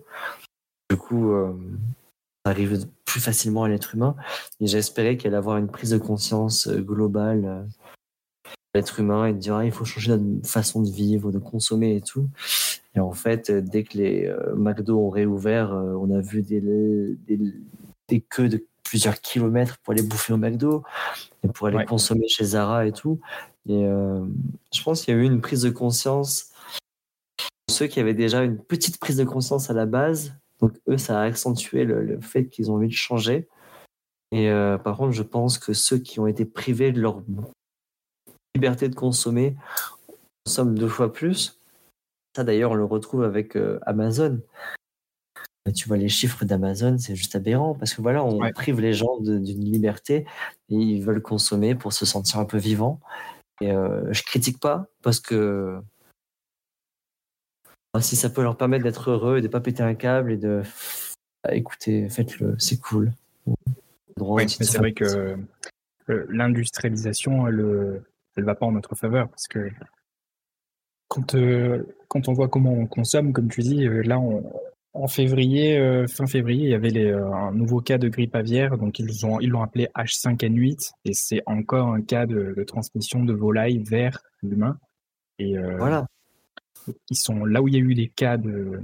Du 0.89 0.97
coup, 0.97 1.31
ça 2.45 2.51
arrive 2.51 2.85
plus 3.05 3.21
facilement 3.21 3.63
à 3.63 3.69
l'être 3.69 3.95
humain. 3.95 4.15
Et 4.59 4.67
j'espérais 4.67 5.15
qu'elle 5.15 5.31
allait 5.31 5.37
avoir 5.37 5.55
une 5.57 5.69
prise 5.69 5.91
de 5.91 5.97
conscience 5.97 6.67
globale 6.67 7.65
l'être 8.73 8.99
humain 8.99 9.25
et 9.25 9.33
de 9.33 9.37
dire 9.37 9.55
ah, 9.55 9.65
il 9.65 9.71
faut 9.71 9.85
changer 9.85 10.17
notre 10.17 10.47
façon 10.47 10.81
de 10.81 10.89
vivre, 10.89 11.31
de 11.31 11.39
consommer 11.39 11.95
et 11.95 12.01
tout. 12.01 12.29
Et 12.95 12.99
en 12.99 13.11
fait, 13.11 13.51
dès 13.51 13.83
que 13.83 13.97
les 13.97 14.27
euh, 14.27 14.55
McDo 14.55 14.99
ont 14.99 15.09
réouvert, 15.09 15.73
euh, 15.73 15.93
on 15.93 16.11
a 16.11 16.21
vu 16.21 16.41
des, 16.41 16.61
des, 16.61 17.39
des, 18.07 18.21
queues 18.21 18.49
de 18.49 18.63
plusieurs 18.83 19.19
kilomètres 19.21 19.77
pour 19.79 19.93
aller 19.93 20.03
bouffer 20.03 20.33
au 20.33 20.37
McDo 20.37 20.83
et 21.43 21.47
pour 21.47 21.67
aller 21.67 21.85
consommer 21.85 22.27
chez 22.27 22.45
Zara 22.45 22.85
et 22.85 22.91
tout. 22.91 23.19
Et 23.67 23.85
euh, 23.85 24.23
je 24.73 24.83
pense 24.83 25.03
qu'il 25.03 25.13
y 25.13 25.17
a 25.17 25.19
eu 25.19 25.25
une 25.25 25.41
prise 25.41 25.63
de 25.63 25.69
conscience. 25.69 26.51
Ceux 27.69 27.87
qui 27.87 27.99
avaient 27.99 28.13
déjà 28.13 28.43
une 28.43 28.57
petite 28.57 28.99
prise 28.99 29.17
de 29.17 29.23
conscience 29.23 29.69
à 29.69 29.73
la 29.73 29.85
base, 29.85 30.33
donc 30.59 30.73
eux, 30.87 30.97
ça 30.97 31.19
a 31.19 31.23
accentué 31.23 31.85
le, 31.85 32.03
le 32.03 32.21
fait 32.21 32.47
qu'ils 32.47 32.69
ont 32.69 32.75
envie 32.75 32.87
de 32.87 32.93
changer. 32.93 33.47
Et 34.31 34.49
par 34.83 34.97
contre, 34.97 35.11
je 35.11 35.21
pense 35.21 35.59
que 35.59 35.73
ceux 35.73 35.99
qui 35.99 36.19
ont 36.19 36.25
été 36.25 36.43
privés 36.43 36.91
de 36.91 36.99
leur 36.99 37.21
liberté 38.55 38.89
de 38.89 38.95
consommer 38.95 39.55
consomment 40.45 40.77
deux 40.77 40.89
fois 40.89 41.11
plus. 41.13 41.59
Ça 42.35 42.43
d'ailleurs, 42.43 42.71
on 42.71 42.75
le 42.75 42.85
retrouve 42.85 43.23
avec 43.23 43.55
euh, 43.55 43.79
Amazon. 43.83 44.39
Tu 45.73 45.87
vois 45.87 45.95
les 45.95 46.09
chiffres 46.09 46.43
d'Amazon, 46.43 46.97
c'est 46.97 47.15
juste 47.15 47.37
aberrant 47.37 47.73
parce 47.73 47.93
que 47.93 48.01
voilà, 48.01 48.21
on 48.21 48.51
prive 48.51 48.81
les 48.81 48.93
gens 48.93 49.17
d'une 49.21 49.63
liberté 49.63 50.25
et 50.69 50.75
ils 50.75 51.01
veulent 51.01 51.21
consommer 51.21 51.73
pour 51.73 51.93
se 51.93 52.05
sentir 52.05 52.39
un 52.39 52.45
peu 52.45 52.57
vivant. 52.57 52.99
Et 53.61 53.71
euh, 53.71 54.11
je 54.11 54.23
critique 54.23 54.59
pas 54.59 54.87
parce 55.03 55.21
que 55.21 55.79
bah, 57.93 58.01
si 58.01 58.17
ça 58.17 58.29
peut 58.29 58.43
leur 58.43 58.57
permettre 58.57 58.83
d'être 58.83 59.11
heureux 59.11 59.37
et 59.37 59.41
de 59.41 59.47
pas 59.47 59.61
péter 59.61 59.83
un 59.83 59.95
câble 59.95 60.33
et 60.33 60.37
de 60.37 60.63
bah, 61.45 61.55
écoutez, 61.55 62.09
faites-le, 62.09 62.55
c'est 62.59 62.81
cool. 62.81 63.13
Oui, 64.19 64.49
c'est 64.49 64.77
vrai 64.77 64.91
que 64.91 65.37
euh, 66.09 66.25
l'industrialisation, 66.27 67.45
le 67.45 68.03
elle 68.35 68.45
va 68.45 68.55
pas 68.55 68.65
en 68.65 68.71
notre 68.71 68.95
faveur 68.95 69.29
parce 69.29 69.47
que 69.47 69.69
quand, 71.13 71.35
euh, 71.35 71.83
quand 72.07 72.27
on 72.27 72.33
voit 72.33 72.47
comment 72.47 72.73
on 72.73 72.87
consomme, 72.87 73.33
comme 73.33 73.47
tu 73.47 73.61
dis, 73.61 73.85
euh, 73.85 74.01
là, 74.01 74.19
en 74.93 75.07
février, 75.07 75.77
euh, 75.77 76.07
fin 76.07 76.25
février, 76.25 76.63
il 76.65 76.71
y 76.71 76.73
avait 76.73 76.89
les, 76.89 77.11
un 77.11 77.51
nouveau 77.51 77.81
cas 77.81 77.99
de 77.99 78.09
grippe 78.09 78.35
aviaire, 78.35 78.77
donc 78.77 78.97
ils 78.97 79.25
ont 79.25 79.39
ils 79.39 79.49
l'ont 79.49 79.61
appelé 79.61 79.89
H5N8 79.95 80.91
et 81.05 81.13
c'est 81.13 81.41
encore 81.45 81.89
un 81.89 82.01
cas 82.01 82.25
de, 82.25 82.63
transmission 82.65 83.23
de 83.23 83.33
volaille 83.33 83.77
vers 83.83 84.23
l'humain. 84.41 84.77
Et 85.37 85.55
voilà. 85.77 86.07
Ils 87.09 87.15
sont 87.15 87.45
là 87.45 87.61
où 87.61 87.67
il 87.67 87.75
y 87.75 87.77
a 87.77 87.79
eu 87.79 87.93
des 87.93 88.09
cas 88.09 88.37
de 88.37 88.81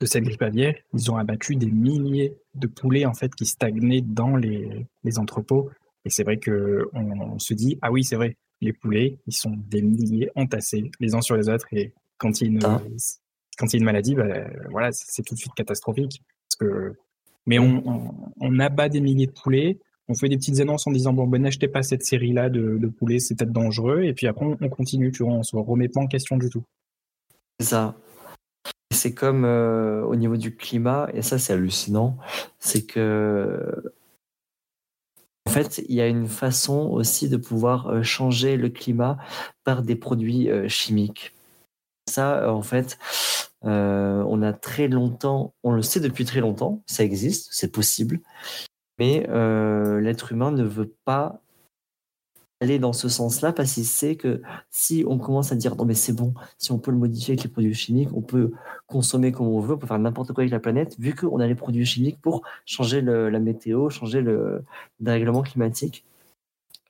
de 0.00 0.06
cette 0.06 0.24
grippe 0.24 0.42
aviaire, 0.42 0.74
ils 0.92 1.10
ont 1.10 1.16
abattu 1.16 1.56
des 1.56 1.70
milliers 1.70 2.36
de 2.54 2.66
poulets 2.66 3.06
en 3.06 3.14
fait 3.14 3.34
qui 3.34 3.46
stagnaient 3.46 4.02
dans 4.02 4.36
les, 4.36 4.86
les 5.04 5.18
entrepôts 5.18 5.70
et 6.06 6.10
c'est 6.10 6.22
vrai 6.22 6.36
que 6.36 6.88
on, 6.92 7.36
se 7.40 7.52
dit, 7.52 7.80
ah 7.82 7.90
oui, 7.90 8.04
c'est 8.04 8.14
vrai, 8.14 8.36
les 8.60 8.72
poulets, 8.72 9.18
ils 9.26 9.34
sont 9.34 9.52
des 9.68 9.82
milliers 9.82 10.30
entassés 10.36 10.92
les 11.00 11.16
uns 11.16 11.20
sur 11.20 11.36
les 11.36 11.48
autres. 11.48 11.66
Et 11.72 11.92
quand 12.16 12.40
il 12.40 12.44
y 12.44 12.46
a 12.46 12.52
une, 12.52 12.64
ah. 12.64 12.80
quand 13.58 13.66
il 13.66 13.72
y 13.72 13.76
a 13.76 13.80
une 13.80 13.84
maladie, 13.84 14.14
bah, 14.14 14.46
voilà, 14.70 14.92
c'est 14.92 15.24
tout 15.24 15.34
de 15.34 15.40
suite 15.40 15.54
catastrophique. 15.54 16.22
Parce 16.48 16.70
que, 16.70 16.94
mais 17.44 17.58
on, 17.58 18.32
on, 18.40 18.58
abat 18.60 18.88
des 18.88 19.00
milliers 19.00 19.26
de 19.26 19.32
poulets, 19.32 19.80
on 20.06 20.14
fait 20.14 20.28
des 20.28 20.36
petites 20.36 20.60
annonces 20.60 20.86
en 20.86 20.92
disant 20.92 21.12
bon 21.12 21.26
ben 21.26 21.42
n'achetez 21.42 21.66
pas 21.66 21.82
cette 21.82 22.04
série 22.04 22.32
là 22.32 22.48
de, 22.48 22.78
de 22.78 22.86
poulets 22.86 23.18
c'est 23.18 23.34
peut-être 23.34 23.50
dangereux 23.50 24.04
et 24.04 24.14
puis 24.14 24.28
après 24.28 24.46
on, 24.46 24.68
continue 24.68 25.10
tu 25.10 25.24
vois 25.24 25.32
on 25.32 25.42
se 25.42 25.56
remet 25.56 25.88
pas 25.88 26.00
en 26.00 26.06
question 26.06 26.36
du 26.36 26.48
tout 26.48 26.62
c'est 27.58 27.66
ça 27.66 27.96
c'est 28.92 29.14
comme 29.14 29.44
euh, 29.44 30.04
au 30.04 30.14
niveau 30.14 30.36
du 30.36 30.54
climat 30.54 31.08
et 31.12 31.22
ça 31.22 31.38
c'est 31.38 31.54
hallucinant 31.54 32.18
c'est 32.60 32.86
que 32.86 33.92
en 35.46 35.50
fait, 35.50 35.82
il 35.88 35.94
y 35.94 36.00
a 36.00 36.08
une 36.08 36.26
façon 36.26 36.88
aussi 36.90 37.28
de 37.28 37.36
pouvoir 37.36 37.86
euh, 37.86 38.02
changer 38.02 38.56
le 38.56 38.68
climat 38.68 39.16
par 39.64 39.82
des 39.82 39.94
produits 39.94 40.50
euh, 40.50 40.68
chimiques. 40.68 41.34
Ça, 42.08 42.52
en 42.52 42.62
fait, 42.62 42.98
euh, 43.64 44.24
on 44.28 44.42
a 44.42 44.52
très 44.52 44.88
longtemps, 44.88 45.54
on 45.62 45.72
le 45.72 45.82
sait 45.82 46.00
depuis 46.00 46.24
très 46.24 46.40
longtemps, 46.40 46.82
ça 46.86 47.04
existe, 47.04 47.48
c'est 47.52 47.72
possible, 47.72 48.20
mais 48.98 49.26
l'être 50.00 50.32
humain 50.32 50.52
ne 50.52 50.62
veut 50.62 50.94
pas 51.04 51.40
aller 52.60 52.78
dans 52.78 52.92
ce 52.92 53.08
sens-là 53.08 53.52
parce 53.52 53.74
qu'il 53.74 53.84
sait 53.84 54.16
que 54.16 54.40
si 54.70 55.04
on 55.06 55.18
commence 55.18 55.52
à 55.52 55.56
dire 55.56 55.76
non 55.76 55.84
mais 55.84 55.94
c'est 55.94 56.14
bon, 56.14 56.34
si 56.58 56.72
on 56.72 56.78
peut 56.78 56.90
le 56.90 56.96
modifier 56.96 57.32
avec 57.32 57.44
les 57.44 57.50
produits 57.50 57.74
chimiques, 57.74 58.08
on 58.14 58.22
peut 58.22 58.52
consommer 58.86 59.32
comme 59.32 59.48
on 59.48 59.60
veut, 59.60 59.74
on 59.74 59.78
peut 59.78 59.86
faire 59.86 59.98
n'importe 59.98 60.32
quoi 60.32 60.42
avec 60.42 60.52
la 60.52 60.60
planète, 60.60 60.96
vu 60.98 61.14
qu'on 61.14 61.38
a 61.40 61.46
les 61.46 61.54
produits 61.54 61.84
chimiques 61.84 62.20
pour 62.20 62.42
changer 62.64 63.02
la 63.02 63.38
météo, 63.40 63.90
changer 63.90 64.20
le 64.20 64.64
dérèglement 65.00 65.42
climatique. 65.42 66.04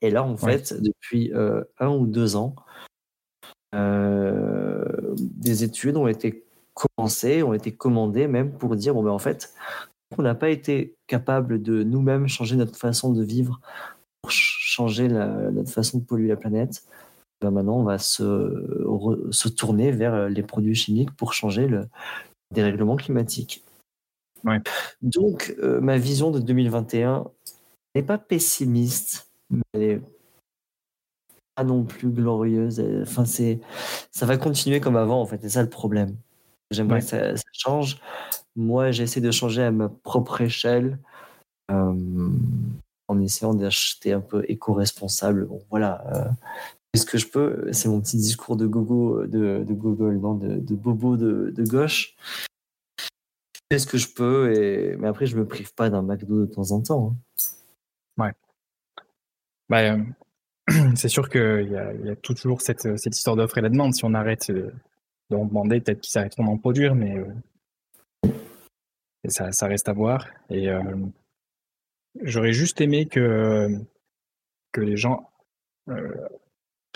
Et 0.02 0.10
là, 0.10 0.22
en 0.22 0.36
fait, 0.36 0.74
depuis 0.80 1.32
euh, 1.32 1.64
un 1.78 1.88
ou 1.88 2.06
deux 2.06 2.36
ans, 2.36 2.54
euh, 3.74 4.84
des 5.16 5.64
études 5.64 5.96
ont 5.96 6.06
été 6.06 6.44
commencées, 6.74 7.42
ont 7.42 7.54
été 7.54 7.72
commandées 7.72 8.28
même 8.28 8.52
pour 8.52 8.76
dire 8.76 8.94
bon 8.94 9.02
ben 9.02 9.10
en 9.10 9.18
fait, 9.18 9.54
on 10.16 10.22
n'a 10.22 10.34
pas 10.34 10.50
été 10.50 10.94
capable 11.06 11.62
de 11.62 11.82
nous-mêmes 11.82 12.28
changer 12.28 12.56
notre 12.56 12.76
façon 12.76 13.12
de 13.12 13.24
vivre 13.24 13.60
changer 14.76 15.08
notre 15.08 15.70
façon 15.70 15.98
de 15.98 16.04
polluer 16.04 16.28
la 16.28 16.36
planète, 16.36 16.84
ben 17.40 17.50
maintenant 17.50 17.78
on 17.78 17.84
va 17.84 17.98
se, 17.98 18.84
se, 19.30 19.48
tourner 19.48 19.90
vers 19.90 20.28
les 20.28 20.42
produits 20.42 20.74
chimiques 20.74 21.14
pour 21.16 21.32
changer 21.32 21.66
le 21.66 21.88
dérèglement 22.54 22.96
climatique. 22.96 23.64
Donc 25.02 25.54
euh, 25.58 25.80
ma 25.80 25.98
vision 25.98 26.30
de 26.30 26.38
2021 26.38 27.24
n'est 27.94 28.02
pas 28.02 28.18
pessimiste, 28.18 29.30
mais 29.50 29.62
elle 29.72 29.82
est 29.82 30.00
pas 31.56 31.64
non 31.64 31.84
plus 31.84 32.10
glorieuse. 32.10 32.84
Enfin 33.02 33.24
c'est, 33.24 33.60
ça 34.12 34.26
va 34.26 34.36
continuer 34.36 34.80
comme 34.80 34.96
avant 34.96 35.20
en 35.20 35.26
fait, 35.26 35.40
c'est 35.42 35.48
ça 35.48 35.62
le 35.62 35.70
problème. 35.70 36.16
J'aimerais 36.70 37.00
que 37.00 37.06
ça, 37.06 37.34
change. 37.52 37.98
Moi, 38.56 38.90
j'essaie 38.90 39.20
de 39.20 39.30
changer 39.30 39.62
à 39.62 39.70
ma 39.70 39.88
propre 39.88 40.40
échelle. 40.40 40.98
Euh, 41.70 42.30
en 43.08 43.20
essayant 43.20 43.54
d'acheter 43.54 44.12
un 44.12 44.20
peu 44.20 44.44
éco-responsable. 44.48 45.48
Voilà. 45.70 46.04
Euh, 46.14 46.28
ce 46.96 47.04
que 47.04 47.18
je 47.18 47.28
peux 47.28 47.72
C'est 47.72 47.88
mon 47.88 48.00
petit 48.00 48.16
discours 48.16 48.56
de 48.56 48.66
gogo, 48.66 49.26
de, 49.26 49.64
Google, 49.68 50.18
non, 50.18 50.34
de, 50.34 50.74
bobo 50.74 51.16
de, 51.16 51.64
gauche. 51.64 52.16
Je 53.70 53.78
ce 53.78 53.86
que 53.86 53.98
je 53.98 54.08
peux, 54.08 54.96
mais 54.98 55.08
après, 55.08 55.26
je 55.26 55.36
me 55.36 55.46
prive 55.46 55.74
pas 55.74 55.90
d'un 55.90 56.02
McDo 56.02 56.46
de 56.46 56.46
temps 56.46 56.70
en 56.70 56.80
temps. 56.80 57.16
Hein. 58.18 58.24
Ouais. 58.24 58.32
Bah, 59.68 59.80
euh, 59.80 60.02
c'est 60.96 61.08
sûr 61.08 61.28
qu'il 61.28 61.68
y 61.70 61.76
a, 61.76 61.92
y 61.92 62.10
a 62.10 62.16
toujours 62.16 62.60
cette, 62.62 62.86
histoire 63.06 63.36
d'offre 63.36 63.58
et 63.58 63.60
la 63.60 63.68
demande. 63.68 63.94
Si 63.94 64.04
on 64.04 64.14
arrête 64.14 64.50
euh, 64.50 64.72
d'en 65.30 65.44
demander, 65.44 65.80
peut-être 65.80 66.00
qu'ils 66.00 66.12
s'arrêteront 66.12 66.44
d'en 66.44 66.56
produire, 66.56 66.94
mais 66.94 67.16
ça, 69.28 69.50
ça, 69.52 69.66
reste 69.66 69.88
à 69.88 69.92
voir. 69.92 70.26
Et 70.48 70.70
J'aurais 72.22 72.52
juste 72.52 72.80
aimé 72.80 73.06
que, 73.06 73.68
que 74.72 74.80
les 74.80 74.96
gens 74.96 75.30
euh, 75.88 76.14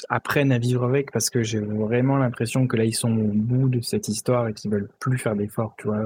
apprennent 0.09 0.53
à 0.53 0.59
vivre 0.59 0.85
avec 0.85 1.13
parce 1.13 1.31
que 1.31 1.43
j'ai 1.43 1.61
vraiment 1.61 2.17
l'impression 2.17 2.67
que 2.67 2.77
là 2.77 2.85
ils 2.85 2.95
sont 2.95 3.15
au 3.17 3.33
bout 3.33 3.69
de 3.69 3.81
cette 3.81 4.09
histoire 4.09 4.49
et 4.49 4.55
qu'ils 4.55 4.71
veulent 4.71 4.89
plus 4.99 5.19
faire 5.19 5.37
d'efforts. 5.37 5.75
Tu 5.79 5.89
vois, 5.89 6.03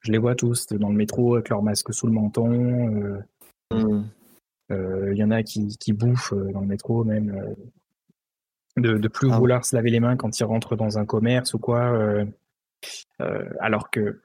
je 0.00 0.12
les 0.12 0.18
vois 0.18 0.34
tous 0.34 0.66
dans 0.68 0.88
le 0.88 0.94
métro 0.94 1.34
avec 1.34 1.48
leur 1.48 1.62
masque 1.62 1.92
sous 1.92 2.06
le 2.06 2.12
menton. 2.12 3.22
Euh, 3.72 3.74
mmh. 3.74 4.04
euh, 4.72 5.12
il 5.12 5.18
y 5.18 5.24
en 5.24 5.30
a 5.30 5.42
qui, 5.42 5.76
qui 5.78 5.92
bouffent 5.92 6.34
dans 6.34 6.60
le 6.60 6.66
métro 6.66 7.04
même. 7.04 7.54
de, 8.76 8.98
de 8.98 9.08
plus 9.08 9.30
ah 9.30 9.38
vouloir 9.38 9.64
se 9.64 9.76
laver 9.76 9.90
les 9.90 10.00
mains 10.00 10.16
quand 10.16 10.38
ils 10.38 10.44
rentrent 10.44 10.76
dans 10.76 10.98
un 10.98 11.06
commerce 11.06 11.54
ou 11.54 11.58
quoi. 11.58 12.24
alors 13.60 13.90
que 13.90 14.20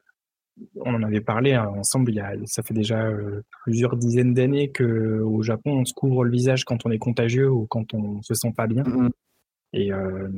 on 0.75 0.93
en 0.93 1.03
avait 1.03 1.21
parlé 1.21 1.53
hein, 1.53 1.67
ensemble, 1.67 2.11
il 2.11 2.15
y 2.15 2.19
a, 2.19 2.33
ça 2.45 2.63
fait 2.63 2.73
déjà 2.73 3.07
euh, 3.07 3.43
plusieurs 3.63 3.95
dizaines 3.97 4.33
d'années 4.33 4.71
qu'au 4.71 5.41
Japon, 5.41 5.79
on 5.79 5.85
se 5.85 5.93
couvre 5.93 6.23
le 6.23 6.31
visage 6.31 6.65
quand 6.65 6.85
on 6.85 6.91
est 6.91 6.99
contagieux 6.99 7.49
ou 7.49 7.65
quand 7.67 7.93
on 7.93 8.21
se 8.21 8.33
sent 8.33 8.53
pas 8.55 8.67
bien. 8.67 8.83
Mm-hmm. 8.83 9.09
Et 9.73 9.91
euh, 9.91 10.29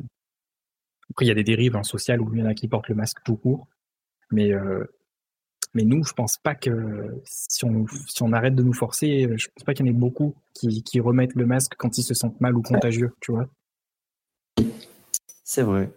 après, 1.09 1.25
il 1.25 1.27
y 1.27 1.31
a 1.31 1.35
des 1.35 1.43
dérives 1.43 1.75
hein, 1.75 1.83
sociales 1.83 2.21
où 2.21 2.33
il 2.33 2.39
y 2.39 2.43
en 2.43 2.47
a 2.47 2.53
qui 2.53 2.67
portent 2.67 2.87
le 2.87 2.95
masque 2.95 3.17
tout 3.25 3.35
court. 3.35 3.67
Mais, 4.31 4.53
euh, 4.53 4.85
mais 5.73 5.83
nous, 5.83 6.03
je 6.03 6.13
pense 6.13 6.37
pas 6.37 6.55
que 6.55 7.21
si 7.25 7.65
on, 7.65 7.85
si 8.07 8.23
on 8.23 8.31
arrête 8.31 8.55
de 8.55 8.63
nous 8.63 8.73
forcer, 8.73 9.27
je 9.37 9.47
pense 9.53 9.63
pas 9.65 9.73
qu'il 9.73 9.85
y 9.85 9.89
en 9.89 9.91
ait 9.91 9.97
beaucoup 9.97 10.35
qui, 10.53 10.81
qui 10.83 10.99
remettent 10.99 11.35
le 11.35 11.45
masque 11.45 11.73
quand 11.77 11.97
ils 11.97 12.03
se 12.03 12.13
sentent 12.13 12.39
mal 12.39 12.55
ou 12.55 12.61
contagieux, 12.61 13.13
tu 13.19 13.33
vois. 13.33 13.47
C'est 15.43 15.61
vrai. 15.61 15.91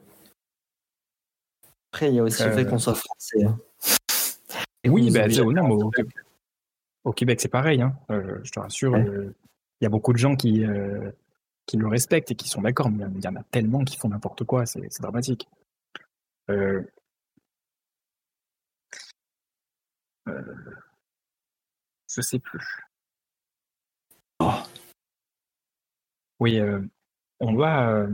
Après, 1.93 2.11
il 2.11 2.17
y 2.17 2.19
a 2.19 2.25
aussi 2.25 2.43
le 2.43 2.53
fait 2.53 2.67
qu'on 2.67 2.79
soit 2.79 2.95
français. 2.95 3.45
Hein 3.45 3.59
oui, 4.89 5.11
bah, 5.11 5.27
au, 7.05 7.13
Québec, 7.13 7.41
c'est 7.41 7.49
pareil. 7.49 7.81
Hein. 7.81 7.97
Euh, 8.11 8.39
je 8.43 8.51
te 8.51 8.61
rassure, 8.61 8.95
euh, 8.95 9.35
il 9.81 9.85
y 9.85 9.87
a 9.87 9.91
beaucoup 9.91 10.13
de 10.13 10.19
gens 10.19 10.37
qui, 10.37 10.65
euh, 10.65 11.11
qui 11.67 11.77
le 11.77 11.87
respectent 11.87 12.31
et 12.31 12.35
qui 12.35 12.49
sont 12.49 12.63
d'accord, 12.63 12.91
mais 12.91 13.05
il 13.15 13.25
y 13.25 13.29
en 13.29 13.37
a 13.37 13.43
tellement 13.51 13.85
qui 13.85 13.97
font 13.97 14.09
n'importe 14.09 14.45
quoi, 14.45 14.67
c'est 14.67 15.01
dramatique. 15.01 15.49
Euh, 16.51 16.83
euh, 20.29 20.55
je 22.11 22.23
sais 22.23 22.39
plus. 22.39 22.87
Oh. 24.41 24.63
Oui, 26.41 26.59
euh, 26.59 26.81
on 27.41 27.53
doit. 27.53 28.07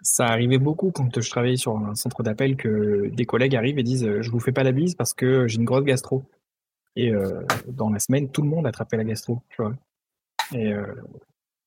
Ça 0.00 0.26
arrivait 0.26 0.58
beaucoup 0.58 0.90
quand 0.90 1.20
je 1.20 1.30
travaillais 1.30 1.56
sur 1.56 1.76
un 1.76 1.94
centre 1.94 2.22
d'appel 2.22 2.56
que 2.56 3.08
des 3.08 3.24
collègues 3.26 3.56
arrivent 3.56 3.78
et 3.78 3.82
disent 3.82 4.20
Je 4.20 4.30
vous 4.30 4.40
fais 4.40 4.52
pas 4.52 4.62
la 4.62 4.72
bise 4.72 4.94
parce 4.94 5.14
que 5.14 5.46
j'ai 5.48 5.58
une 5.58 5.64
grosse 5.64 5.84
gastro. 5.84 6.22
Et 6.96 7.10
dans 7.68 7.88
la 7.88 7.98
semaine, 7.98 8.28
tout 8.28 8.42
le 8.42 8.48
monde 8.48 8.66
attrapait 8.66 8.98
la 8.98 9.04
gastro, 9.04 9.40
tu 9.48 9.62
vois. 9.62 9.74
Et 10.52 10.74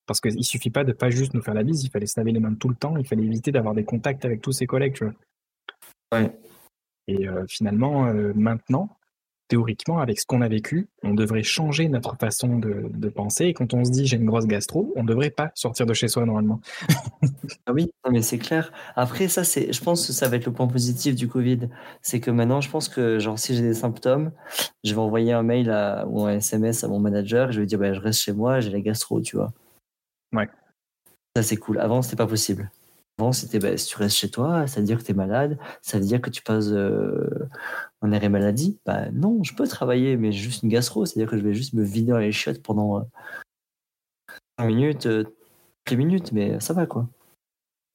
parce 0.05 0.21
qu'il 0.21 0.43
suffit 0.43 0.69
pas 0.69 0.83
de 0.83 0.91
pas 0.91 1.09
juste 1.09 1.33
nous 1.33 1.41
faire 1.41 1.53
la 1.53 1.63
bise, 1.63 1.83
il 1.83 1.89
fallait 1.89 2.05
se 2.05 2.19
laver 2.19 2.31
les 2.31 2.39
mains 2.39 2.53
tout 2.53 2.69
le 2.69 2.75
temps, 2.75 2.97
il 2.97 3.07
fallait 3.07 3.23
éviter 3.23 3.51
d'avoir 3.51 3.73
des 3.73 3.83
contacts 3.83 4.25
avec 4.25 4.41
tous 4.41 4.51
ses 4.51 4.67
collègues, 4.67 4.93
tu 4.93 5.05
vois. 5.05 5.13
Ouais. 6.13 6.31
Et 7.07 7.27
euh, 7.27 7.45
finalement, 7.47 8.07
euh, 8.07 8.33
maintenant, 8.35 8.97
théoriquement, 9.47 9.99
avec 9.99 10.19
ce 10.19 10.25
qu'on 10.25 10.41
a 10.41 10.47
vécu, 10.47 10.87
on 11.03 11.13
devrait 11.13 11.43
changer 11.43 11.87
notre 11.87 12.15
façon 12.17 12.57
de, 12.57 13.09
penser. 13.09 13.45
Et 13.45 13.53
quand 13.53 13.73
on 13.73 13.85
se 13.85 13.91
dit 13.91 14.05
j'ai 14.05 14.17
une 14.17 14.25
grosse 14.25 14.47
gastro, 14.47 14.91
on 14.95 15.03
ne 15.03 15.07
devrait 15.07 15.29
pas 15.29 15.51
sortir 15.53 15.85
de 15.85 15.93
chez 15.93 16.07
soi 16.07 16.25
normalement. 16.25 16.59
ah 17.65 17.73
oui, 17.73 17.91
mais 18.09 18.21
c'est 18.21 18.39
clair. 18.39 18.71
Après, 18.95 19.27
ça, 19.27 19.43
c'est, 19.43 19.71
je 19.71 19.83
pense 19.83 20.07
que 20.07 20.13
ça 20.13 20.27
va 20.27 20.37
être 20.37 20.45
le 20.45 20.53
point 20.53 20.67
positif 20.67 21.15
du 21.15 21.27
Covid. 21.27 21.69
C'est 22.01 22.19
que 22.19 22.31
maintenant, 22.31 22.61
je 22.61 22.69
pense 22.69 22.89
que 22.89 23.19
genre 23.19 23.37
si 23.37 23.55
j'ai 23.55 23.61
des 23.61 23.73
symptômes, 23.73 24.31
je 24.83 24.93
vais 24.93 25.01
envoyer 25.01 25.33
un 25.33 25.43
mail 25.43 25.69
ou 26.07 26.25
un 26.25 26.33
SMS 26.33 26.83
à 26.83 26.87
mon 26.87 26.99
manager. 26.99 27.49
Et 27.49 27.53
je 27.53 27.61
vais 27.61 27.67
dire 27.67 27.79
bah, 27.79 27.93
je 27.93 27.99
reste 27.99 28.21
chez 28.21 28.33
moi, 28.33 28.59
j'ai 28.59 28.71
la 28.71 28.81
gastro, 28.81 29.21
tu 29.21 29.37
vois. 29.37 29.53
Ouais. 30.33 30.49
Ça, 31.35 31.43
c'est 31.43 31.57
cool. 31.57 31.79
Avant, 31.79 32.01
c'était 32.01 32.15
pas 32.15 32.27
possible. 32.27 32.71
Avant, 33.17 33.31
c'était 33.31 33.59
bah, 33.59 33.77
si 33.77 33.87
tu 33.87 33.97
restes 33.97 34.17
chez 34.17 34.29
toi, 34.29 34.67
ça 34.67 34.81
veut 34.81 34.85
dire 34.85 34.97
que 34.97 35.03
tu 35.03 35.11
es 35.11 35.15
malade, 35.15 35.57
ça 35.81 35.97
veut 35.99 36.05
dire 36.05 36.21
que 36.21 36.29
tu 36.29 36.41
passes 36.41 36.67
euh, 36.67 37.47
en 38.01 38.11
arrêt 38.11 38.27
maladie. 38.27 38.77
Bah 38.85 39.09
non, 39.11 39.41
je 39.43 39.55
peux 39.55 39.67
travailler, 39.67 40.17
mais 40.17 40.33
juste 40.33 40.63
une 40.63 40.69
gastro, 40.69 41.05
c'est-à-dire 41.05 41.29
que 41.29 41.37
je 41.37 41.43
vais 41.43 41.53
juste 41.53 41.73
me 41.73 41.83
vider 41.83 42.17
les 42.19 42.33
chiottes 42.33 42.61
pendant 42.61 42.99
euh, 42.99 44.65
minutes, 44.65 45.05
euh, 45.05 45.23
minutes, 45.91 46.31
mais 46.33 46.59
ça 46.59 46.73
va 46.73 46.85
quoi. 46.85 47.07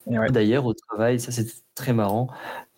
D'ailleurs, 0.07 0.65
au 0.65 0.73
travail, 0.73 1.19
ça 1.19 1.31
c'est 1.31 1.47
très 1.75 1.93
marrant, 1.93 2.27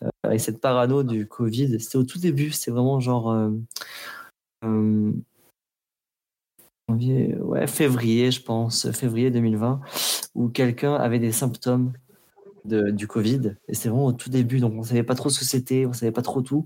euh, 0.04 0.10
avec 0.24 0.42
cette 0.42 0.60
parano 0.60 1.04
du 1.04 1.28
Covid, 1.28 1.80
c'était 1.80 1.98
au 1.98 2.04
tout 2.04 2.20
début, 2.20 2.52
c'était 2.52 2.72
vraiment 2.72 3.00
genre 3.00 3.34
ouais, 6.90 7.68
février, 7.68 8.32
je 8.32 8.42
pense, 8.42 8.92
février 8.92 9.32
2020, 9.32 9.82
où 10.36 10.50
quelqu'un 10.50 10.96
avait 10.96 11.20
des 11.20 11.32
symptômes 11.32 11.94
du 12.66 13.08
Covid. 13.08 13.56
Et 13.68 13.74
c'est 13.74 13.90
vraiment 13.90 14.08
au 14.08 14.14
tout 14.14 14.30
début, 14.30 14.60
donc 14.60 14.74
on 14.76 14.84
savait 14.84 15.04
pas 15.04 15.16
trop 15.16 15.30
ce 15.30 15.40
que 15.40 15.46
c'était, 15.46 15.86
on 15.86 15.94
savait 15.94 16.12
pas 16.12 16.22
trop 16.22 16.42
tout. 16.42 16.66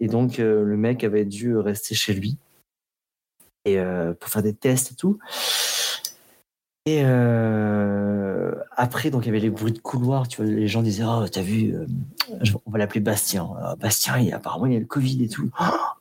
Et 0.00 0.08
donc 0.08 0.38
euh, 0.38 0.62
le 0.62 0.76
mec 0.76 1.04
avait 1.04 1.24
dû 1.24 1.56
rester 1.56 1.94
chez 1.94 2.14
lui 2.14 2.38
et 3.64 3.78
euh, 3.78 4.12
pour 4.14 4.30
faire 4.30 4.42
des 4.42 4.54
tests 4.54 4.92
et 4.92 4.94
tout. 4.94 5.18
Et 6.88 7.02
euh, 7.04 8.54
après, 8.76 9.10
donc 9.10 9.24
il 9.24 9.26
y 9.26 9.28
avait 9.30 9.40
les 9.40 9.50
bruits 9.50 9.72
de 9.72 9.80
couloir, 9.80 10.28
tu 10.28 10.36
vois, 10.36 10.46
les 10.46 10.68
gens 10.68 10.82
disaient 10.82 11.02
Oh, 11.04 11.26
t'as 11.28 11.42
vu, 11.42 11.74
on 12.64 12.70
va 12.70 12.78
l'appeler 12.78 13.00
Bastien. 13.00 13.48
Bastien, 13.80 14.18
il, 14.18 14.32
apparemment, 14.32 14.66
il 14.66 14.76
a 14.76 14.78
le 14.78 14.86
Covid 14.86 15.24
et 15.24 15.28
tout. 15.28 15.50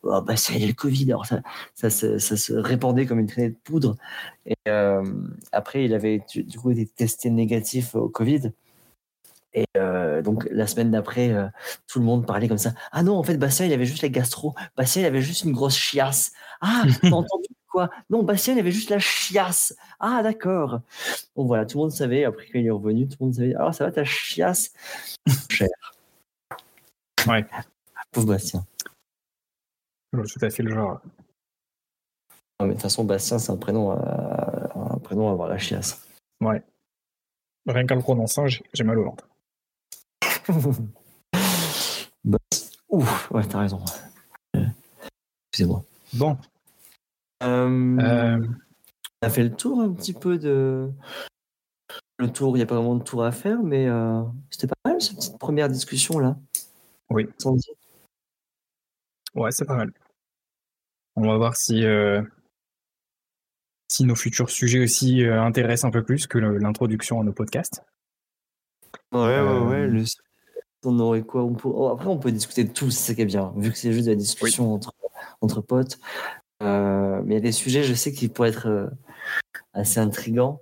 Oh, 0.04 0.22
Bastien, 0.22 0.58
il 0.58 0.64
a 0.64 0.68
le 0.68 0.74
Covid. 0.74 1.06
Alors 1.06 1.26
ça, 1.26 1.42
ça, 1.74 1.90
ça, 1.90 2.20
se 2.20 2.54
répandait 2.54 3.08
comme 3.08 3.18
une 3.18 3.26
traînée 3.26 3.50
de 3.50 3.58
poudre. 3.64 3.96
Et 4.46 4.56
après, 5.52 5.86
il 5.86 5.96
avait 5.96 6.22
du 6.36 6.60
coup 6.60 6.70
été 6.70 6.86
testé 6.86 7.32
négatif 7.32 7.96
au 7.96 8.08
Covid. 8.08 8.52
Et 9.56 9.66
euh, 9.78 10.22
donc 10.22 10.46
la 10.52 10.68
semaine 10.68 10.92
d'après, 10.92 11.32
euh, 11.32 11.48
tout 11.88 12.00
le 12.00 12.06
monde 12.06 12.28
parlait 12.28 12.50
comme 12.50 12.58
ça. 12.58 12.74
Ah 12.92 13.04
non, 13.04 13.16
en 13.18 13.24
fait, 13.24 13.38
Bastien, 13.38 13.66
il 13.66 13.74
avait 13.74 13.86
juste 13.86 14.04
la 14.04 14.10
gastro. 14.10 14.54
Bastien, 14.76 15.04
il 15.04 15.06
avait 15.06 15.22
juste 15.22 15.46
une 15.46 15.54
grosse 15.54 15.78
chiasse. 15.78 16.34
Ah, 16.60 16.84
t'as 17.02 17.10
entendu 17.12 17.48
quoi? 17.70 17.90
Non, 18.10 18.22
Bastien, 18.22 18.54
il 18.54 18.60
avait 18.60 18.72
juste 18.72 18.90
la 18.90 19.00
chiasse. 19.00 19.74
Ah, 20.02 20.22
d'accord. 20.24 20.82
Bon, 21.38 21.46
voilà, 21.46 21.66
tout 21.66 21.78
le 21.78 21.84
monde 21.84 21.92
savait. 21.92 22.26
Après, 22.26 22.46
quand 22.52 22.60
il 22.60 22.68
est 22.68 22.72
revenu, 22.72 23.08
tout 23.08 23.16
le 23.22 23.26
monde 23.28 23.34
savait. 23.34 23.56
Alors, 23.56 23.74
ça 23.74 23.86
va, 23.86 23.92
ta 23.94 24.04
chiasse? 24.04 24.74
Cher. 25.50 25.70
Ouais. 27.26 27.46
Pauvre 28.12 28.28
Bastien. 28.28 28.66
Tout 30.12 30.40
à 30.42 30.50
fait 30.50 30.64
le 30.64 30.74
genre. 30.74 31.02
mais 32.60 32.68
de 32.68 32.72
toute 32.74 32.82
façon, 32.82 33.06
Bastien, 33.06 33.40
c'est 33.40 33.54
un 33.54 33.58
prénom, 33.58 33.92
à, 33.92 34.72
un 34.76 34.98
prénom 34.98 35.30
à 35.30 35.32
avoir 35.32 35.48
la 35.48 35.58
chiasse. 35.58 36.06
Ouais. 36.42 36.62
Rien 37.68 37.88
qu'en 37.88 37.96
le 37.96 38.02
prononçant, 38.02 38.48
j'ai 38.48 38.84
mal 38.84 39.00
au 39.00 39.06
ventre. 39.06 39.26
bah, 42.24 42.38
ouf, 42.90 43.32
ouais, 43.32 43.46
t'as 43.48 43.60
raison. 43.60 43.84
Excusez-moi. 45.52 45.84
Bon. 46.14 46.38
Euh, 47.44 47.98
euh... 48.00 48.48
On 49.22 49.28
a 49.28 49.30
fait 49.30 49.44
le 49.44 49.56
tour 49.56 49.82
un 49.82 49.92
petit 49.94 50.14
peu 50.14 50.38
de. 50.38 50.92
Le 52.18 52.32
tour, 52.32 52.56
il 52.56 52.60
n'y 52.60 52.64
a 52.64 52.66
pas 52.66 52.76
vraiment 52.76 52.96
de 52.96 53.04
tour 53.04 53.24
à 53.24 53.32
faire, 53.32 53.62
mais 53.64 53.88
euh, 53.88 54.22
c'était 54.50 54.68
pas 54.68 54.92
mal 54.92 55.02
cette 55.02 55.16
petite 55.16 55.38
première 55.38 55.70
discussion 55.70 56.20
là. 56.20 56.38
Oui. 57.10 57.28
Ouais, 59.34 59.52
c'est 59.52 59.66
pas 59.66 59.76
mal. 59.76 59.92
On 61.16 61.24
va 61.28 61.38
voir 61.38 61.56
si, 61.56 61.86
euh, 61.86 62.22
si 63.90 64.06
nos 64.06 64.16
futurs 64.16 64.50
sujets 64.50 64.84
aussi 64.84 65.24
intéressent 65.26 65.88
un 65.88 65.92
peu 65.92 66.04
plus 66.04 66.28
que 66.28 66.38
l'introduction 66.38 67.20
à 67.20 67.24
nos 67.24 67.34
podcasts. 67.34 67.82
Ouais, 69.12 69.42
ouais, 69.42 69.60
ouais. 69.60 69.88
Le... 69.88 70.04
On 70.86 71.00
aurait 71.00 71.24
quoi 71.24 71.44
on 71.44 71.54
peut... 71.54 71.70
Oh, 71.72 71.88
après, 71.88 72.08
on 72.08 72.18
peut 72.18 72.32
discuter 72.32 72.64
de 72.64 72.72
tout, 72.72 72.92
c'est 72.92 73.08
ça 73.08 73.16
qui 73.16 73.22
est 73.22 73.26
bien, 73.26 73.54
vu 73.58 73.72
que 73.72 73.78
c'est 73.78 73.92
juste 73.92 74.06
de 74.06 74.12
la 74.12 74.16
discussion 74.16 74.74
entre, 74.74 74.94
entre 75.42 75.62
potes. 75.62 76.00
Euh, 76.64 77.22
mais 77.24 77.34
il 77.34 77.38
y 77.38 77.38
a 77.38 77.42
des 77.42 77.52
sujets, 77.52 77.84
je 77.84 77.94
sais, 77.94 78.12
qui 78.12 78.28
pourraient 78.28 78.50
être 78.50 78.68
euh, 78.68 78.88
assez 79.74 80.00
intrigants. 80.00 80.62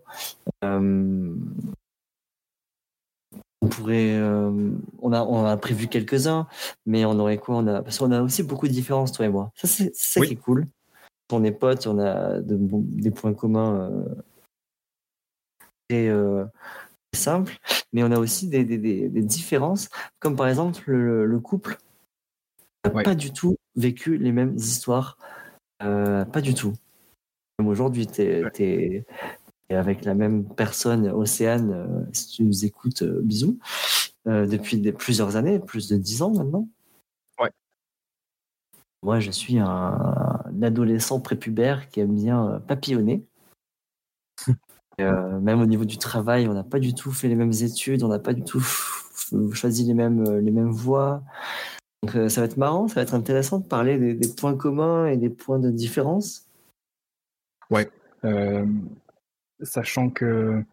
Euh, 0.64 1.36
on 3.62 3.68
pourrait, 3.68 4.22
on 5.02 5.14
a, 5.14 5.22
on 5.22 5.46
a 5.46 5.56
prévu 5.56 5.88
quelques-uns, 5.88 6.48
mais 6.86 7.06
on 7.06 7.18
aurait 7.20 7.38
quoi 7.38 7.56
On 7.56 7.68
a, 7.68 7.82
parce 7.82 7.98
qu'on 7.98 8.12
a 8.12 8.22
aussi 8.22 8.44
beaucoup 8.44 8.68
de 8.68 8.74
différences, 8.74 9.14
toi 9.14 9.26
et 9.26 9.30
moi. 9.30 9.52
Ça, 9.56 9.68
c'est 9.68 9.96
ça 9.96 10.20
qui 10.26 10.34
est 10.34 10.36
cool. 10.36 10.68
On 11.32 11.44
est 11.46 11.52
potes, 11.54 11.88
on 11.88 11.98
a 11.98 12.42
de, 12.42 12.58
des 12.60 13.12
points 13.12 13.34
communs 13.34 13.90
très 15.90 16.10
simples 17.16 17.60
mais 17.94 18.04
on 18.04 18.12
a 18.12 18.20
aussi 18.20 18.48
des, 18.48 18.66
différences, 19.22 19.90
comme 20.20 20.36
par 20.36 20.48
exemple 20.48 20.92
le, 20.92 21.40
couple 21.40 21.78
n'a 22.84 23.04
pas 23.04 23.16
du 23.16 23.32
tout 23.32 23.56
vécu 23.76 24.18
les 24.18 24.32
mêmes 24.32 24.56
histoires. 24.56 25.18
Euh, 25.84 26.26
pas 26.26 26.42
du 26.42 26.56
tout. 26.56 26.74
Comme 27.58 27.68
aujourd'hui, 27.68 28.08
tu 28.08 28.22
es, 28.22 29.06
avec 29.70 30.06
la 30.06 30.16
même 30.16 30.44
personne, 30.44 31.08
Océane, 31.10 31.72
euh, 31.72 32.06
si 32.12 32.28
tu 32.28 32.44
nous 32.44 32.66
écoutes, 32.66 33.04
euh, 33.04 33.22
bisous, 33.24 33.58
depuis 34.26 34.92
plusieurs 34.92 35.36
années, 35.36 35.60
plus 35.60 35.90
de 35.90 35.98
dix 35.98 36.22
ans 36.22 36.34
maintenant. 36.34 36.68
Ouais. 37.40 37.52
Moi, 39.04 39.20
je 39.20 39.32
suis 39.32 39.60
un, 39.60 40.44
adolescent 40.62 41.20
prépubère 41.20 41.90
qui 41.90 42.00
aime 42.00 42.16
bien 42.16 42.62
papillonner. 42.68 43.26
Euh, 45.00 45.40
même 45.40 45.62
au 45.62 45.66
niveau 45.66 45.86
du 45.86 45.98
travail, 45.98 46.48
on 46.48 46.54
n'a 46.54 46.64
pas 46.64 46.80
du 46.80 46.94
tout 46.94 47.12
fait 47.12 47.28
les 47.28 47.36
mêmes 47.36 47.52
études, 47.52 48.04
on 48.04 48.08
n'a 48.08 48.20
pas 48.20 48.34
du 48.34 48.44
tout 48.44 48.64
choisi 49.54 49.86
les 49.86 49.94
mêmes, 49.94 50.26
euh, 50.26 50.42
les 50.42 50.52
mêmes 50.52 50.72
voies. 50.72 51.24
Donc 52.04 52.16
euh, 52.16 52.30
ça 52.30 52.42
va 52.42 52.46
être 52.46 52.58
marrant, 52.58 52.88
ça 52.88 52.96
va 52.96 53.02
être 53.02 53.16
intéressant 53.16 53.60
de 53.60 53.66
parler 53.66 54.14
des, 54.14 54.28
points 54.28 54.56
communs 54.56 55.08
et 55.08 55.18
des 55.18 55.30
points 55.30 55.60
de 55.60 55.72
différence. 55.72 56.46
Ouais. 57.72 57.90
sachant 59.64 60.10
que 60.10 60.64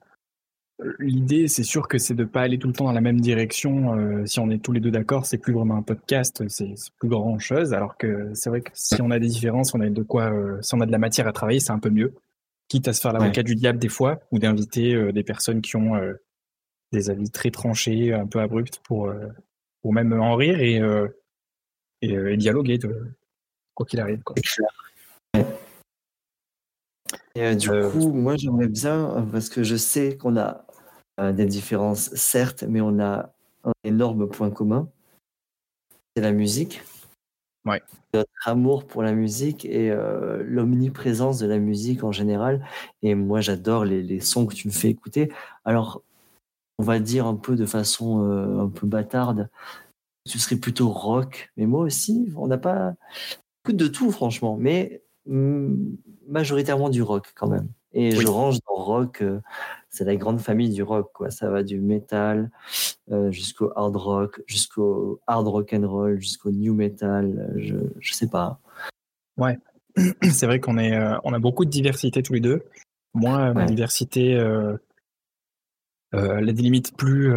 l'idée, 0.98 1.48
c'est 1.48 1.62
sûr 1.62 1.88
que 1.88 1.98
c'est 1.98 2.14
de 2.14 2.24
ne 2.24 2.28
pas 2.28 2.42
aller 2.42 2.58
tout 2.58 2.68
le 2.68 2.74
temps 2.74 2.84
dans 2.84 2.92
la 2.92 3.00
même 3.00 3.20
direction. 3.20 4.26
si 4.26 4.38
on 4.38 4.50
est 4.50 4.58
tous 4.58 4.72
les 4.72 4.80
deux 4.80 4.90
d'accord, 4.90 5.24
c'est 5.24 5.38
plus 5.38 5.54
vraiment 5.54 5.76
un 5.76 5.82
podcast, 5.82 6.46
c'est 6.48 6.74
plus 6.98 7.08
grand 7.08 7.38
chose. 7.38 7.72
Alors 7.72 7.96
que 7.96 8.30
c'est 8.34 8.50
vrai 8.50 8.60
que 8.60 8.70
si 8.74 9.00
on 9.00 9.10
a 9.10 9.18
des 9.18 9.28
différences, 9.28 9.72
on 9.74 9.80
a 9.80 9.88
de 9.88 10.02
quoi, 10.02 10.30
si 10.60 10.74
on 10.74 10.80
a 10.80 10.86
de 10.86 10.92
la 10.92 10.98
matière 10.98 11.26
à 11.26 11.32
travailler, 11.32 11.60
c'est 11.60 11.72
un 11.72 11.78
peu 11.78 11.90
mieux 11.90 12.12
quitte 12.70 12.86
à 12.88 12.92
se 12.94 13.00
faire 13.00 13.12
l'avocat 13.12 13.42
du 13.42 13.56
diable 13.56 13.78
des 13.78 13.88
fois, 13.88 14.20
ou 14.30 14.38
d'inviter 14.38 14.94
euh, 14.94 15.12
des 15.12 15.24
personnes 15.24 15.60
qui 15.60 15.76
ont 15.76 15.96
euh, 15.96 16.14
des 16.92 17.10
avis 17.10 17.28
très 17.30 17.50
tranchés, 17.50 18.14
un 18.14 18.26
peu 18.26 18.38
abrupts, 18.40 18.78
pour, 18.84 19.08
euh, 19.08 19.26
pour 19.82 19.92
même 19.92 20.12
en 20.12 20.36
rire 20.36 20.60
et, 20.60 20.80
et, 22.02 22.36
dialoguer, 22.36 22.78
de, 22.78 23.12
quoi 23.74 23.84
qu'il 23.86 24.00
arrive. 24.00 24.22
Quoi. 24.22 24.36
Et, 27.34 27.56
du 27.56 27.68
coup, 27.68 28.12
moi 28.12 28.36
j'aimerais 28.36 28.68
bien, 28.68 29.26
parce 29.30 29.48
que 29.48 29.62
je 29.62 29.76
sais 29.76 30.16
qu'on 30.16 30.36
a 30.36 30.64
des 31.32 31.46
différences, 31.46 32.14
certes, 32.14 32.64
mais 32.68 32.80
on 32.80 32.98
a 33.00 33.32
un 33.64 33.72
énorme 33.84 34.28
point 34.28 34.50
commun, 34.50 34.88
c'est 36.14 36.22
la 36.22 36.32
musique. 36.32 36.82
Ouais. 37.66 37.82
Notre 38.14 38.30
amour 38.46 38.86
pour 38.86 39.02
la 39.02 39.12
musique 39.12 39.64
et 39.64 39.90
euh, 39.90 40.42
l'omniprésence 40.44 41.38
de 41.38 41.46
la 41.46 41.58
musique 41.58 42.04
en 42.04 42.12
général. 42.12 42.66
Et 43.02 43.14
moi, 43.14 43.40
j'adore 43.40 43.84
les, 43.84 44.20
sons 44.20 44.46
que 44.46 44.54
tu 44.54 44.68
me 44.68 44.72
fais 44.72 44.88
écouter. 44.88 45.30
Alors, 45.64 46.02
on 46.78 46.82
va 46.82 46.98
dire 46.98 47.26
un 47.26 47.36
peu 47.36 47.56
de 47.56 47.66
façon 47.66 48.24
euh, 48.24 48.60
un 48.64 48.68
peu 48.68 48.86
bâtarde, 48.86 49.50
tu 50.28 50.38
serais 50.38 50.56
plutôt 50.56 50.90
rock. 50.90 51.50
Mais 51.56 51.66
moi 51.66 51.82
aussi, 51.82 52.32
on 52.36 52.46
n'a 52.46 52.58
pas. 52.58 52.94
Écoute 53.64 53.76
de 53.76 53.88
tout, 53.88 54.10
franchement. 54.10 54.56
Mais 54.58 55.02
mm, 55.26 55.74
majoritairement 56.28 56.88
du 56.90 57.02
rock 57.02 57.32
quand 57.34 57.48
même. 57.48 57.68
Et 57.92 58.12
je 58.12 58.26
range 58.28 58.58
dans 58.66 58.74
rock, 58.74 59.22
euh, 59.22 59.40
c'est 59.88 60.04
la 60.04 60.16
grande 60.16 60.40
famille 60.40 60.70
du 60.70 60.82
rock, 60.82 61.10
quoi. 61.12 61.30
Ça 61.30 61.50
va 61.50 61.62
du 61.62 61.80
metal 61.80 62.50
euh, 63.10 63.32
jusqu'au 63.32 63.72
hard 63.74 63.96
rock, 63.96 64.42
jusqu'au 64.46 65.20
hard 65.26 65.48
rock 65.48 65.72
and 65.72 65.88
roll, 65.88 66.20
jusqu'au 66.20 66.52
new 66.52 66.74
metal. 66.74 67.52
Je, 67.56 67.76
je 67.98 68.14
sais 68.14 68.28
pas. 68.28 68.60
Ouais, 69.36 69.58
c'est 70.30 70.46
vrai 70.46 70.60
qu'on 70.60 70.78
est, 70.78 70.94
euh, 70.94 71.16
on 71.24 71.32
a 71.32 71.40
beaucoup 71.40 71.64
de 71.64 71.70
diversité 71.70 72.22
tous 72.22 72.34
les 72.34 72.40
deux. 72.40 72.62
Moi, 73.14 73.48
ouais. 73.48 73.54
ma 73.54 73.64
diversité, 73.64 74.36
euh, 74.36 74.76
elle 76.12 76.48
a 76.48 76.52
des 76.52 76.62
limites 76.62 76.96
plus 76.96 77.32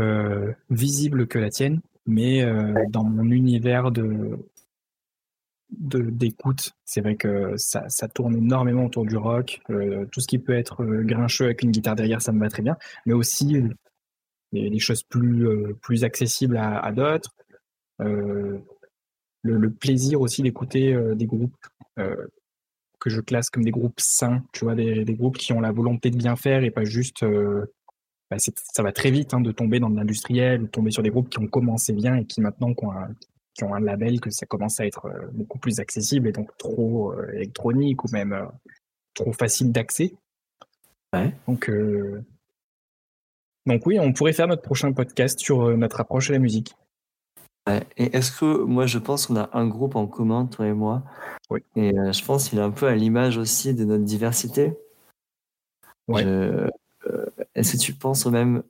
visibles 0.70 1.28
que 1.28 1.40
la 1.40 1.50
tienne, 1.50 1.82
mais 2.06 2.46
ouais. 2.46 2.88
dans 2.90 3.04
mon 3.04 3.32
univers 3.32 3.92
de 3.92 4.38
d'écoute. 5.80 6.72
C'est 6.86 7.02
vrai 7.02 7.16
que 7.16 7.56
ça, 7.58 7.88
ça, 7.90 8.08
tourne 8.08 8.36
énormément 8.36 8.86
autour 8.86 9.06
du 9.06 9.18
rock. 9.18 9.62
Euh, 9.70 10.06
tout 10.12 10.20
ce 10.20 10.28
qui 10.28 10.40
peut 10.40 10.54
être 10.54 10.84
euh, 10.84 11.04
grincheux 11.04 11.46
avec 11.46 11.64
une 11.64 11.72
guitare 11.72 11.96
derrière, 11.96 12.22
ça 12.22 12.32
me 12.32 12.40
va 12.40 12.50
très 12.50 12.62
bien. 12.62 12.78
Mais 13.06 13.14
aussi 13.14 13.58
euh, 13.58 13.70
des, 14.52 14.70
des, 14.70 14.80
choses 14.80 15.04
plus, 15.04 15.48
euh, 15.48 15.74
plus 15.82 16.04
accessibles 16.04 16.58
à, 16.58 16.92
d'autres. 16.92 17.36
Le, 18.00 19.70
plaisir 19.70 20.22
aussi 20.22 20.42
d'écouter 20.42 20.98
des 21.16 21.26
groupes 21.26 21.56
que 21.98 23.10
je 23.10 23.20
classe 23.20 23.50
comme 23.50 23.64
des 23.64 23.72
groupes 23.72 24.00
sains, 24.00 24.44
tu 24.54 24.64
vois, 24.64 24.76
des, 24.76 25.04
groupes 25.16 25.38
qui 25.38 25.52
ont 25.54 25.60
la 25.60 25.72
volonté 25.72 26.10
de 26.10 26.18
bien 26.18 26.36
faire 26.36 26.64
et 26.64 26.72
pas 26.72 26.86
juste. 26.86 27.26
Bah 28.32 28.38
ça 28.40 28.82
va 28.84 28.92
très 28.92 29.12
vite 29.12 29.34
hein, 29.34 29.42
de 29.42 29.52
tomber 29.52 29.80
dans 29.80 29.90
l'industriel, 29.90 30.64
de 30.64 30.68
tomber 30.68 30.92
sur 30.92 31.04
des 31.04 31.10
groupes 31.10 31.30
qui 31.30 31.40
ont 31.40 31.48
commencé 31.48 31.94
bien 31.94 32.16
et 32.16 32.26
qui 32.26 32.42
maintenant 32.42 32.74
qui 33.54 33.64
ont 33.64 33.74
un 33.74 33.80
label 33.80 34.20
que 34.20 34.30
ça 34.30 34.46
commence 34.46 34.80
à 34.80 34.86
être 34.86 35.10
beaucoup 35.32 35.60
plus 35.60 35.80
accessible 35.80 36.28
et 36.28 36.32
donc 36.32 36.56
trop 36.58 37.14
euh, 37.14 37.32
électronique 37.34 38.04
ou 38.04 38.08
même 38.12 38.34
euh, 38.34 38.46
trop 39.14 39.34
facile 39.34 39.72
d'accès. 39.72 40.14
Ouais. 41.14 41.34
Donc, 41.48 41.70
euh... 41.70 42.24
donc 43.66 43.86
oui, 43.86 44.00
on 44.00 44.12
pourrait 44.14 44.34
faire 44.34 44.48
notre 44.48 44.64
prochain 44.64 44.92
podcast 44.92 45.40
sur 45.40 45.62
euh, 45.62 45.76
notre 45.76 46.00
approche 46.00 46.30
à 46.30 46.34
la 46.34 46.40
musique. 46.40 46.76
Ouais. 47.70 47.86
Et 47.96 48.16
est-ce 48.16 48.32
que 48.38 48.64
moi 48.64 48.88
je 48.88 48.98
pense 48.98 49.28
qu'on 49.28 49.38
a 49.38 49.50
un 49.54 49.68
groupe 49.68 49.96
en 49.96 50.08
commun, 50.08 50.48
toi 50.48 50.68
et 50.68 50.74
moi? 50.74 51.04
Oui. 51.50 51.62
Et 51.76 51.98
euh, 51.98 52.12
je 52.12 52.26
pense 52.26 52.50
qu'il 52.50 52.60
est 52.60 52.64
un 52.64 52.72
peu 52.72 52.88
à 52.88 52.96
l'image 52.96 53.38
aussi 53.38 53.74
de 53.74 53.86
notre 53.86 54.04
diversité. 54.04 54.74
Ouais. 56.08 56.24
Je... 56.24 56.70
est-ce 57.56 57.74
que 57.74 57.78
tu 57.78 57.94
penses 57.94 58.26
au 58.26 58.32
même, 58.32 58.64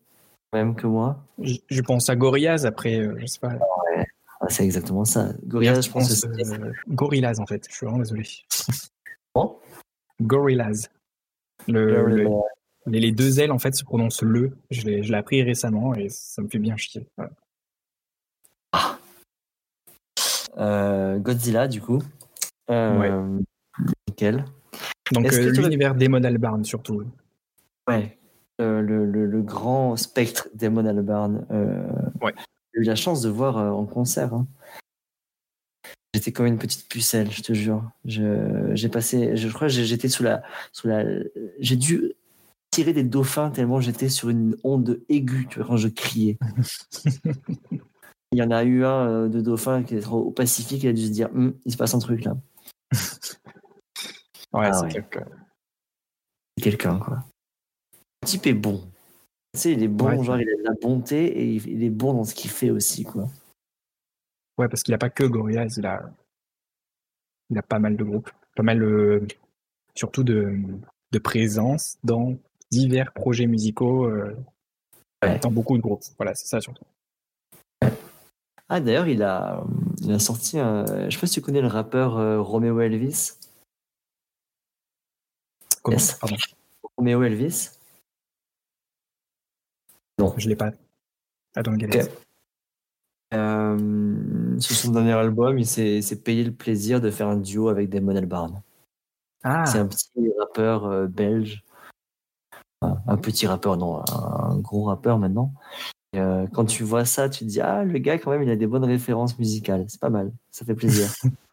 même 0.51 0.75
que 0.75 0.85
moi? 0.85 1.23
Je, 1.39 1.55
je, 1.69 1.81
pense 1.81 2.09
à 2.09 2.15
Gorillaz 2.15 2.65
après, 2.65 3.01
je 3.17 3.25
sais 3.25 3.39
pas. 3.39 3.53
Ouais. 3.53 4.05
Ah, 4.43 4.49
c'est 4.49 4.65
exactement 4.65 5.05
ça. 5.05 5.31
Gorillaz, 5.45 5.81
je 5.81 5.89
pense. 5.89 6.21
pense 6.21 6.25
euh, 6.25 6.71
Gorillaz, 6.89 7.39
en 7.39 7.45
fait. 7.45 7.65
Je 7.69 7.75
suis 7.75 7.85
vraiment 7.85 7.99
désolé. 7.99 8.23
Bon 9.35 9.57
Gorillaz. 10.21 10.89
Le, 11.67 12.05
le, 12.05 12.27
les, 12.85 12.99
les, 12.99 13.11
deux 13.11 13.39
L, 13.39 13.51
en 13.51 13.57
fait, 13.57 13.73
se 13.73 13.83
prononcent 13.83 14.21
le. 14.21 14.51
Je 14.69 14.83
l'ai 14.83 15.13
appris 15.15 15.41
récemment 15.41 15.95
et 15.95 16.09
ça 16.09 16.41
me 16.41 16.49
fait 16.49 16.59
bien 16.59 16.75
chier. 16.75 17.07
Voilà. 17.17 17.31
Ah. 18.73 18.99
Euh, 20.57 21.17
Godzilla, 21.17 21.67
du 21.67 21.81
coup. 21.81 21.99
Euh, 22.69 22.99
ouais. 22.99 23.39
Nickel. 24.07 24.45
Donc, 25.13 25.31
euh, 25.33 25.51
l'univers 25.51 25.95
Damon 25.95 26.23
Albarn, 26.23 26.63
surtout. 26.63 27.03
Ouais. 27.87 28.19
le, 28.59 28.81
le, 28.81 29.41
grand 29.41 29.95
spectre 29.95 30.49
Damon 30.53 30.85
Albarn. 30.85 31.45
ouais 32.21 32.33
j'ai 32.73 32.81
eu 32.81 32.83
la 32.83 32.95
chance 32.95 33.21
de 33.21 33.29
voir 33.29 33.57
euh, 33.57 33.69
en 33.69 33.85
concert. 33.85 34.33
Hein. 34.33 34.47
J'étais 36.13 36.31
comme 36.31 36.45
une 36.45 36.59
petite 36.59 36.87
pucelle, 36.87 37.31
je 37.31 37.41
te 37.41 37.53
jure. 37.53 37.89
J'ai 38.05 38.89
passé, 38.89 39.35
je 39.35 39.47
crois 39.49 39.67
j'étais 39.67 40.09
sous 40.09 40.23
la, 40.23 40.43
sous 40.71 40.87
la, 40.87 41.03
j'ai 41.59 41.75
dû 41.75 42.13
tirer 42.71 42.93
des 42.93 43.03
dauphins 43.03 43.49
tellement 43.51 43.79
j'étais 43.81 44.09
sur 44.09 44.29
une 44.29 44.55
onde 44.63 45.01
aiguë, 45.09 45.47
tu 45.49 45.59
vois, 45.59 45.67
quand 45.67 45.77
je 45.77 45.87
criais. 45.87 46.37
il 48.33 48.39
y 48.39 48.41
en 48.41 48.51
a 48.51 48.63
eu 48.63 48.83
un 48.83 49.07
euh, 49.07 49.27
de 49.27 49.41
dauphin 49.41 49.83
qui 49.83 49.95
est 49.95 50.07
au 50.07 50.31
Pacifique, 50.31 50.83
il 50.83 50.89
a 50.89 50.93
dû 50.93 51.05
se 51.05 51.11
dire, 51.11 51.29
hm, 51.33 51.53
il 51.65 51.71
se 51.71 51.77
passe 51.77 51.93
un 51.93 51.99
truc 51.99 52.23
là. 52.23 52.35
ouais, 54.53 54.67
ah, 54.67 54.73
c'est 54.73 54.85
ouais. 54.85 54.91
quelqu'un. 54.91 55.25
C'est 56.57 56.63
quelqu'un, 56.63 56.99
quoi. 56.99 57.23
Le 58.21 58.27
type 58.27 58.47
est 58.47 58.53
bon. 58.53 58.92
Tu 59.53 59.59
sais, 59.59 59.71
il 59.73 59.83
est 59.83 59.87
bon, 59.87 60.17
ouais, 60.17 60.23
genre 60.23 60.39
il 60.39 60.49
a 60.49 60.55
de 60.57 60.63
la 60.63 60.73
bonté 60.81 61.25
et 61.25 61.45
il 61.45 61.83
est 61.83 61.91
bon 61.91 62.13
dans 62.13 62.23
ce 62.23 62.33
qu'il 62.33 62.49
fait 62.49 62.71
aussi, 62.71 63.03
quoi. 63.03 63.29
Ouais, 64.57 64.67
parce 64.67 64.81
qu'il 64.81 64.93
n'a 64.93 64.97
pas 64.97 65.11
que 65.11 65.23
Gorillaz, 65.23 65.75
il 65.77 65.85
a, 65.85 66.11
il 67.49 67.57
a 67.57 67.61
pas 67.61 67.79
mal 67.79 67.95
de 67.95 68.03
groupes, 68.03 68.31
pas 68.55 68.63
mal, 68.63 68.81
euh, 68.81 69.27
surtout 69.95 70.23
de, 70.23 70.57
de 71.11 71.19
présence 71.19 71.97
dans 72.03 72.35
divers 72.71 73.13
projets 73.13 73.45
musicaux, 73.45 74.05
euh, 74.05 74.35
ouais. 75.23 75.37
dans 75.39 75.51
beaucoup 75.51 75.77
de 75.77 75.83
groupes. 75.83 76.03
Voilà, 76.17 76.33
c'est 76.33 76.47
ça 76.47 76.59
surtout. 76.59 76.85
Ah, 78.69 78.79
d'ailleurs, 78.79 79.07
il 79.07 79.21
a, 79.21 79.63
il 80.01 80.11
a 80.11 80.17
sorti 80.17 80.57
un. 80.57 80.85
Je 81.07 81.13
sais 81.13 81.19
pas 81.19 81.27
si 81.27 81.35
tu 81.35 81.41
connais 81.41 81.61
le 81.61 81.67
rappeur 81.67 82.17
euh, 82.17 82.41
Romeo 82.41 82.79
Elvis. 82.79 83.33
Comment 85.83 85.97
yes. 85.97 86.13
Pardon. 86.15 86.37
Romeo 86.97 87.21
Elvis. 87.21 87.69
Non, 90.19 90.33
je 90.37 90.49
l'ai 90.49 90.55
pas. 90.55 90.71
Attends, 91.55 91.73
okay. 91.73 92.01
euh, 93.33 94.59
Sur 94.59 94.75
son 94.75 94.91
dernier 94.91 95.13
album, 95.13 95.59
il 95.59 95.65
s'est 95.65 96.21
payé 96.23 96.43
le 96.43 96.53
plaisir 96.53 97.01
de 97.01 97.11
faire 97.11 97.27
un 97.27 97.37
duo 97.37 97.69
avec 97.69 97.89
Damon 97.89 98.15
Albarn. 98.15 98.61
Ah. 99.43 99.65
C'est 99.65 99.79
un 99.79 99.87
petit 99.87 100.31
rappeur 100.39 100.85
euh, 100.85 101.07
belge. 101.07 101.63
Enfin, 102.81 103.01
un 103.07 103.17
petit 103.17 103.45
rappeur, 103.45 103.77
non, 103.77 104.01
un, 104.11 104.57
gros 104.59 104.83
rappeur 104.83 105.19
maintenant. 105.19 105.53
Et, 106.13 106.19
euh, 106.19 106.47
quand 106.53 106.65
tu 106.65 106.83
vois 106.83 107.05
ça, 107.05 107.29
tu 107.29 107.39
te 107.45 107.49
dis 107.49 107.61
Ah, 107.61 107.83
le 107.83 107.99
gars, 107.99 108.17
quand 108.17 108.31
même, 108.31 108.43
il 108.43 108.49
a 108.49 108.55
des 108.55 108.67
bonnes 108.67 108.85
références 108.85 109.37
musicales. 109.37 109.85
C'est 109.87 109.99
pas 109.99 110.09
mal. 110.09 110.31
Ça 110.51 110.65
fait 110.65 110.75
plaisir. 110.75 111.09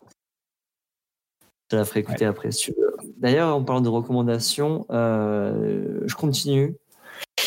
je 1.70 1.76
la 1.76 1.84
ferai 1.84 2.00
écouter 2.00 2.24
ouais. 2.24 2.30
après 2.30 2.50
si 2.52 2.64
tu 2.64 2.72
veux. 2.72 2.96
D'ailleurs, 3.16 3.54
en 3.54 3.64
parlant 3.64 3.80
de 3.80 3.88
recommandations, 3.88 4.86
euh, 4.90 6.00
je 6.06 6.14
continue 6.14 6.76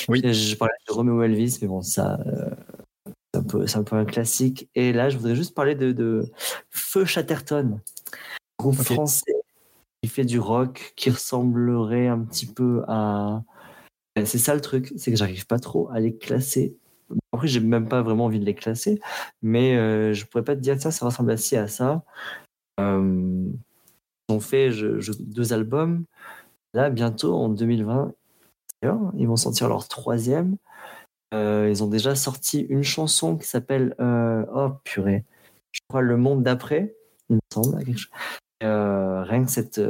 oui. 0.09 0.21
Je 0.33 0.55
parlais 0.55 0.73
de 0.87 0.93
Romeo 0.93 1.21
Elvis, 1.21 1.59
mais 1.61 1.67
bon, 1.67 1.81
ça, 1.81 2.19
euh, 2.25 2.49
c'est 3.33 3.39
un, 3.39 3.43
peu, 3.43 3.65
un 3.73 3.83
peu 3.83 3.95
un 3.95 4.05
classique. 4.05 4.69
Et 4.75 4.93
là, 4.93 5.09
je 5.09 5.17
voudrais 5.17 5.35
juste 5.35 5.53
parler 5.53 5.75
de, 5.75 5.91
de 5.91 6.31
Feu 6.69 7.05
Chatterton, 7.05 7.79
groupe 8.59 8.79
okay. 8.79 8.93
français 8.95 9.35
qui 10.01 10.09
fait 10.09 10.25
du 10.25 10.39
rock, 10.39 10.93
qui 10.95 11.09
ressemblerait 11.09 12.07
un 12.07 12.19
petit 12.19 12.45
peu 12.45 12.83
à. 12.87 13.43
C'est 14.25 14.37
ça 14.37 14.53
le 14.53 14.61
truc, 14.61 14.93
c'est 14.95 15.11
que 15.11 15.17
j'arrive 15.17 15.47
pas 15.47 15.57
trop 15.57 15.89
à 15.89 15.99
les 15.99 16.15
classer. 16.15 16.75
Après, 17.31 17.47
j'ai 17.47 17.59
même 17.59 17.87
pas 17.87 18.01
vraiment 18.01 18.25
envie 18.25 18.39
de 18.39 18.45
les 18.45 18.53
classer, 18.53 18.99
mais 19.41 19.75
euh, 19.75 20.13
je 20.13 20.25
pourrais 20.25 20.43
pas 20.43 20.55
te 20.55 20.61
dire 20.61 20.79
ça, 20.79 20.91
ça 20.91 21.05
ressemble 21.05 21.31
assez 21.31 21.57
à 21.57 21.67
ça. 21.67 22.03
Euh, 22.79 23.49
ils 24.29 24.35
ont 24.35 24.39
fait 24.39 24.71
je, 24.71 24.99
je, 24.99 25.13
deux 25.13 25.53
albums. 25.53 26.05
Là, 26.73 26.89
bientôt, 26.89 27.33
en 27.35 27.49
2020, 27.49 28.13
ils 29.15 29.27
vont 29.27 29.35
sortir 29.35 29.67
leur 29.67 29.87
troisième. 29.87 30.57
Euh, 31.33 31.67
ils 31.69 31.83
ont 31.83 31.87
déjà 31.87 32.15
sorti 32.15 32.61
une 32.69 32.83
chanson 32.83 33.37
qui 33.37 33.47
s'appelle 33.47 33.95
euh, 33.99 34.45
Oh 34.53 34.71
purée, 34.83 35.25
je 35.71 35.81
crois 35.89 36.01
Le 36.01 36.15
Monde 36.17 36.43
d'après, 36.43 36.95
il 37.29 37.37
me 37.37 37.41
semble. 37.51 37.83
Euh, 38.61 39.23
rien 39.23 39.43
que 39.43 39.51
cette, 39.51 39.81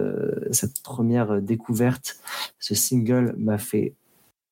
cette 0.52 0.82
première 0.82 1.42
découverte, 1.42 2.18
ce 2.60 2.74
single 2.74 3.36
m'a 3.38 3.58
fait 3.58 3.94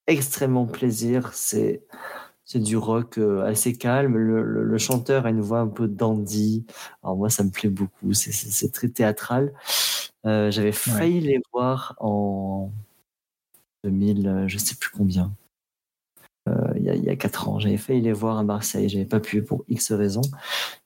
extrêmement 0.08 0.68
plaisir. 0.68 1.34
C'est 1.34 1.84
c'est 2.44 2.60
du 2.60 2.76
rock 2.76 3.18
assez 3.46 3.78
calme. 3.78 4.18
Le, 4.18 4.44
le, 4.44 4.64
le, 4.64 4.78
chanteur 4.78 5.26
a 5.26 5.30
une 5.30 5.40
voix 5.40 5.60
un 5.60 5.68
peu 5.68 5.88
dandy. 5.88 6.66
Alors 7.02 7.16
moi, 7.16 7.30
ça 7.30 7.44
me 7.46 7.50
plaît 7.50 7.70
beaucoup. 7.70 8.14
C'est 8.14 8.72
très 8.74 8.90
théâtral. 8.90 9.54
J'avais 10.26 10.74
failli 10.74 11.22
ouais. 11.22 11.28
les 11.28 11.42
voir 11.54 11.96
en 12.00 12.72
2000, 13.84 14.46
je 14.48 14.58
sais 14.58 14.76
plus 14.76 14.90
combien. 14.90 15.34
Euh, 16.50 16.74
il, 16.76 16.84
y 16.84 16.90
a, 16.90 16.96
il 16.96 17.04
y 17.04 17.10
a 17.10 17.16
4 17.16 17.50
ans, 17.50 17.60
j'avais 17.60 17.78
failli 17.78 18.02
les 18.02 18.14
voir 18.14 18.38
à 18.38 18.44
Marseille, 18.44 18.90
j'avais 18.90 19.06
pas 19.06 19.20
pu 19.20 19.44
pour 19.44 19.64
X 19.68 19.92
raisons, 19.92 20.24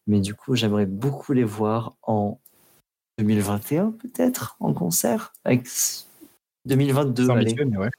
mais 0.06 0.20
du 0.20 0.36
coup, 0.36 0.56
j'aimerais 0.56 0.86
beaucoup 0.86 1.32
les 1.32 1.46
voir 1.46 1.96
en 2.04 2.40
2021 3.20 3.92
peut-être 3.92 4.58
en 4.60 4.74
concert, 4.74 5.34
avec 5.46 5.66
2022. 6.66 7.30
Allez. 7.30 7.46
Métier, 7.46 7.66
mais 7.66 7.78
ouais. 7.78 7.90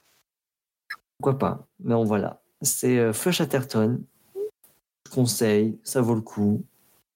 Pourquoi 1.17 1.39
pas 1.39 1.67
Mais 1.79 1.95
bon, 1.95 2.03
voilà, 2.03 2.41
c'est 2.61 2.99
euh, 2.99 3.13
Feu 3.13 3.31
Chatterton. 3.31 4.01
Je 4.35 5.11
conseille, 5.11 5.79
ça 5.83 6.01
vaut 6.01 6.15
le 6.15 6.21
coup, 6.21 6.63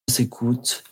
on 0.08 0.12
s'écoute. 0.12 0.84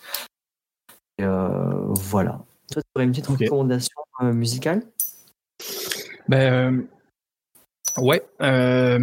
Euh, 1.22 1.86
voilà. 1.90 2.46
Toi, 2.72 2.82
tu 2.82 2.90
aurais 2.96 3.06
une 3.06 3.12
petite 3.12 3.28
recommandation 3.28 3.98
euh, 4.22 4.34
musicale? 4.34 4.84
Ben, 6.30 6.88
euh, 7.98 8.02
ouais. 8.02 8.22
euh, 8.44 9.00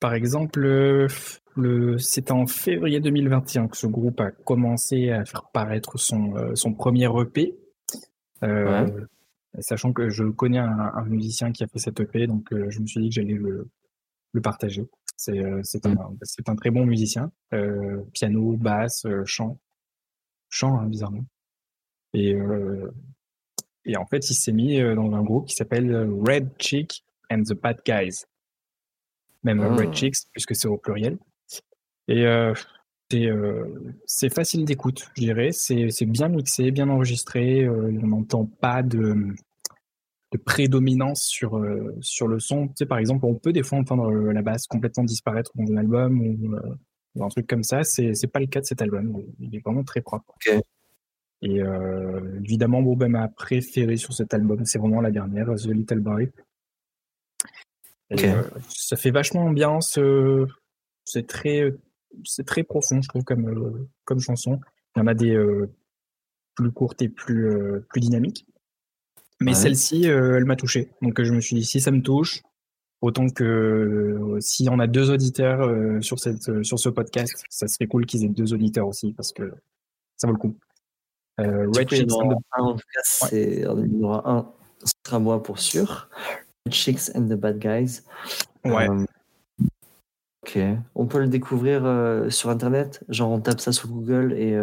par 0.00 0.14
exemple, 0.14 0.60
le, 0.60 1.98
c'est 1.98 2.30
en 2.30 2.46
février 2.46 3.00
2021 3.00 3.68
que 3.68 3.76
ce 3.76 3.86
groupe 3.86 4.18
a 4.20 4.30
commencé 4.30 5.10
à 5.10 5.26
faire 5.26 5.50
paraître 5.52 5.98
son, 5.98 6.34
euh, 6.36 6.54
son 6.54 6.72
premier 6.72 7.06
EP. 7.20 7.54
Euh, 8.42 8.88
Sachant 9.58 9.92
que 9.92 10.08
je 10.08 10.24
connais 10.24 10.58
un, 10.58 10.92
un 10.94 11.04
musicien 11.04 11.52
qui 11.52 11.64
a 11.64 11.66
fait 11.66 11.80
cet 11.80 12.00
EP, 12.00 12.26
donc 12.28 12.48
je 12.50 12.80
me 12.80 12.86
suis 12.86 13.00
dit 13.00 13.08
que 13.08 13.16
j'allais 13.16 13.34
le, 13.34 13.68
le 14.32 14.40
partager. 14.40 14.88
C'est 15.16 15.42
c'est 15.64 15.84
un, 15.86 16.14
c'est 16.22 16.48
un 16.48 16.54
très 16.54 16.70
bon 16.70 16.86
musicien. 16.86 17.32
Piano, 18.12 18.56
basse, 18.56 19.06
chant. 19.24 19.58
Chant, 20.48 20.78
hein, 20.78 20.86
bizarrement. 20.86 21.24
Et, 22.14 22.36
et 23.84 23.96
en 23.96 24.06
fait, 24.06 24.28
il 24.30 24.34
s'est 24.34 24.52
mis 24.52 24.80
euh, 24.80 24.94
dans 24.94 25.12
un 25.14 25.22
groupe 25.22 25.46
qui 25.46 25.54
s'appelle 25.54 25.92
euh, 25.92 26.06
Red 26.26 26.50
Chick 26.58 27.04
and 27.30 27.42
the 27.42 27.54
Bad 27.54 27.78
Guys. 27.86 28.24
Même 29.42 29.60
euh, 29.60 29.68
Ah. 29.70 29.76
Red 29.76 29.94
Chicks, 29.94 30.16
puisque 30.32 30.54
c'est 30.54 30.68
au 30.68 30.76
pluriel. 30.76 31.18
Et 32.08 32.26
euh, 32.26 32.52
c'est 33.08 33.26
euh, 33.26 33.64
facile 34.34 34.64
d'écoute, 34.64 35.08
je 35.16 35.22
dirais. 35.22 35.50
C'est 35.52 35.90
c'est 35.90 36.06
bien 36.06 36.28
mixé, 36.28 36.70
bien 36.70 36.88
enregistré. 36.88 37.64
euh, 37.64 37.90
on 38.02 38.06
n'entend 38.08 38.44
pas 38.46 38.82
de, 38.82 39.14
de 40.32 40.38
prédominance 40.38 41.22
sur, 41.24 41.60
sur 42.00 42.28
le 42.28 42.38
son. 42.40 42.68
Tu 42.68 42.74
sais, 42.78 42.86
par 42.86 42.98
exemple, 42.98 43.24
on 43.26 43.34
peut 43.34 43.52
des 43.52 43.62
fois 43.62 43.78
entendre 43.78 44.10
la 44.10 44.42
basse 44.42 44.66
complètement 44.66 45.04
disparaître 45.04 45.52
dans 45.54 45.72
un 45.72 45.76
album 45.76 46.20
ou, 46.20 46.56
ou 47.14 47.24
un 47.24 47.28
truc 47.28 47.46
comme 47.46 47.62
ça. 47.64 47.82
C'est 47.84 48.14
c'est 48.14 48.28
pas 48.28 48.40
le 48.40 48.46
cas 48.46 48.60
de 48.60 48.66
cet 48.66 48.82
album. 48.82 49.22
Il 49.40 49.54
est 49.56 49.60
vraiment 49.64 49.84
très 49.84 50.00
propre. 50.02 50.34
Ok. 50.36 50.60
Et 51.42 51.62
euh, 51.62 52.38
évidemment, 52.44 52.82
bon, 52.82 52.96
ben, 52.96 53.08
ma 53.08 53.28
préférée 53.28 53.96
sur 53.96 54.12
cet 54.12 54.34
album, 54.34 54.64
c'est 54.66 54.78
vraiment 54.78 55.00
la 55.00 55.10
dernière, 55.10 55.46
The 55.54 55.66
Little 55.66 56.00
Boy. 56.00 56.30
Et, 58.10 58.28
euh, 58.28 58.42
ça 58.68 58.96
fait 58.96 59.10
vachement 59.10 59.44
ambiance. 59.46 59.96
euh, 59.98 60.46
c'est 61.04 61.26
très, 61.26 61.72
c'est 62.24 62.44
très 62.44 62.62
profond, 62.62 63.00
je 63.00 63.08
trouve, 63.08 63.24
comme, 63.24 63.48
euh, 63.48 63.88
comme 64.04 64.20
chanson. 64.20 64.60
Il 64.96 64.98
y 65.00 65.02
en 65.02 65.06
a 65.06 65.14
des 65.14 65.34
euh, 65.34 65.70
plus 66.56 66.70
courtes 66.72 67.00
et 67.02 67.08
plus, 67.08 67.46
euh, 67.48 67.86
plus 67.88 68.00
dynamiques. 68.00 68.46
Mais 69.40 69.52
Ouais. 69.52 69.56
celle-ci, 69.56 70.10
euh, 70.10 70.36
elle 70.36 70.44
m'a 70.44 70.56
touché. 70.56 70.90
Donc 71.00 71.18
euh, 71.20 71.24
je 71.24 71.32
me 71.32 71.40
suis 71.40 71.56
dit, 71.56 71.64
si 71.64 71.80
ça 71.80 71.90
me 71.90 72.02
touche, 72.02 72.42
autant 73.00 73.28
que 73.30 73.44
euh, 73.44 74.40
si 74.40 74.68
on 74.70 74.78
a 74.78 74.86
deux 74.86 75.10
auditeurs 75.10 75.62
euh, 75.62 76.00
sur, 76.02 76.18
cette, 76.18 76.48
euh, 76.50 76.62
sur 76.62 76.78
ce 76.78 76.90
podcast, 76.90 77.42
ça 77.48 77.66
serait 77.66 77.86
cool 77.86 78.04
qu'ils 78.04 78.24
aient 78.24 78.28
deux 78.28 78.52
auditeurs 78.52 78.86
aussi, 78.88 79.14
parce 79.14 79.32
que 79.32 79.54
ça 80.16 80.26
vaut 80.26 80.34
le 80.34 80.38
coup. 80.38 80.58
Euh, 81.40 81.66
Red 81.74 81.92
and 81.92 82.06
the- 82.06 82.36
un, 82.56 82.62
en 82.62 82.72
tout 82.74 82.78
cas, 82.94 83.00
c'est, 83.04 83.52
il 83.56 83.60
y 83.60 83.66
en 83.66 84.02
aura 84.08 84.30
un, 84.30 84.52
ce 84.84 84.92
sera 85.06 85.18
moi 85.18 85.42
pour 85.42 85.58
sûr. 85.58 86.08
Red 86.66 86.74
Chicks 86.74 87.10
and 87.14 87.22
the 87.28 87.34
Bad 87.34 87.58
Guys. 87.58 88.02
Ouais. 88.64 88.88
Euh, 88.88 89.04
ok. 90.46 90.58
On 90.94 91.06
peut 91.06 91.20
le 91.20 91.28
découvrir 91.28 91.84
euh, 91.84 92.30
sur 92.30 92.50
Internet 92.50 93.02
Genre, 93.08 93.30
on 93.30 93.40
tape 93.40 93.60
ça 93.60 93.72
sur 93.72 93.88
Google 93.88 94.32
et. 94.34 94.58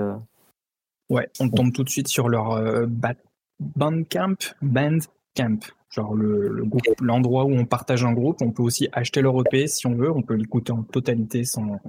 Ouais, 1.10 1.30
on 1.40 1.50
tombe 1.50 1.72
tout 1.72 1.84
de 1.84 1.90
suite 1.90 2.10
sur 2.10 2.28
leur 2.28 2.52
euh, 2.52 2.86
ba- 2.86 3.14
Bandcamp, 3.60 4.36
Bandcamp, 4.62 5.60
genre 5.90 6.14
le, 6.14 6.50
le 6.50 6.66
groupe, 6.66 7.00
l'endroit 7.02 7.46
où 7.46 7.52
on 7.52 7.66
partage 7.66 8.04
un 8.04 8.12
groupe. 8.12 8.42
On 8.42 8.52
peut 8.52 8.62
aussi 8.64 8.90
acheter 8.92 9.22
leur 9.22 9.40
EP 9.40 9.68
si 9.68 9.88
on 9.88 9.96
veut. 9.96 10.12
On 10.12 10.22
peut 10.22 10.34
l'écouter 10.36 10.74
en 10.74 10.84
totalité 10.84 11.46
sans, 11.46 11.80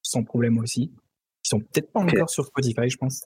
sans 0.00 0.22
problème 0.22 0.58
aussi. 0.58 0.92
Ils 1.44 1.48
sont 1.48 1.58
peut-être 1.58 1.90
pas 1.90 2.00
Ok. 2.02 2.14
encore 2.14 2.30
sur 2.30 2.46
Spotify, 2.46 2.88
je 2.88 2.96
pense. 2.96 3.24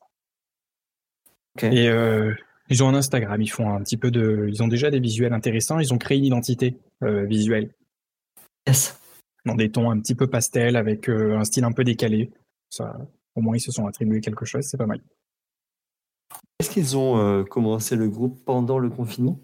Et 1.65 1.89
euh, 1.89 2.35
ils 2.69 2.83
ont 2.83 2.89
un 2.89 2.95
Instagram. 2.95 3.41
Ils 3.41 3.51
font 3.51 3.71
un 3.75 3.83
petit 3.83 3.97
peu 3.97 4.11
de, 4.11 4.47
ils 4.49 4.63
ont 4.63 4.69
déjà 4.69 4.91
des 4.91 5.01
visuels 5.01 5.33
intéressants. 5.33 5.79
Ils 5.79 5.93
ont 5.95 5.99
créé 5.99 6.19
une 6.19 6.25
identité 6.25 6.77
euh, 7.03 7.25
visuelle 7.25 7.73
Yes. 8.67 8.99
dans 9.45 9.55
des 9.55 9.71
tons 9.71 9.91
un 9.91 10.01
petit 10.01 10.17
peu 10.17 10.27
pastel 10.27 10.77
avec 10.77 11.09
euh, 11.09 11.39
un 11.39 11.45
style 11.45 11.65
un 11.65 11.73
peu 11.73 11.85
décalé. 11.85 12.31
Ça, 12.69 12.97
au 13.37 13.41
moins 13.41 13.57
ils 13.57 13.61
se 13.61 13.71
sont 13.71 13.87
attribués 13.87 14.21
quelque 14.21 14.45
chose. 14.45 14.65
C'est 14.65 14.77
pas 14.77 14.87
mal. 14.87 15.01
Est-ce 16.59 16.71
qu'ils 16.71 16.97
ont 16.97 17.19
euh, 17.19 17.45
commencé 17.45 17.95
le 17.95 18.09
groupe 18.09 18.45
pendant 18.45 18.79
le 18.79 18.91
confinement? 18.91 19.39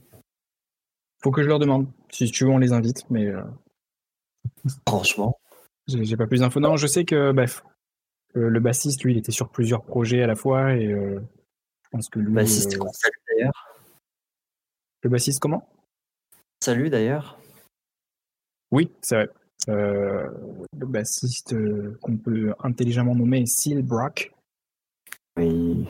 Faut 1.23 1.31
que 1.31 1.43
je 1.43 1.49
leur 1.49 1.61
demande. 1.61 1.87
Si 2.11 2.29
tu 2.31 2.45
veux, 2.45 2.51
on 2.51 2.59
les 2.59 2.73
invite, 2.73 3.09
mais 3.11 3.27
euh, 3.27 3.43
Franchement. 4.89 5.39
j'ai 5.87 6.17
pas 6.17 6.27
plus 6.27 6.41
d'infos. 6.41 6.59
Non, 6.61 6.77
je 6.77 6.87
sais 6.87 7.05
que 7.05 7.33
bref, 7.33 7.63
euh, 8.37 8.49
le 8.49 8.61
bassiste, 8.61 9.05
lui, 9.05 9.13
il 9.13 9.19
était 9.19 9.33
sur 9.33 9.51
plusieurs 9.51 9.83
projets 9.85 10.23
à 10.23 10.27
la 10.27 10.35
fois 10.35 10.75
et 10.75 10.87
euh, 10.93 11.21
pense 11.93 12.09
que 12.09 12.19
lui, 12.19 12.33
Bassiste 12.33 12.75
euh, 12.75 12.79
qu'on 12.79 12.93
salue 12.93 13.15
d'ailleurs. 13.29 13.83
le 15.03 15.11
bassiste 15.11 15.41
comment? 15.41 15.69
Salut 16.61 16.91
d'ailleurs. 16.91 17.39
Oui, 18.71 18.91
c'est 19.03 19.17
vrai. 19.17 19.31
Euh, 19.69 20.29
le 20.77 20.87
bassiste 20.87 21.53
euh, 21.53 21.99
qu'on 22.01 22.17
peut 22.17 22.55
intelligemment 22.61 23.15
nommer 23.15 23.45
Seal 23.47 23.83
Brock. 23.83 24.33
Oui. 25.37 25.87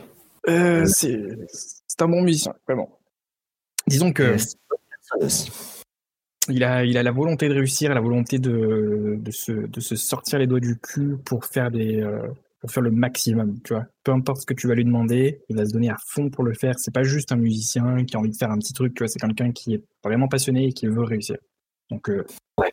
Euh, 0.49 0.85
c'est 0.85 2.01
un 2.01 2.07
bon 2.07 2.21
musicien, 2.21 2.53
vraiment. 2.67 2.99
Disons 3.87 4.11
que 4.11 4.35
Yes. 5.21 5.71
Il 6.49 6.63
a, 6.63 6.83
il 6.83 6.97
a 6.97 7.03
la 7.03 7.11
volonté 7.11 7.47
de 7.47 7.53
réussir, 7.53 7.93
la 7.93 8.01
volonté 8.01 8.39
de, 8.39 9.15
de, 9.17 9.31
se, 9.31 9.51
de 9.51 9.79
se 9.79 9.95
sortir 9.95 10.39
les 10.39 10.47
doigts 10.47 10.59
du 10.59 10.77
cul 10.79 11.17
pour 11.23 11.45
faire, 11.45 11.71
des, 11.71 12.01
pour 12.63 12.71
faire 12.71 12.81
le 12.83 12.91
maximum, 12.91 13.59
tu 13.61 13.73
vois. 13.73 13.85
Peu 14.05 14.13
importe 14.13 14.39
ce 14.39 14.45
que 14.45 14.53
tu 14.53 14.69
vas 14.69 14.73
lui 14.73 14.85
demander, 14.85 15.41
il 15.49 15.57
va 15.57 15.65
se 15.65 15.73
donner 15.73 15.89
à 15.89 15.97
fond 16.07 16.29
pour 16.29 16.45
le 16.45 16.53
faire. 16.53 16.79
C'est 16.79 16.93
pas 16.93 17.03
juste 17.03 17.33
un 17.33 17.35
musicien 17.35 18.05
qui 18.05 18.15
a 18.15 18.19
envie 18.19 18.29
de 18.29 18.37
faire 18.37 18.51
un 18.51 18.57
petit 18.57 18.71
truc, 18.71 18.93
tu 18.93 18.99
vois. 19.03 19.09
C'est 19.09 19.19
quelqu'un 19.19 19.51
qui 19.51 19.73
est 19.73 19.83
vraiment 20.01 20.29
passionné 20.29 20.67
et 20.67 20.71
qui 20.71 20.87
veut 20.87 21.03
réussir. 21.03 21.35
Donc, 21.91 22.09
euh, 22.09 22.25
Ouais. 22.57 22.71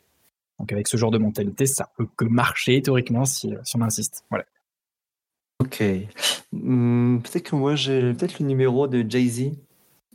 donc 0.60 0.70
avec 0.72 0.86
ce 0.86 0.96
genre 0.96 1.10
de 1.10 1.18
mentalité, 1.18 1.66
ça 1.66 1.90
peut 1.96 2.06
que 2.16 2.24
marcher 2.24 2.80
théoriquement 2.80 3.24
si, 3.24 3.52
si 3.64 3.76
on 3.76 3.80
insiste. 3.80 4.24
Voilà. 4.30 4.44
Ok. 5.58 5.82
Hmm, 6.52 7.18
peut-être 7.18 7.50
que 7.50 7.56
moi 7.56 7.74
j'ai 7.74 8.12
peut-être 8.14 8.38
le 8.38 8.46
numéro 8.46 8.86
de 8.86 9.04
Jay-Z. 9.10 9.50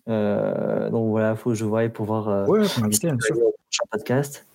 Euh, 0.07 0.89
donc 0.89 1.09
voilà, 1.09 1.35
faut 1.35 1.49
que 1.49 1.55
je 1.57 1.65
voie 1.65 1.89
pour 1.89 2.05
voir 2.05 2.29
euh, 2.29 2.45
Ouais, 2.45 2.65
prochain 2.65 3.17
podcast. 3.91 4.45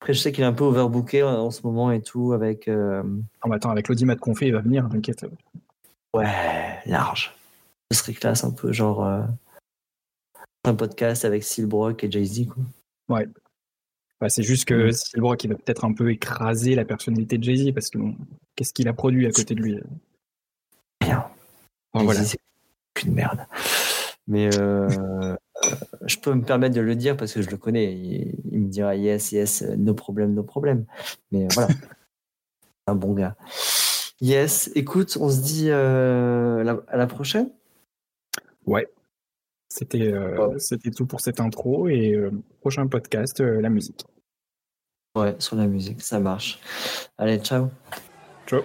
Après, 0.00 0.12
je 0.14 0.20
sais 0.20 0.30
qu'il 0.32 0.44
est 0.44 0.46
un 0.46 0.52
peu 0.52 0.64
overbooké 0.64 1.22
en, 1.22 1.28
en 1.46 1.50
ce 1.50 1.62
moment 1.62 1.90
et 1.90 2.00
tout 2.02 2.32
avec. 2.32 2.68
euh, 2.68 3.02
Ah, 3.40 3.48
bah, 3.48 3.56
attends, 3.56 3.70
avec 3.70 3.88
l'audimat 3.88 4.14
de 4.14 4.20
confé, 4.20 4.46
il 4.46 4.52
va 4.54 4.60
venir, 4.60 4.88
t'inquiète. 4.88 5.26
Ouais, 6.14 6.78
large. 6.86 7.34
Ce 7.92 7.98
serait 7.98 8.12
classe 8.14 8.44
un 8.44 8.50
peu, 8.52 8.72
genre. 8.72 9.04
euh, 9.04 9.22
un 10.64 10.74
podcast 10.74 11.24
avec 11.24 11.44
Silbrock 11.44 12.04
et 12.04 12.10
Jay-Z, 12.10 12.46
quoi. 12.48 13.22
Bah, 14.20 14.28
c'est 14.28 14.42
juste 14.42 14.64
que 14.66 14.88
Mm. 14.88 14.92
Silbrock, 14.92 15.44
il 15.44 15.48
va 15.50 15.54
peut-être 15.56 15.84
un 15.84 15.92
peu 15.92 16.10
écraser 16.10 16.74
la 16.74 16.84
personnalité 16.84 17.38
de 17.38 17.44
Jay-Z 17.44 17.72
parce 17.72 17.88
que 17.90 17.98
bon, 17.98 18.16
qu'est-ce 18.56 18.72
qu'il 18.72 18.88
a 18.88 18.92
produit 18.92 19.26
à 19.26 19.30
côté 19.30 19.54
de 19.54 19.62
lui 19.62 19.80
Rien. 21.00 21.24
Bon, 21.94 22.02
voilà. 22.04 22.22
C'est 22.24 22.38
qu'une 22.94 23.14
merde. 23.14 23.46
Mais 24.26 24.52
euh, 24.58 24.88
euh, 24.90 25.36
je 26.06 26.16
peux 26.18 26.32
me 26.34 26.42
permettre 26.42 26.74
de 26.74 26.80
le 26.80 26.94
dire 26.96 27.16
parce 27.16 27.32
que 27.32 27.42
je 27.42 27.50
le 27.50 27.56
connais. 27.56 27.92
Il, 27.94 28.34
il 28.52 28.60
me 28.60 28.68
dira 28.68 28.94
yes, 28.96 29.32
yes, 29.32 29.62
no 29.76 29.94
problème, 29.94 30.34
no 30.34 30.42
problème. 30.42 30.84
Mais 31.32 31.46
voilà. 31.54 31.68
un 32.86 32.94
bon 32.94 33.12
gars. 33.14 33.36
Yes, 34.20 34.70
écoute, 34.74 35.16
on 35.20 35.28
se 35.30 35.40
dit 35.40 35.70
euh, 35.70 36.64
la- 36.64 36.80
à 36.88 36.96
la 36.96 37.06
prochaine. 37.06 37.50
Ouais. 38.66 38.86
C'était 39.68 40.12
euh, 40.12 40.48
Ouais. 40.48 40.58
c'était 40.58 40.90
tout 40.90 41.06
pour 41.06 41.20
cette 41.20 41.40
intro 41.40 41.88
et 41.88 42.12
euh, 42.14 42.30
prochain 42.60 42.86
podcast, 42.86 43.40
la 43.40 43.68
musique. 43.68 44.04
Ouais, 45.16 45.34
sur 45.38 45.56
la 45.56 45.66
musique, 45.66 46.00
ça 46.02 46.20
marche. 46.20 46.58
Allez, 47.18 47.38
ciao. 47.38 47.68
Ciao. 48.46 48.62